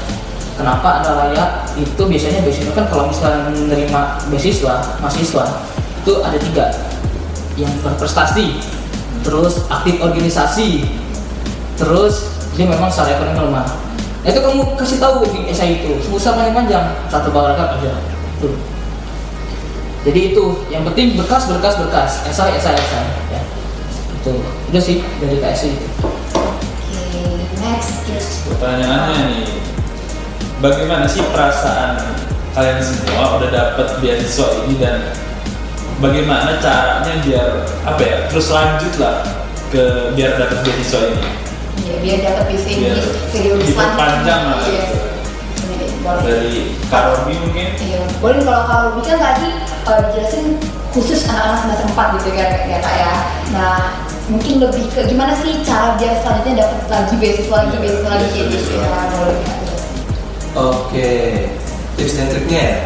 Kenapa 0.58 0.98
anda 0.98 1.12
layak 1.14 1.70
itu 1.78 2.02
biasanya 2.02 2.42
beasiswa 2.42 2.74
kan 2.74 2.90
kalau 2.90 3.06
misalnya 3.06 3.46
menerima 3.46 4.00
beasiswa 4.26 4.74
mahasiswa 4.98 5.44
itu 6.02 6.12
ada 6.22 6.38
tiga. 6.38 6.66
Yang 7.58 7.72
berprestasi 7.82 8.46
terus 9.26 9.66
aktif 9.66 9.98
organisasi 9.98 10.86
terus 11.78 12.30
dia 12.58 12.66
memang 12.66 12.90
secara 12.90 13.18
ekonomi 13.18 13.50
lemah. 13.50 13.66
Itu 14.26 14.42
kamu 14.42 14.74
kasih 14.74 14.98
tahu 14.98 15.22
di 15.30 15.46
esai 15.46 15.78
itu 15.78 15.94
susah 16.02 16.34
panjang 16.34 16.54
panjang 16.54 16.84
satu 17.06 17.30
paragraf 17.30 17.78
aja. 17.78 17.94
Tuh. 18.42 18.54
Jadi 20.02 20.34
itu 20.34 20.44
yang 20.70 20.82
penting 20.86 21.14
berkas 21.14 21.46
berkas 21.46 21.78
berkas 21.78 22.26
esai 22.26 22.54
esai 22.58 22.74
esai 22.74 23.06
ya 23.30 23.37
itu 24.28 24.44
udah 24.44 24.82
sih 24.82 24.96
dari 25.20 25.36
KSI 25.40 25.68
itu 25.72 25.88
Oke, 25.88 27.24
next 27.64 28.04
Chris. 28.04 28.44
Pertanyaannya 28.44 29.22
nih, 29.32 29.44
bagaimana 30.60 31.08
sih 31.08 31.24
perasaan 31.32 31.96
kalian 32.52 32.80
semua 32.84 33.40
udah 33.40 33.48
dapet 33.48 33.88
beasiswa 34.04 34.66
ini 34.66 34.76
dan 34.76 35.16
bagaimana 36.02 36.60
caranya 36.60 37.14
biar 37.24 37.48
apa 37.88 38.02
ya 38.02 38.18
terus 38.28 38.52
lanjut 38.52 38.92
lah 39.00 39.24
ke 39.72 40.12
biar 40.12 40.36
dapet 40.36 40.58
beasiswa 40.66 41.00
ini? 41.08 41.24
Ya, 41.88 41.94
biar 42.04 42.18
dapat 42.20 42.46
bisa 42.52 42.68
ini 42.68 42.80
Biar 42.84 43.00
video 43.32 43.54
diperpanjang 43.64 44.42
lah. 44.52 44.60
Iya. 44.68 44.84
Ini, 45.56 45.86
boleh. 46.04 46.22
Dari 46.26 46.54
Kak 46.92 47.02
Robi 47.16 47.34
mungkin? 47.40 47.68
Iya, 47.80 48.00
boleh 48.20 48.44
kalau 48.44 48.92
Ruby 48.92 49.00
kan 49.08 49.18
tadi 49.22 49.46
eh, 49.64 49.98
dijelasin 50.10 50.46
khusus 50.92 51.24
anak-anak 51.30 51.58
semester 51.64 51.88
4 51.94 52.16
gitu 52.20 52.28
kan 52.36 52.48
ya 52.66 52.78
kak 52.82 52.94
ya. 52.98 53.14
Nah 53.54 54.07
mungkin 54.28 54.60
lebih 54.60 54.84
ke 54.92 55.08
gimana 55.08 55.32
sih 55.40 55.64
cara 55.64 55.96
biar 55.96 56.20
selanjutnya 56.20 56.68
dapat 56.68 56.80
lagi 56.92 57.14
beasiswa 57.16 57.56
lagi 57.64 57.76
beasiswa 57.80 58.08
lagi 58.12 58.28
kayak 58.28 58.46
gitu 58.52 58.72
ya. 58.76 58.88
Oke, 60.58 61.12
tips 61.96 62.14
dan 62.16 62.26
triknya 62.32 62.60
ya. 62.60 62.76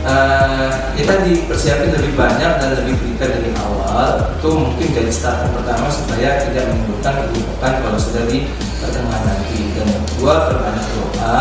Eh, 0.00 0.68
kita 0.96 1.28
dipersiapkan 1.28 1.92
lebih 1.92 2.16
banyak 2.16 2.52
dan 2.56 2.72
lebih 2.72 2.96
detail 3.04 3.36
dari 3.36 3.52
awal. 3.60 4.32
Itu 4.40 4.48
mungkin 4.56 4.88
jadi 4.96 5.12
starter 5.12 5.52
pertama 5.52 5.92
supaya 5.92 6.40
tidak 6.48 6.72
menimbulkan 6.72 7.28
kebutuhan 7.28 7.72
kalau 7.84 7.98
sudah 8.00 8.24
di 8.24 8.48
pertengahan 8.80 9.22
nanti. 9.28 9.60
Dan 9.76 9.84
yang 9.92 10.04
kedua 10.08 10.48
perbanyak 10.48 10.86
doa. 10.96 11.40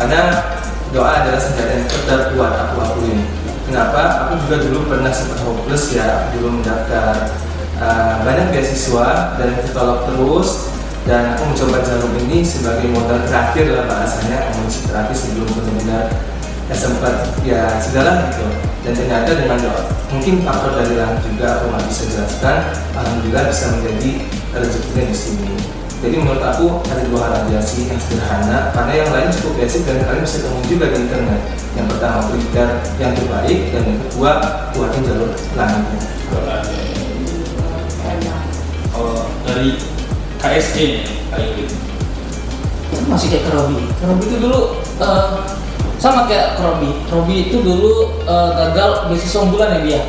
Karena 0.00 0.20
doa 0.88 1.10
adalah 1.20 1.40
senjata 1.40 1.72
yang 1.76 1.86
terkuat 2.08 2.52
aku 2.56 2.76
akuin. 2.80 3.18
Kenapa? 3.68 4.00
Aku 4.24 4.32
juga 4.48 4.56
dulu 4.64 4.78
pernah 4.88 5.12
sempat 5.12 5.44
hopeless 5.44 5.92
ya 5.92 6.32
dulu 6.32 6.60
mendaftar 6.60 7.28
eh, 7.82 8.14
banyak 8.22 8.46
beasiswa 8.54 9.34
dan 9.36 9.48
ditolak 9.58 10.06
terus 10.06 10.70
dan 11.02 11.34
aku 11.34 11.50
mencoba 11.50 11.82
jarum 11.82 12.14
ini 12.26 12.46
sebagai 12.46 12.86
modal 12.94 13.26
terakhir 13.26 13.74
lah 13.74 13.90
bahasanya 13.90 14.54
amunisi 14.54 14.86
terakhir 14.86 15.16
sebelum 15.18 15.50
benar-benar 15.50 16.14
ya 16.70 16.74
sempat 16.78 17.14
ya 17.42 17.60
sudahlah 17.82 18.30
gitu. 18.30 18.46
Dan 18.82 18.92
ternyata 18.98 19.30
dengan 19.34 19.58
doa 19.62 19.82
mungkin 20.10 20.42
faktor 20.42 20.78
dari 20.78 20.94
langit 20.98 21.22
juga 21.26 21.58
aku 21.58 21.64
nggak 21.70 21.84
bisa 21.90 22.02
jelaskan 22.10 22.56
alhamdulillah 22.94 23.44
bisa 23.50 23.64
menjadi 23.78 24.10
rezekinya 24.54 25.04
di 25.10 25.16
sini. 25.16 25.54
Jadi 26.02 26.18
menurut 26.18 26.42
aku 26.42 26.82
ada 26.90 27.02
dua 27.06 27.20
hal 27.30 27.34
aja 27.46 27.62
sih 27.62 27.86
yang 27.86 27.98
sederhana 27.98 28.74
karena 28.74 28.92
yang 29.06 29.10
lain 29.14 29.30
cukup 29.30 29.62
basic 29.62 29.86
dan 29.86 30.02
kalian 30.02 30.22
bisa 30.26 30.38
temuin 30.42 30.66
juga 30.66 30.86
di 30.90 30.96
internet. 31.02 31.40
Yang 31.78 31.86
pertama 31.94 32.18
berikan 32.30 32.68
yang 32.98 33.12
terbaik 33.14 33.58
dan 33.70 33.82
yang 33.86 33.98
kedua 34.06 34.30
buatin 34.74 35.02
jalur 35.06 35.30
langitnya 35.54 36.91
dari 39.52 39.76
KSE 40.40 40.80
nih, 40.80 41.04
kayak 41.28 41.48
gitu. 41.60 41.74
itu 42.92 43.02
masih 43.08 43.28
kayak 43.32 43.44
Kerobi 43.48 43.84
Kerobi 44.00 44.24
itu 44.26 44.36
dulu 44.40 44.60
eh, 45.00 45.28
sama 46.00 46.26
kayak 46.26 46.58
Kerobi 46.58 46.90
Kerobi 47.06 47.34
itu 47.46 47.56
dulu 47.60 47.92
eh, 48.24 48.50
gagal 48.56 49.12
beasiswa 49.12 49.44
bulan 49.44 49.68
ya 49.76 49.80
dia 49.84 50.00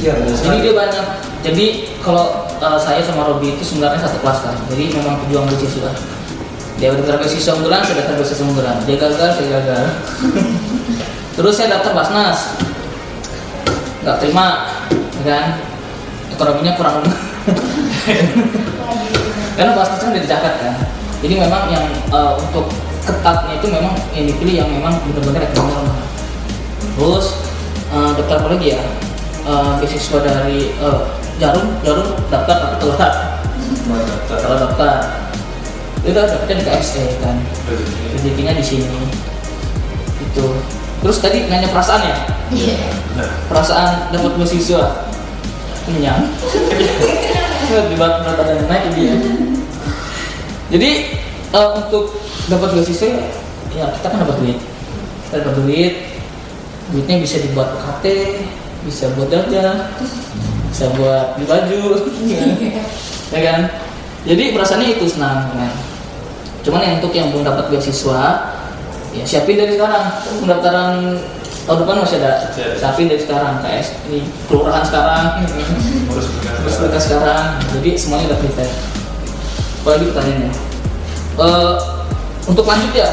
iya 0.00 0.12
benar 0.16 0.32
jadi 0.32 0.40
sekali. 0.40 0.64
dia 0.64 0.74
banyak. 0.74 1.06
Jadi 1.44 1.66
kalau 2.00 2.48
eh, 2.56 2.78
saya 2.80 3.00
sama 3.04 3.28
Robi 3.28 3.52
itu 3.52 3.62
sebenarnya 3.62 4.00
satu 4.00 4.18
kelas 4.24 4.38
kan. 4.42 4.56
Jadi 4.72 4.96
memang 4.96 5.20
pejuang 5.24 5.44
beasiswa 5.48 5.92
dia 6.74 6.90
udah 6.90 7.06
daftar 7.06 7.22
beasiswa 7.22 7.52
unggulan 7.54 7.80
saya 7.86 7.96
daftar 8.02 8.14
beasiswa 8.18 8.44
unggulan 8.48 8.76
dia 8.88 8.96
gagal 8.98 9.30
saya 9.36 9.48
gagal. 9.60 9.84
Terus 11.36 11.54
saya 11.54 11.68
daftar 11.78 11.92
basnas. 11.92 12.38
Nggak 14.02 14.16
terima 14.24 14.46
ya 15.20 15.24
kan? 15.30 15.46
Ekonominya 16.34 16.72
kurang 16.74 17.06
karena 19.56 19.72
kan 19.76 20.10
udah 20.10 20.22
di 20.22 20.28
Jakarta 20.28 20.60
kan. 20.60 20.76
Jadi 21.24 21.34
memang 21.40 21.72
yang 21.72 21.84
eh, 22.12 22.32
untuk 22.36 22.68
ketatnya 23.04 23.60
itu 23.60 23.66
memang 23.68 23.94
yang 24.16 24.26
dipilih 24.28 24.54
yang 24.64 24.70
memang 24.72 24.96
benar-benar 25.04 25.44
ekonomi 25.52 25.92
terus 26.94 27.26
eh, 27.90 28.10
daftar 28.16 28.36
apa 28.44 28.48
lagi 28.54 28.66
ya? 28.76 28.80
Eh, 29.44 29.70
beasiswa 29.80 30.18
dari 30.24 30.72
eh, 30.72 31.00
jarum 31.40 31.66
jarum 31.84 32.08
daftar 32.32 32.56
tapi 32.64 32.76
telat. 32.80 33.12
Telat. 34.28 34.58
Daftar. 34.60 34.94
Itu 36.04 36.12
udah 36.12 36.24
dapetnya 36.28 36.60
di 36.60 36.64
KSE 36.68 37.04
kan. 37.24 37.36
Rezekinya 38.12 38.52
di 38.56 38.64
sini. 38.64 39.00
Itu. 40.20 40.60
Terus 41.04 41.20
tadi 41.20 41.48
nanya 41.48 41.68
perasaan 41.68 42.00
ya? 42.00 42.16
Iya. 42.52 42.76
perasaan 43.48 44.12
dapat 44.12 44.32
beasiswa. 44.40 45.04
Kenyang 45.84 46.24
berat 47.68 48.14
berat 48.24 48.38
ada 48.38 48.54
naik 48.68 48.84
dia. 48.96 49.14
Jadi 50.72 50.90
eh, 51.54 51.68
untuk 51.78 52.12
dapat 52.48 52.68
beasiswa 52.76 53.20
ya 53.74 53.86
kita 54.00 54.06
kan 54.08 54.18
dapat 54.24 54.36
duit. 54.42 54.58
Kita 55.28 55.34
dapat 55.44 55.54
duit. 55.64 55.94
Duitnya 56.92 57.16
bisa 57.24 57.40
dibuat 57.40 57.72
UKT 57.80 58.06
bisa 58.84 59.08
buat 59.16 59.32
jajan 59.32 59.88
bisa 60.68 60.92
buat 61.00 61.40
beli 61.40 61.46
baju 61.48 61.82
ya. 63.32 63.40
Kan? 63.40 63.60
Jadi 64.28 64.52
perasaannya 64.52 64.88
itu 65.00 65.06
senang 65.08 65.48
kan? 65.56 65.72
Cuman 66.64 66.80
yang 66.80 66.94
untuk 67.00 67.12
yang 67.16 67.28
belum 67.32 67.44
dapat 67.44 67.72
beasiswa 67.72 68.52
ya 69.16 69.24
siapin 69.24 69.56
dari 69.56 69.76
sekarang. 69.76 70.04
Pendaftaran 70.44 71.16
tahun 71.64 71.78
depan 71.84 71.96
masih 72.04 72.16
ada 72.20 72.52
siapin 72.76 73.08
dari 73.08 73.20
sekarang 73.20 73.64
KS 73.64 73.96
ini 74.08 74.28
kelurahan 74.46 74.84
sekarang. 74.84 75.24
Terus 75.44 76.26
terus 76.64 76.76
mereka 76.80 76.98
sekarang. 77.00 77.44
Jadi 77.72 77.90
semuanya 77.96 78.24
udah 78.32 78.38
prepare. 78.44 78.72
Apa 79.84 79.88
lagi 79.96 80.04
pertanyaannya? 80.12 80.52
Eh, 81.34 81.72
untuk 82.48 82.64
lanjut 82.68 82.92
ya. 82.92 83.08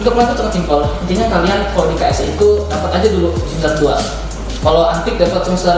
Untuk 0.00 0.12
lanjut 0.16 0.36
sangat 0.36 0.52
simpel. 0.56 0.80
Intinya 1.06 1.26
kalian 1.28 1.60
kalau 1.76 1.86
di 1.92 1.96
KS 2.00 2.34
itu 2.34 2.48
dapat 2.66 2.90
aja 3.00 3.08
dulu 3.12 3.30
semester 3.48 3.72
2 3.80 4.24
kalau 4.64 4.88
antik 4.88 5.20
dapat 5.20 5.44
semester 5.44 5.76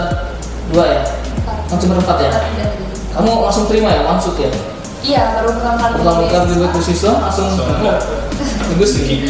2 0.71 0.79
ya? 0.79 1.03
Semester 1.67 1.99
4 1.99 2.23
ya? 2.23 2.31
Kamu 3.19 3.43
langsung 3.43 3.67
terima 3.67 3.91
ya 3.91 4.07
langsung 4.07 4.39
ya 4.39 4.47
Iya, 5.05 5.23
baru 5.41 5.49
pertama 5.57 5.77
kali. 5.77 5.95
pertama 6.01 6.25
kali 6.29 6.53
beasiswa 6.73 7.13
langsung. 7.21 7.51
Langsung 7.53 8.27
bagus 8.77 9.01
nih 9.01 9.25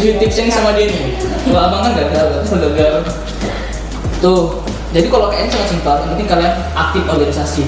ini 0.00 0.16
tipsnya 0.22 0.42
nih 0.48 0.54
sama 0.54 0.70
dia 0.72 0.88
nih. 0.88 1.20
Kalau 1.50 1.60
abang 1.68 1.80
kan 1.84 1.92
gagal 1.92 2.26
gagal. 2.48 2.94
Tuh. 4.20 4.64
Jadi 4.90 5.06
kalau 5.06 5.30
KN 5.30 5.46
sangat 5.46 5.68
simpel. 5.70 5.94
Yang 6.02 6.10
penting 6.16 6.28
kalian 6.28 6.54
aktif 6.74 7.02
organisasi. 7.06 7.62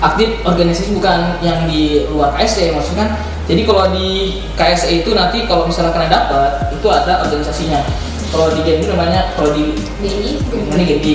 Aktif 0.00 0.28
organisasi 0.42 0.96
bukan 0.96 1.38
yang 1.44 1.68
di 1.68 2.08
luar 2.10 2.34
KSE 2.34 2.72
maksudnya 2.72 3.04
kan? 3.04 3.10
Jadi 3.46 3.62
kalau 3.66 3.84
di 3.92 4.40
KSE 4.56 5.04
itu 5.04 5.10
nanti 5.12 5.44
kalau 5.44 5.68
misalnya 5.68 5.92
kalian 5.92 6.10
dapat 6.10 6.72
itu 6.72 6.86
ada 6.88 7.22
organisasinya. 7.26 7.84
Kalau 8.30 8.46
di 8.54 8.62
Genbi 8.62 8.86
namanya 8.86 9.34
kalau 9.34 9.50
di 9.52 9.74
ini 10.02 10.84
Genbi 10.86 11.14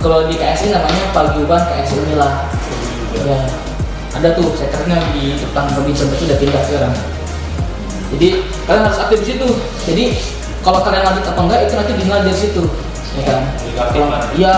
kalau 0.00 0.26
di 0.28 0.34
KSI 0.36 0.72
namanya 0.72 1.12
paguyuban 1.12 1.60
KSI 1.60 1.96
inilah 2.08 2.32
ya 3.24 3.38
ada 4.14 4.28
tuh 4.38 4.54
sekernya 4.54 4.98
di 5.10 5.34
depan 5.42 5.66
Robinson 5.74 6.06
itu 6.14 6.30
udah 6.30 6.38
pindah 6.38 6.62
sekarang. 6.62 6.94
Jadi 8.14 8.28
kalian 8.70 8.82
harus 8.86 9.00
aktif 9.02 9.18
di 9.26 9.28
situ. 9.34 9.48
Jadi 9.90 10.04
kalau 10.62 10.80
kalian 10.86 11.02
lanjut 11.02 11.24
apa 11.26 11.40
enggak 11.42 11.60
itu 11.66 11.74
nanti 11.74 11.92
dinilai 11.98 12.22
dari 12.22 12.38
situ. 12.38 12.62
Ya 13.18 13.22
kan? 13.26 13.40
Iya 14.38 14.54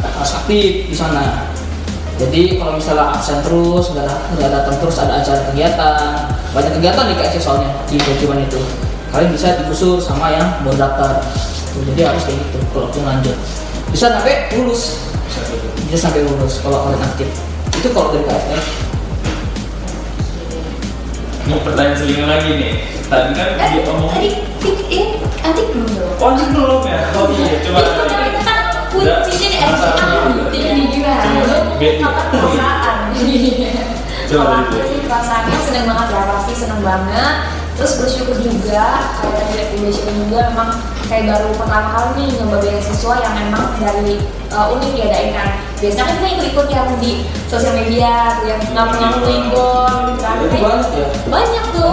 harus 0.00 0.32
aktif 0.32 0.88
di 0.88 0.96
sana. 0.96 1.52
Jadi 2.16 2.56
kalau 2.56 2.80
misalnya 2.80 3.12
absen 3.12 3.44
terus 3.44 3.92
nggak 3.92 4.08
nggak 4.40 4.48
datang 4.48 4.76
terus 4.80 4.96
ada 4.96 5.20
acara 5.20 5.40
kegiatan. 5.52 6.32
Banyak 6.56 6.72
kegiatan 6.80 7.04
di 7.12 7.14
KSI 7.20 7.40
soalnya 7.44 7.70
di 7.84 8.00
kejuan 8.00 8.40
itu. 8.40 8.60
Kalian 9.12 9.28
bisa 9.36 9.60
digusur 9.60 10.00
sama 10.00 10.32
yang 10.32 10.48
baru 10.64 10.80
daftar. 10.80 11.20
Jadi 11.76 12.00
harus 12.00 12.24
kayak 12.24 12.40
gitu 12.40 12.58
kalau 12.72 12.88
pun 12.88 13.04
lanjut. 13.04 13.36
Bisa 13.92 14.08
sampai 14.08 14.48
lulus. 14.56 15.04
Bisa 15.84 16.08
sampai 16.08 16.24
lulus 16.24 16.64
kalau 16.64 16.88
kalian 16.88 17.04
aktif 17.04 17.28
itu 17.76 17.88
kalau 17.90 18.08
dari 18.10 18.24
KSI 18.24 18.58
Ini 21.46 21.62
pertanyaan 21.62 21.94
selingan 21.94 22.26
lagi 22.26 22.50
nih. 22.52 22.72
Tadi 23.06 23.30
kan 23.32 23.48
Eh, 23.54 23.68
dia 23.70 23.82
ngomong. 23.86 24.10
tadi 24.10 24.28
ini 24.66 24.98
anti 25.38 25.62
belum 25.70 25.86
dong 25.88 26.12
Oh, 26.18 26.30
ini 26.34 26.44
belum 26.50 26.82
ya? 26.82 26.98
Oh 27.14 27.30
iya, 27.30 27.54
coba. 27.62 27.78
Jadi 27.78 27.90
sebenarnya 27.94 28.42
kan 28.42 28.58
kuncinya 28.90 29.60
di 30.74 30.82
gimana? 30.90 31.22
Coba, 31.22 31.56
BI. 31.78 32.02
Apa 32.02 32.22
perasaan? 32.32 32.98
Coba 34.26 34.42
Kalau 34.42 34.58
itu. 34.58 34.74
aku 34.74 34.90
sih 34.90 35.00
perasaannya 35.00 35.58
seneng 35.62 35.84
banget 35.86 36.08
ya 36.10 36.22
pasti 36.26 36.52
seneng 36.52 36.80
banget. 36.82 37.34
Terus 37.76 37.92
bersyukur 38.00 38.36
juga 38.40 38.84
kayak 39.14 39.34
tadi 39.36 39.52
recommendation 39.54 40.14
juga 40.18 40.38
memang 40.50 40.70
kayak 41.06 41.24
baru 41.28 41.48
pertama 41.54 41.88
kali 41.92 42.10
nih 42.18 42.28
nyoba 42.40 42.56
beasiswa 42.58 43.14
yang 43.20 43.34
memang 43.38 43.64
dari 43.78 44.16
uh, 44.50 44.74
univ 44.74 44.90
diadain 44.90 45.30
kan. 45.30 45.48
Biasanya 45.76 46.04
kan 46.04 46.14
kita 46.16 46.28
ikut-ikut 46.32 46.68
yang 46.72 46.88
di 46.96 47.10
sosial 47.46 47.76
media, 47.76 48.14
tuh 48.34 48.46
yang 48.48 48.60
ngamu-ngamu 48.72 49.18
libur 49.22 49.92
gitu 50.08 50.20
kan. 50.24 50.36
banget 50.40 50.88
ya 50.90 51.06
Banyak 51.28 51.64
tuh. 51.70 51.92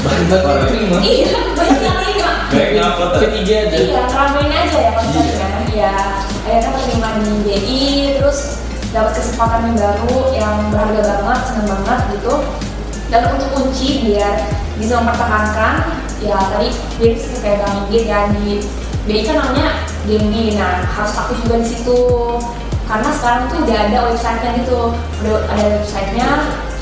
banyak 0.00 0.28
banget 0.30 0.46
yang 0.46 0.68
terima 0.70 0.96
Iya, 1.02 1.26
banyak 1.52 1.80
yang 1.82 1.98
terima. 1.98 2.30
Ngupload 2.54 3.10
tadi. 3.10 3.22
ketiga 3.26 3.54
aja 3.58 3.76
Iya, 3.76 4.02
ngeramein 4.06 4.52
aja 4.54 4.78
ya 4.78 4.90
konsepnya. 4.94 5.48
Iya, 5.66 5.94
akhirnya 6.46 6.70
terima 6.78 7.08
di 7.18 7.30
BI, 7.42 7.82
terus 8.14 8.38
dapat 8.94 9.12
kesempatan 9.18 9.60
yang 9.66 9.76
baru 9.76 10.14
yang 10.30 10.54
berharga 10.70 11.02
banget, 11.18 11.40
seneng 11.50 11.66
banget 11.74 12.00
gitu. 12.14 12.34
Dan 13.10 13.22
untuk 13.34 13.50
kunci 13.50 13.88
biar 14.06 14.34
bisa 14.78 15.02
mempertahankan, 15.02 15.74
ya 16.22 16.38
tadi 16.38 16.70
jadi 16.96 17.14
kayak 17.42 17.58
Bang 17.60 17.76
Igit 17.84 18.04
ya 18.06 18.20
di 18.30 18.62
BI 19.04 19.20
kan 19.20 19.34
namanya 19.36 19.68
Genbi, 20.06 20.54
nah 20.54 20.86
harus 20.86 21.12
aktif 21.12 21.42
juga 21.42 21.58
di 21.58 21.66
situ. 21.66 21.98
Karena 22.84 23.10
sekarang 23.16 23.42
tuh 23.48 23.58
udah 23.64 23.78
ada 23.88 23.98
websitenya 24.12 24.50
gitu, 24.60 24.80
udah 25.24 25.36
ada 25.48 25.64
websitenya. 25.80 26.28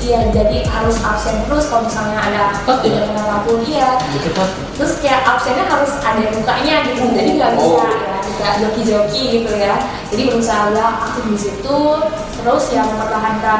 Iya, 0.03 0.19
jadi 0.35 0.67
harus 0.67 0.99
absen 0.99 1.47
terus 1.47 1.71
kalau 1.71 1.87
misalnya 1.87 2.19
ada 2.19 2.43
Cepat 2.59 2.83
ya? 2.83 3.07
kegiatan 3.07 3.23
apa 3.23 3.37
pun, 3.47 3.63
iya. 3.63 3.95
Terus 4.75 4.99
kayak 4.99 5.23
absennya 5.23 5.63
harus 5.63 5.95
ada 6.03 6.27
mukanya 6.27 6.75
gitu. 6.91 7.03
Jadi 7.07 7.29
nggak 7.39 7.51
bisa 7.55 7.63
Oh. 7.63 7.87
ya 7.87 8.19
bisa 8.19 8.47
joki-joki 8.59 9.21
gitu 9.39 9.51
ya. 9.55 9.79
Jadi 10.11 10.21
berusaha 10.27 10.75
aktif 10.75 11.23
di 11.31 11.39
situ. 11.39 11.79
Terus 12.35 12.63
ya 12.75 12.83
mempertahankan 12.83 13.59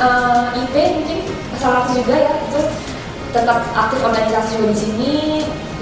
eh, 0.00 0.60
IP 0.64 0.74
mungkin 0.96 1.18
salah 1.60 1.84
juga 1.92 2.14
ya 2.16 2.32
itu 2.48 2.60
tetap 3.32 3.58
aktif 3.76 4.00
organisasi 4.00 4.56
juga 4.56 4.66
di 4.72 4.78
sini 4.80 5.14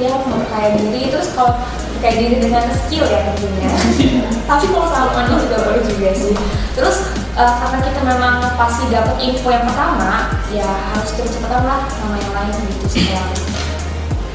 ya 0.01 0.17
memperkaya 0.25 0.69
diri 0.81 1.13
terus 1.13 1.37
kalau 1.37 1.61
kayak 2.01 2.17
diri 2.17 2.37
dengan 2.41 2.65
skill 2.73 3.05
ya 3.05 3.21
tentunya 3.29 3.69
tapi 4.51 4.65
kalau 4.73 4.87
selalu 4.91 5.11
mandi 5.15 5.35
juga 5.47 5.57
boleh 5.63 5.83
juga 5.87 6.11
sih. 6.17 6.35
Terus 6.75 6.97
eh, 7.39 7.55
karena 7.61 7.79
kita 7.87 8.01
memang 8.03 8.35
pasti 8.59 8.91
dapat 8.91 9.15
info 9.23 9.49
yang 9.53 9.63
pertama 9.63 10.33
ya 10.51 10.67
harus 10.67 11.07
cepet-cepetan 11.15 11.63
lah 11.69 11.87
sama 11.87 12.19
yang 12.19 12.33
lain 12.35 12.55
gitu 12.67 12.87
setelah 12.91 13.31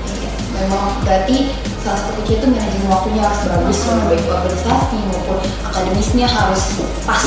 Iya, 0.05 0.31
memang 0.55 1.03
berarti 1.03 1.51
salah 1.83 1.99
satu 1.99 2.21
kunci 2.21 2.39
itu 2.39 2.45
manajemen 2.47 2.87
waktunya 2.87 3.21
harus 3.27 3.41
bagus 3.45 3.77
ya, 3.83 3.93
baik 4.07 4.25
organisasi 4.25 4.97
maupun 5.11 5.37
akademisnya 5.67 6.27
harus 6.31 6.63
pas. 7.03 7.23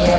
Iya 0.00 0.16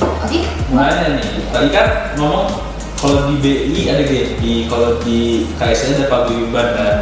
oke. 0.00 0.38
Mana 0.72 1.20
nih? 1.20 1.44
Tadi 1.52 1.68
kan 1.68 1.86
ngomong 2.16 2.67
kalau 2.98 3.30
di 3.30 3.38
BI 3.38 3.86
ada 3.86 4.02
GMI, 4.02 4.66
kalau 4.66 4.98
di 5.06 5.46
KSN 5.54 6.02
ada 6.02 6.06
paguyuban 6.10 6.66
kan. 6.74 6.94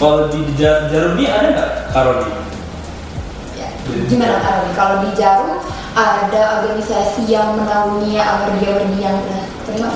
Kalau 0.00 0.32
di 0.32 0.40
Jar- 0.56 0.88
Jarum 0.88 1.20
ini 1.20 1.28
ada 1.28 1.48
nggak 1.52 1.70
Karoli? 1.92 2.32
ya. 3.54 3.68
gimana 4.08 4.40
Karoli 4.40 4.72
kalau 4.72 4.96
di 5.04 5.10
Jarum 5.14 5.60
ada 5.94 6.42
organisasi 6.58 7.28
yang 7.30 7.54
menaungi 7.54 8.18
awardi-awardi 8.18 8.98
yang 8.98 9.20
terima 9.68 9.92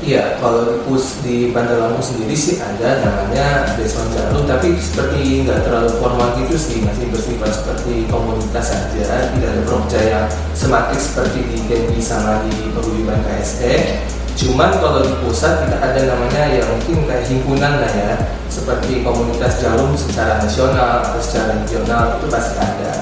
Iya, 0.00 0.40
kalau 0.40 0.64
di 0.64 0.76
pus 0.88 1.20
di 1.20 1.52
Bandar 1.52 1.76
Lampung 1.76 2.00
sendiri 2.00 2.32
sih 2.32 2.56
ada 2.56 3.04
namanya 3.04 3.68
Deson 3.76 4.08
Jarum, 4.16 4.48
tapi 4.48 4.72
seperti 4.80 5.44
nggak 5.44 5.60
terlalu 5.60 5.92
formal 6.00 6.32
gitu 6.40 6.56
sih, 6.56 6.80
masih 6.80 7.12
bersifat 7.12 7.52
seperti 7.52 8.08
komunitas 8.08 8.72
saja, 8.72 9.28
tidak 9.28 9.50
ada 9.52 9.62
program 9.68 10.00
yang 10.08 10.26
semakin 10.56 10.96
seperti 10.96 11.44
di 11.44 11.58
Genbi 11.68 12.00
sama 12.00 12.40
di 12.48 12.72
paguyuban 12.72 13.20
KSE. 13.28 14.00
Cuman 14.40 14.72
kalau 14.80 15.04
di 15.04 15.12
pusat 15.20 15.68
tidak 15.68 15.84
ada 15.84 16.00
namanya 16.16 16.48
ya 16.48 16.64
mungkin 16.64 17.04
kayak 17.04 17.28
himpunan 17.28 17.76
lah 17.76 17.92
ya, 17.92 18.12
seperti 18.48 19.04
komunitas 19.04 19.60
jarum 19.60 19.92
secara 19.92 20.40
nasional 20.40 21.04
atau 21.04 21.20
secara 21.20 21.60
regional 21.60 22.16
itu 22.16 22.26
pasti 22.32 22.56
ada. 22.56 22.92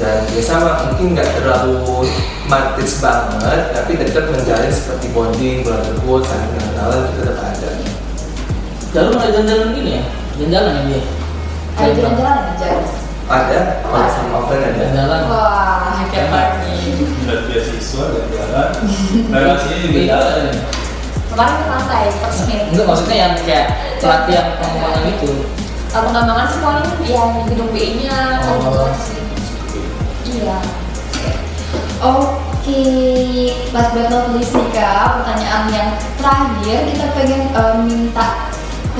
Dan 0.00 0.24
ya 0.32 0.40
sama 0.40 0.88
mungkin 0.88 1.12
nggak 1.12 1.36
terlalu 1.36 2.08
matis 2.48 3.04
banget 3.04 3.76
tapi 3.76 4.00
tetap 4.00 4.32
menjalin 4.32 4.72
seperti 4.72 5.12
bonding 5.12 5.60
brotherhood 5.60 6.24
saling 6.24 6.52
kenalan 6.56 7.12
itu 7.12 7.20
tetap 7.28 7.38
ada. 7.44 7.70
Jalan 8.96 9.12
ada 9.20 9.28
jalan-jalan 9.28 9.68
ini 9.76 9.90
ya? 10.00 10.02
Jalan-jalan 10.40 10.72
ya 10.72 10.82
dia? 10.88 11.02
Ada 11.76 11.90
jalan-jalan 11.92 12.40
ya 12.40 12.54
Jarum 12.56 13.09
ada 13.30 13.58
kalau 13.80 14.10
sama 14.10 14.30
offline 14.36 14.62
ada 14.64 14.74
jalan-jalan 14.76 15.20
wah 15.30 16.02
hebat 16.10 16.28
banget 16.28 16.50
Dari 17.22 17.42
beasiswa 17.46 18.04
dan 18.10 18.24
jalan. 18.28 18.68
Relasinya 19.30 19.76
juga 19.80 19.94
Iya, 19.96 20.08
jalan. 20.10 20.34
ada. 20.34 20.52
kemarin 21.30 21.54
ke 21.54 21.64
pantai 21.64 22.02
first 22.12 22.42
meet 22.44 22.62
enggak 22.68 22.84
maksudnya 22.84 23.16
yang 23.16 23.34
kayak 23.40 23.66
pelatihan 23.98 24.46
pengembangan 24.56 25.04
itu 25.08 25.30
Uh, 25.90 26.06
pengembangan 26.06 26.46
sih 26.46 26.60
paling 26.60 26.86
ya 27.02 27.22
di 27.28 27.40
gedung 27.50 27.70
BI-nya 27.70 28.18
Oh. 28.46 28.94
sih. 28.94 29.18
Iya. 30.24 30.54
Oke, 32.00 32.82
last 33.70 33.90
but 33.90 34.06
not 34.06 34.30
least 34.30 34.54
nih 34.54 34.70
kak, 34.70 35.18
pertanyaan 35.18 35.64
yang 35.68 35.88
terakhir 36.14 36.78
kita 36.86 37.06
pengen 37.10 37.42
eh, 37.50 37.74
minta 37.82 38.49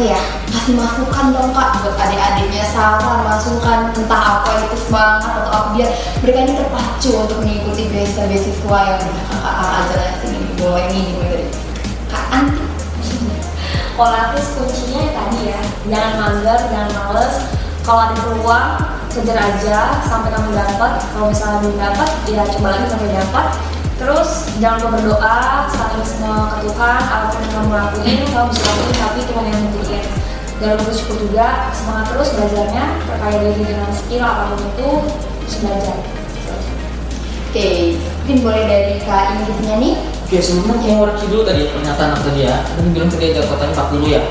apa 0.01 0.17
ya 0.17 0.23
kasih 0.49 0.81
masukan 0.81 1.29
dong 1.29 1.53
kak 1.53 1.85
buat 1.85 1.93
adik-adiknya. 1.93 2.65
Saran 2.73 3.21
masukan. 3.21 3.93
Entah 3.93 4.41
apa 4.41 4.49
itu 4.65 4.89
semangat 4.89 5.29
atau 5.29 5.53
apa. 5.53 5.69
Biar 5.77 5.93
mereka 6.25 6.39
ini 6.41 6.53
terpacu 6.57 7.11
untuk 7.21 7.45
mengikuti 7.45 7.93
beasiswa 7.93 8.25
beasiswa 8.25 8.79
yang 8.81 9.01
kakak 9.29 9.81
jelasin 9.93 10.31
ini 10.41 10.51
boleh 10.57 10.85
ini 10.89 11.01
dimulai 11.05 11.29
dari 11.37 11.47
kak 12.09 12.25
Anti. 12.33 12.65
Kalau 13.93 14.17
aku 14.17 14.39
kuncinya 14.41 15.01
ya 15.05 15.13
tadi 15.13 15.41
ya 15.53 15.61
jangan 15.93 16.13
mager 16.17 16.61
jangan 16.73 16.91
males. 16.97 17.35
Kalau 17.85 18.01
ada 18.01 18.17
peluang 18.25 18.69
kejar 19.13 19.37
aja 19.37 20.01
sampai 20.09 20.33
kamu 20.33 20.57
dapat. 20.57 20.93
Kalau 21.13 21.29
misalnya 21.29 21.61
belum 21.61 21.77
dapat 21.77 22.09
ya 22.25 22.41
coba 22.49 22.69
lagi 22.73 22.87
sampai 22.89 23.13
dapat 23.21 23.47
terus 24.01 24.49
jangan 24.57 24.81
lupa 24.81 24.91
berdoa 24.97 25.39
saling 25.69 26.07
semua 26.09 26.57
ke 26.57 26.57
Tuhan 26.65 27.01
apa 27.05 27.27
pun 27.37 27.41
yang 27.45 27.53
kamu 27.53 27.71
lakuin 27.77 28.21
kamu 28.33 28.47
bisa 28.49 28.65
lakuin 28.65 28.97
tapi 28.97 29.19
Tuhan 29.29 29.45
yang 29.45 29.59
nentuin 29.61 30.05
jangan 30.57 30.73
lupa 30.73 30.85
bersyukur 30.89 31.17
juga 31.21 31.47
semangat 31.77 32.05
terus 32.09 32.29
belajarnya 32.33 32.85
perkaya 33.05 33.37
diri 33.45 33.63
dengan 33.69 33.91
skill 33.93 34.23
apa 34.25 34.43
pun 34.57 34.61
itu 34.65 34.89
terus 35.45 35.57
belajar 35.61 35.97
oke 37.45 37.69
mungkin 38.25 38.37
boleh 38.41 38.63
dari 38.65 38.95
kak 39.05 39.25
Inggrisnya 39.37 39.77
nih 39.77 39.97
Oke, 40.31 40.39
sebelumnya 40.39 40.79
aku 40.79 40.87
mau 40.95 41.11
review 41.11 41.27
dulu 41.27 41.43
tadi 41.43 41.67
pernyataan 41.75 42.15
aku 42.15 42.31
tadi 42.31 42.47
ya. 42.47 42.63
Tadi 42.63 42.87
bilang 42.95 43.11
tadi 43.11 43.35
ada 43.35 43.43
kotanya 43.51 43.75
40 43.83 44.15
ya 44.15 44.23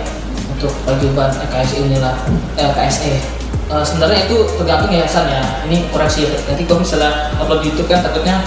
untuk 0.48 0.72
paguyuban 0.88 1.28
KSE 1.28 1.76
inilah 1.76 2.16
eh, 2.56 2.72
KSE. 2.72 3.20
Eh, 3.68 3.84
sebenarnya 3.84 4.32
itu 4.32 4.48
tergantung 4.56 4.96
yayasan 4.96 5.28
ya. 5.28 5.44
Ini 5.68 5.92
koreksi 5.92 6.24
ya. 6.24 6.40
Nanti 6.48 6.64
kalau 6.64 6.88
misalnya 6.88 7.36
upload 7.36 7.68
di 7.68 7.76
YouTube 7.76 7.92
kan 7.92 8.00
takutnya 8.00 8.40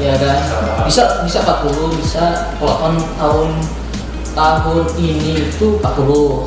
ya 0.00 0.14
kan 0.16 0.38
bisa 0.86 1.22
bisa 1.24 1.38
40 1.42 2.00
bisa 2.00 2.54
kalau 2.56 2.74
tahun 2.80 2.96
tahun 3.18 3.48
tahun 4.32 4.84
ini 4.96 5.52
itu 5.52 5.76
40 5.80 6.44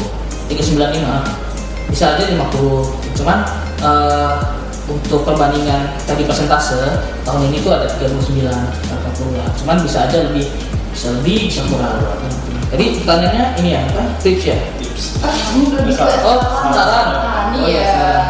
395 0.50 1.92
bisa 1.92 2.06
aja 2.18 2.24
50 2.26 3.18
cuman 3.22 3.38
eh, 3.82 4.34
untuk 4.86 5.26
perbandingan 5.26 5.98
tadi 6.06 6.26
persentase 6.26 6.78
tahun 7.26 7.50
ini 7.50 7.58
tuh 7.62 7.74
ada 7.74 7.90
39 7.98 8.46
40 8.46 9.38
ya 9.38 9.46
cuman 9.62 9.78
bisa 9.82 10.06
aja 10.06 10.18
lebih 10.30 10.46
bisa 10.94 11.12
lebih 11.22 11.50
bisa 11.50 11.62
kurang 11.68 12.02
Jadi 12.66 12.98
pertanyaannya 13.06 13.46
ini 13.62 13.70
ya, 13.78 13.82
apa? 13.88 14.04
Tips 14.20 14.52
ya? 14.52 14.58
Ah, 15.22 15.32
lebih 15.54 15.96
ke 15.96 16.04
Oh, 16.28 16.42
saran. 16.74 17.08
Ini 17.54 17.58
Oh, 17.62 17.68
iya, 17.70 17.78
ya. 17.78 17.88
saran. 17.94 18.26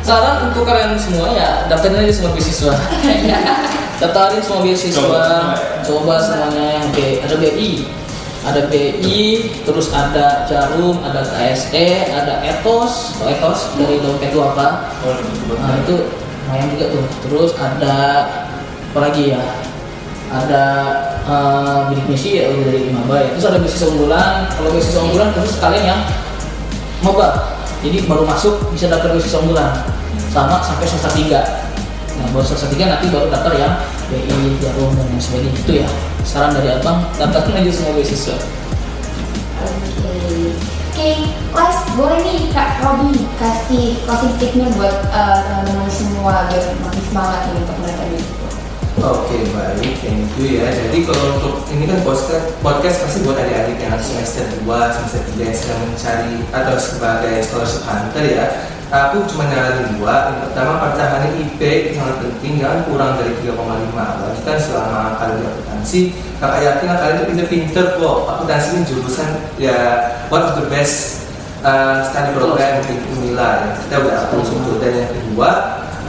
Saran 0.00 0.36
untuk 0.48 0.62
kalian 0.64 0.94
semua 0.96 1.34
ya, 1.34 1.66
daftarin 1.66 1.98
aja 2.06 2.14
semua 2.14 2.32
beasiswa. 2.32 2.70
Daftarin 4.00 4.40
semua 4.40 4.64
beasiswa, 4.64 5.24
coba 5.84 6.14
semuanya 6.16 6.80
yang 6.80 6.88
B, 6.96 7.20
ada 7.20 7.36
BI, 7.36 7.84
ada 8.48 8.64
BI, 8.72 9.20
terus 9.68 9.92
ada 9.92 10.48
Jarum, 10.48 11.04
ada 11.04 11.20
KSE, 11.20 12.08
ada 12.08 12.40
Ethos, 12.40 13.20
oh, 13.20 13.28
Ethos 13.28 13.76
dari 13.76 14.00
dompet 14.00 14.32
itu 14.32 14.40
apa? 14.40 14.96
Nah 15.52 15.76
itu 15.84 16.08
lumayan 16.48 16.66
juga 16.72 16.84
tuh. 16.96 17.04
Terus 17.28 17.50
ada 17.60 17.96
apa 18.90 18.98
lagi 19.04 19.36
ya? 19.36 19.42
Ada 20.32 20.64
eh, 21.28 21.78
bidik 21.92 22.06
misi 22.10 22.40
ya 22.40 22.50
udah 22.50 22.64
dari 22.72 22.80
Imaba 22.88 23.14
ya. 23.20 23.28
Terus 23.36 23.46
ada 23.52 23.58
beasiswa 23.60 23.88
unggulan. 23.92 24.34
Kalau 24.48 24.68
beasiswa 24.74 25.00
unggulan 25.04 25.28
khusus 25.36 25.60
kalian 25.62 25.84
yang 25.84 26.00
maba. 27.04 27.54
Jadi 27.84 28.08
baru 28.08 28.24
masuk 28.24 28.72
bisa 28.72 28.88
daftar 28.88 29.12
beasiswa 29.12 29.44
unggulan 29.44 29.70
sama 30.32 30.58
sampai 30.64 30.86
semester 30.88 31.12
3 31.12 31.69
Nah 32.20 32.28
baru 32.36 32.44
semester 32.44 32.68
3 32.76 32.92
nanti 32.92 33.06
baru 33.08 33.26
daftar 33.32 33.52
yang 33.56 33.74
BI, 34.12 34.60
Jarum 34.60 34.92
dan 34.92 35.08
lain 35.08 35.20
sebagainya 35.22 35.56
itu 35.56 35.72
ya. 35.80 35.88
Saran 36.22 36.52
dari 36.52 36.68
abang 36.68 37.08
daftarin 37.16 37.64
aja 37.64 37.72
semua 37.72 37.96
beasiswa. 37.96 38.36
Oke, 39.60 40.52
Oke, 40.90 41.10
Les, 41.32 41.78
boleh 41.96 42.18
nih 42.20 42.52
Kak 42.52 42.84
Robi 42.84 43.24
kasih 43.40 43.96
closing 44.04 44.36
statement 44.36 44.76
buat 44.76 45.00
eh, 45.08 45.38
teman-teman 45.48 45.88
semua 45.88 46.44
biar 46.52 46.64
makin 46.84 47.02
semangat 47.08 47.40
nih 47.48 47.64
untuk 47.64 47.76
mereka 47.80 48.04
di 48.12 48.18
Oke 49.00 49.48
baik, 49.56 49.96
thank 50.04 50.28
you 50.36 50.60
ya. 50.60 50.68
Jadi 50.68 51.08
kalau 51.08 51.40
untuk 51.40 51.64
ini 51.72 51.88
kan 51.88 52.04
podcast, 52.04 52.52
podcast 52.60 52.96
pasti 53.00 53.24
buat 53.24 53.32
adik-adik 53.40 53.80
yang 53.80 53.96
semester 53.96 54.44
2, 54.60 54.68
semester 54.68 55.24
3 55.24 55.40
yang 55.40 55.56
sedang 55.56 55.80
mencari 55.88 56.34
atau 56.52 56.74
sebagai 56.76 57.34
scholarship 57.48 57.82
hunter 57.88 58.24
ya. 58.28 58.44
Aku 58.90 59.22
cuma 59.30 59.46
nyaranin 59.46 59.94
dua. 59.94 60.34
Yang 60.34 60.50
pertama 60.50 60.82
pertahanan 60.82 61.30
IP 61.38 61.60
sangat 61.94 62.26
penting, 62.26 62.58
jangan 62.58 62.82
kurang 62.90 63.14
dari 63.22 63.38
3,5. 63.38 63.54
Apalagi 63.94 64.40
kan 64.42 64.58
selama 64.58 65.00
kalian 65.14 65.38
di 65.38 65.44
akuntansi, 65.46 66.00
kakak 66.42 66.60
yakin 66.66 66.86
lah 66.90 66.96
kalian 66.98 67.14
itu 67.14 67.24
pinter-pinter 67.30 67.84
kok. 68.02 68.16
Akuntansi 68.26 68.68
ini 68.74 68.82
jurusan 68.90 69.28
ya 69.62 69.78
one 70.26 70.42
of 70.42 70.58
the 70.58 70.66
best 70.66 71.26
uh, 71.62 72.02
study 72.02 72.34
program 72.34 72.82
di 72.82 72.98
Unila 73.14 73.62
ya. 73.62 73.70
Kita 73.78 73.94
udah 74.02 74.14
atur 74.26 74.42
itu. 74.42 74.72
Dan 74.82 74.92
yang 74.98 75.10
kedua, 75.14 75.50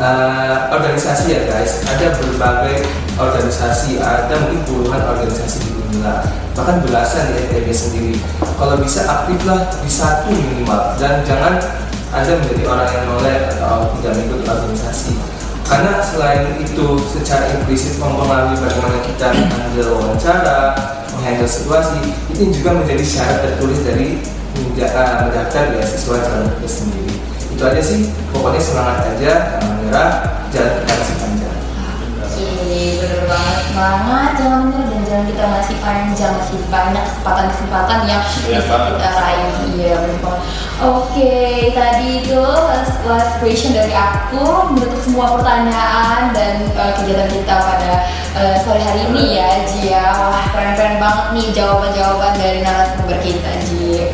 eh, 0.01 0.55
organisasi 0.73 1.25
ya 1.29 1.41
guys 1.45 1.85
ada 1.85 2.17
berbagai 2.17 2.81
organisasi 3.21 4.01
ada 4.01 4.33
mungkin 4.41 4.65
puluhan 4.65 5.01
organisasi 5.05 5.61
di 5.61 5.71
Unila 5.77 6.25
bahkan 6.57 6.81
belasan 6.83 7.31
di 7.31 7.47
FTB 7.47 7.67
sendiri 7.69 8.15
kalau 8.57 8.81
bisa 8.81 9.05
aktiflah 9.05 9.69
di 9.79 9.89
satu 9.91 10.33
minimal 10.33 10.97
dan 10.97 11.21
jangan 11.23 11.61
anda 12.11 12.31
menjadi 12.43 12.63
orang 12.67 12.89
yang 12.91 13.03
nolak 13.07 13.39
atau 13.55 13.95
tidak 13.99 14.11
mengikuti 14.19 14.47
organisasi. 14.47 15.13
Karena 15.63 16.03
selain 16.03 16.59
itu 16.59 16.87
secara 17.07 17.47
implisit 17.55 17.95
mempengaruhi 17.95 18.59
bagaimana 18.59 18.99
kita 19.07 19.31
menghandle 19.31 19.87
wawancara 19.95 20.75
menghandle 21.15 21.47
situasi 21.47 21.99
itu 22.27 22.51
juga 22.51 22.75
menjadi 22.83 23.03
syarat 23.07 23.39
tertulis 23.39 23.79
dari 23.87 24.19
eh, 24.75 25.15
mendaftar 25.23 25.63
beasiswa 25.71 26.15
calon 26.19 26.51
itu 26.59 26.67
sendiri. 26.67 27.15
Itu 27.55 27.63
aja 27.63 27.79
sih. 27.79 28.11
Pokoknya 28.35 28.59
semangat 28.59 28.97
aja 29.15 29.31
jangan 29.55 29.71
menyerah 29.79 30.11
jalan 30.51 30.73
kita 30.83 30.93
masih 30.99 31.15
panjang 31.23 31.51
banget 33.31 33.60
semangat 33.71 34.35
jangan 34.35 34.67
menyerah 34.67 34.87
dan 34.91 35.01
jalan 35.07 35.25
kita 35.31 35.43
masih 35.47 35.75
panjang 35.79 36.33
masih 36.35 36.59
banyak 36.67 37.03
kesempatan-kesempatan 37.07 37.99
yang 38.03 38.21
Iya, 38.21 38.59
bisa 38.59 38.75
kita 38.91 39.09
raih. 39.15 39.53
Iya 39.71 39.95
oke 40.81 41.35
tadi 41.71 42.07
itu 42.19 42.35
last, 42.41 42.99
last 43.07 43.31
question 43.39 43.71
dari 43.71 43.95
aku. 43.95 44.75
Menutup 44.75 44.99
semua 44.99 45.39
pertanyaan 45.39 46.35
dan 46.35 46.67
uh, 46.75 46.91
kegiatan 46.99 47.31
kita 47.31 47.55
pada 47.63 47.91
uh, 48.35 48.55
sore 48.59 48.83
hari 48.83 49.07
ini 49.07 49.39
ya 49.39 49.63
Ji 49.63 49.95
ya 49.95 50.03
wah 50.19 50.43
keren-keren 50.51 50.99
banget 50.99 51.27
nih 51.31 51.47
jawaban-jawaban 51.55 52.33
dari 52.35 52.59
narasumber 52.59 53.17
kita 53.23 53.51
Ji 53.63 54.11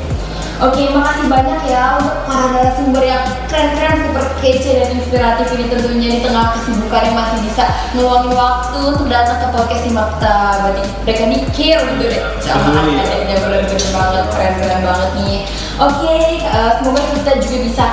Oke, 0.58 0.90
makasih 0.90 1.30
banyak 1.30 1.70
ya 1.70 2.02
untuk 2.02 2.26
para 2.26 2.50
narasumber 2.50 3.06
yang 3.06 3.22
keren-keren, 3.46 4.10
super 4.10 4.26
kece 4.42 4.82
dan 4.82 4.90
inspiratif 4.98 5.54
ini 5.54 5.70
tentunya 5.70 6.10
di 6.18 6.20
tengah 6.26 6.58
kesibukan 6.58 7.02
yang 7.06 7.14
masih 7.14 7.40
bisa 7.46 7.64
meluangin 7.94 8.34
waktu 8.34 8.80
untuk 8.82 9.06
datang 9.06 9.38
ke 9.38 9.48
podcast 9.54 9.86
Simakta. 9.86 10.66
Berarti 10.66 10.82
mereka 11.06 11.24
dikir 11.30 11.78
gitu 11.78 12.04
deh 12.10 12.22
sama 12.42 12.74
Peduli. 12.74 12.98
adanya 12.98 13.36
bener-bener 13.38 13.90
banget, 13.94 14.26
keren-keren 14.34 14.82
banget 14.82 15.10
nih. 15.22 15.38
Oke, 15.78 16.16
eh, 16.42 16.72
semoga 16.82 17.02
kita 17.14 17.32
juga 17.38 17.58
bisa 17.62 17.86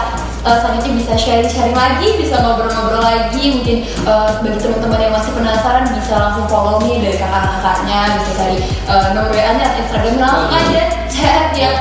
eh, 0.49 0.57
selanjutnya 0.65 0.93
bisa 1.05 1.13
sharing-sharing 1.21 1.77
lagi, 1.77 2.09
bisa 2.17 2.41
ngobrol-ngobrol 2.41 3.05
lagi. 3.05 3.45
Mungkin 3.61 3.77
eh, 3.85 4.29
bagi 4.41 4.59
teman-teman 4.65 5.05
yang 5.05 5.13
masih 5.13 5.37
penasaran 5.37 5.85
bisa 5.93 6.17
langsung 6.17 6.49
follow 6.49 6.81
nih 6.81 6.97
dari 7.13 7.17
kakak-kakaknya, 7.21 8.01
bisa 8.25 8.31
cari 8.41 8.57
eh, 8.89 9.07
nomor 9.13 9.29
WA-nya 9.37 9.67
Instagram 9.85 10.17
langsung 10.17 10.49
aja 10.49 10.83
chat 11.13 11.53
ya. 11.53 11.73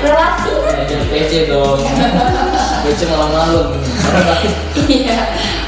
Relasi 0.00 0.50
kan? 0.64 0.72
Ya, 0.76 0.84
jangan 0.88 1.06
PC 1.08 1.32
dong. 1.48 1.78
PC 2.84 3.00
malam-malam. 3.08 3.66
Iya, 4.90 5.20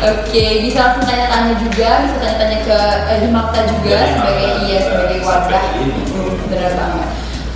oke 0.03 0.45
bisa 0.67 0.79
langsung 0.83 1.05
tanya-tanya 1.07 1.55
juga, 1.63 1.89
bisa 2.03 2.17
tanya-tanya 2.19 2.59
ke 2.67 2.79
uh, 3.07 3.19
Himakta 3.23 3.61
juga 3.71 3.97
Dari 4.03 4.13
sebagai 4.17 4.43
Himakta. 4.43 4.65
iya 4.67 4.79
sebagai 4.83 5.19
wadah. 5.23 5.65
Hmm, 5.79 6.35
Bener 6.51 6.73
banget. 6.75 7.09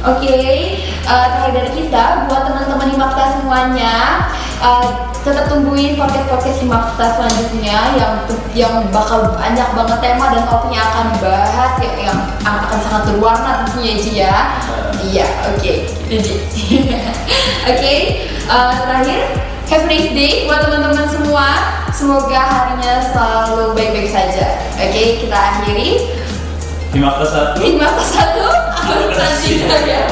Oke, 0.06 0.38
uh, 1.08 1.26
terakhir 1.34 1.52
dari 1.56 1.70
kita 1.74 2.04
buat 2.30 2.42
teman-teman 2.46 2.88
Himakta 2.94 3.22
semuanya, 3.34 3.94
uh, 4.62 4.86
tetap 5.26 5.50
tungguin 5.50 5.98
podcast-podcast 5.98 6.62
Himakta 6.62 7.04
selanjutnya 7.18 7.78
yang 7.98 8.12
yang 8.54 8.74
bakal 8.94 9.34
banyak 9.34 9.66
banget 9.74 9.98
tema 9.98 10.30
dan 10.30 10.46
topik 10.46 10.70
yang 10.70 10.86
akan 10.86 11.06
dibahas 11.18 11.72
yang, 11.82 11.96
yang 11.98 12.18
akan 12.46 12.78
sangat 12.78 13.02
berwarna 13.10 13.66
tentunya 13.66 13.92
Ji 13.98 14.12
ya. 14.22 14.36
Iya, 15.06 15.26
oke, 15.54 15.72
Ji. 16.10 16.34
Oke, 17.70 17.94
uh, 18.46 18.70
terakhir 18.74 19.46
Have 19.66 19.82
a 19.82 19.90
nice 19.90 20.14
day 20.14 20.46
buat 20.46 20.62
teman-teman 20.62 21.10
semua. 21.10 21.46
Semoga 21.90 22.38
harinya 22.38 23.02
selalu 23.02 23.74
baik-baik 23.74 24.14
saja. 24.14 24.62
Oke, 24.78 25.26
kita 25.26 25.34
akhiri. 25.34 26.06
Lima 26.94 27.18
ke 27.18 27.26
satu. 27.26 27.58
Lima 27.58 27.90
ke 27.98 28.04
satu. 28.06 28.46
Akuntansi 28.46 29.66
ya. 29.66 30.06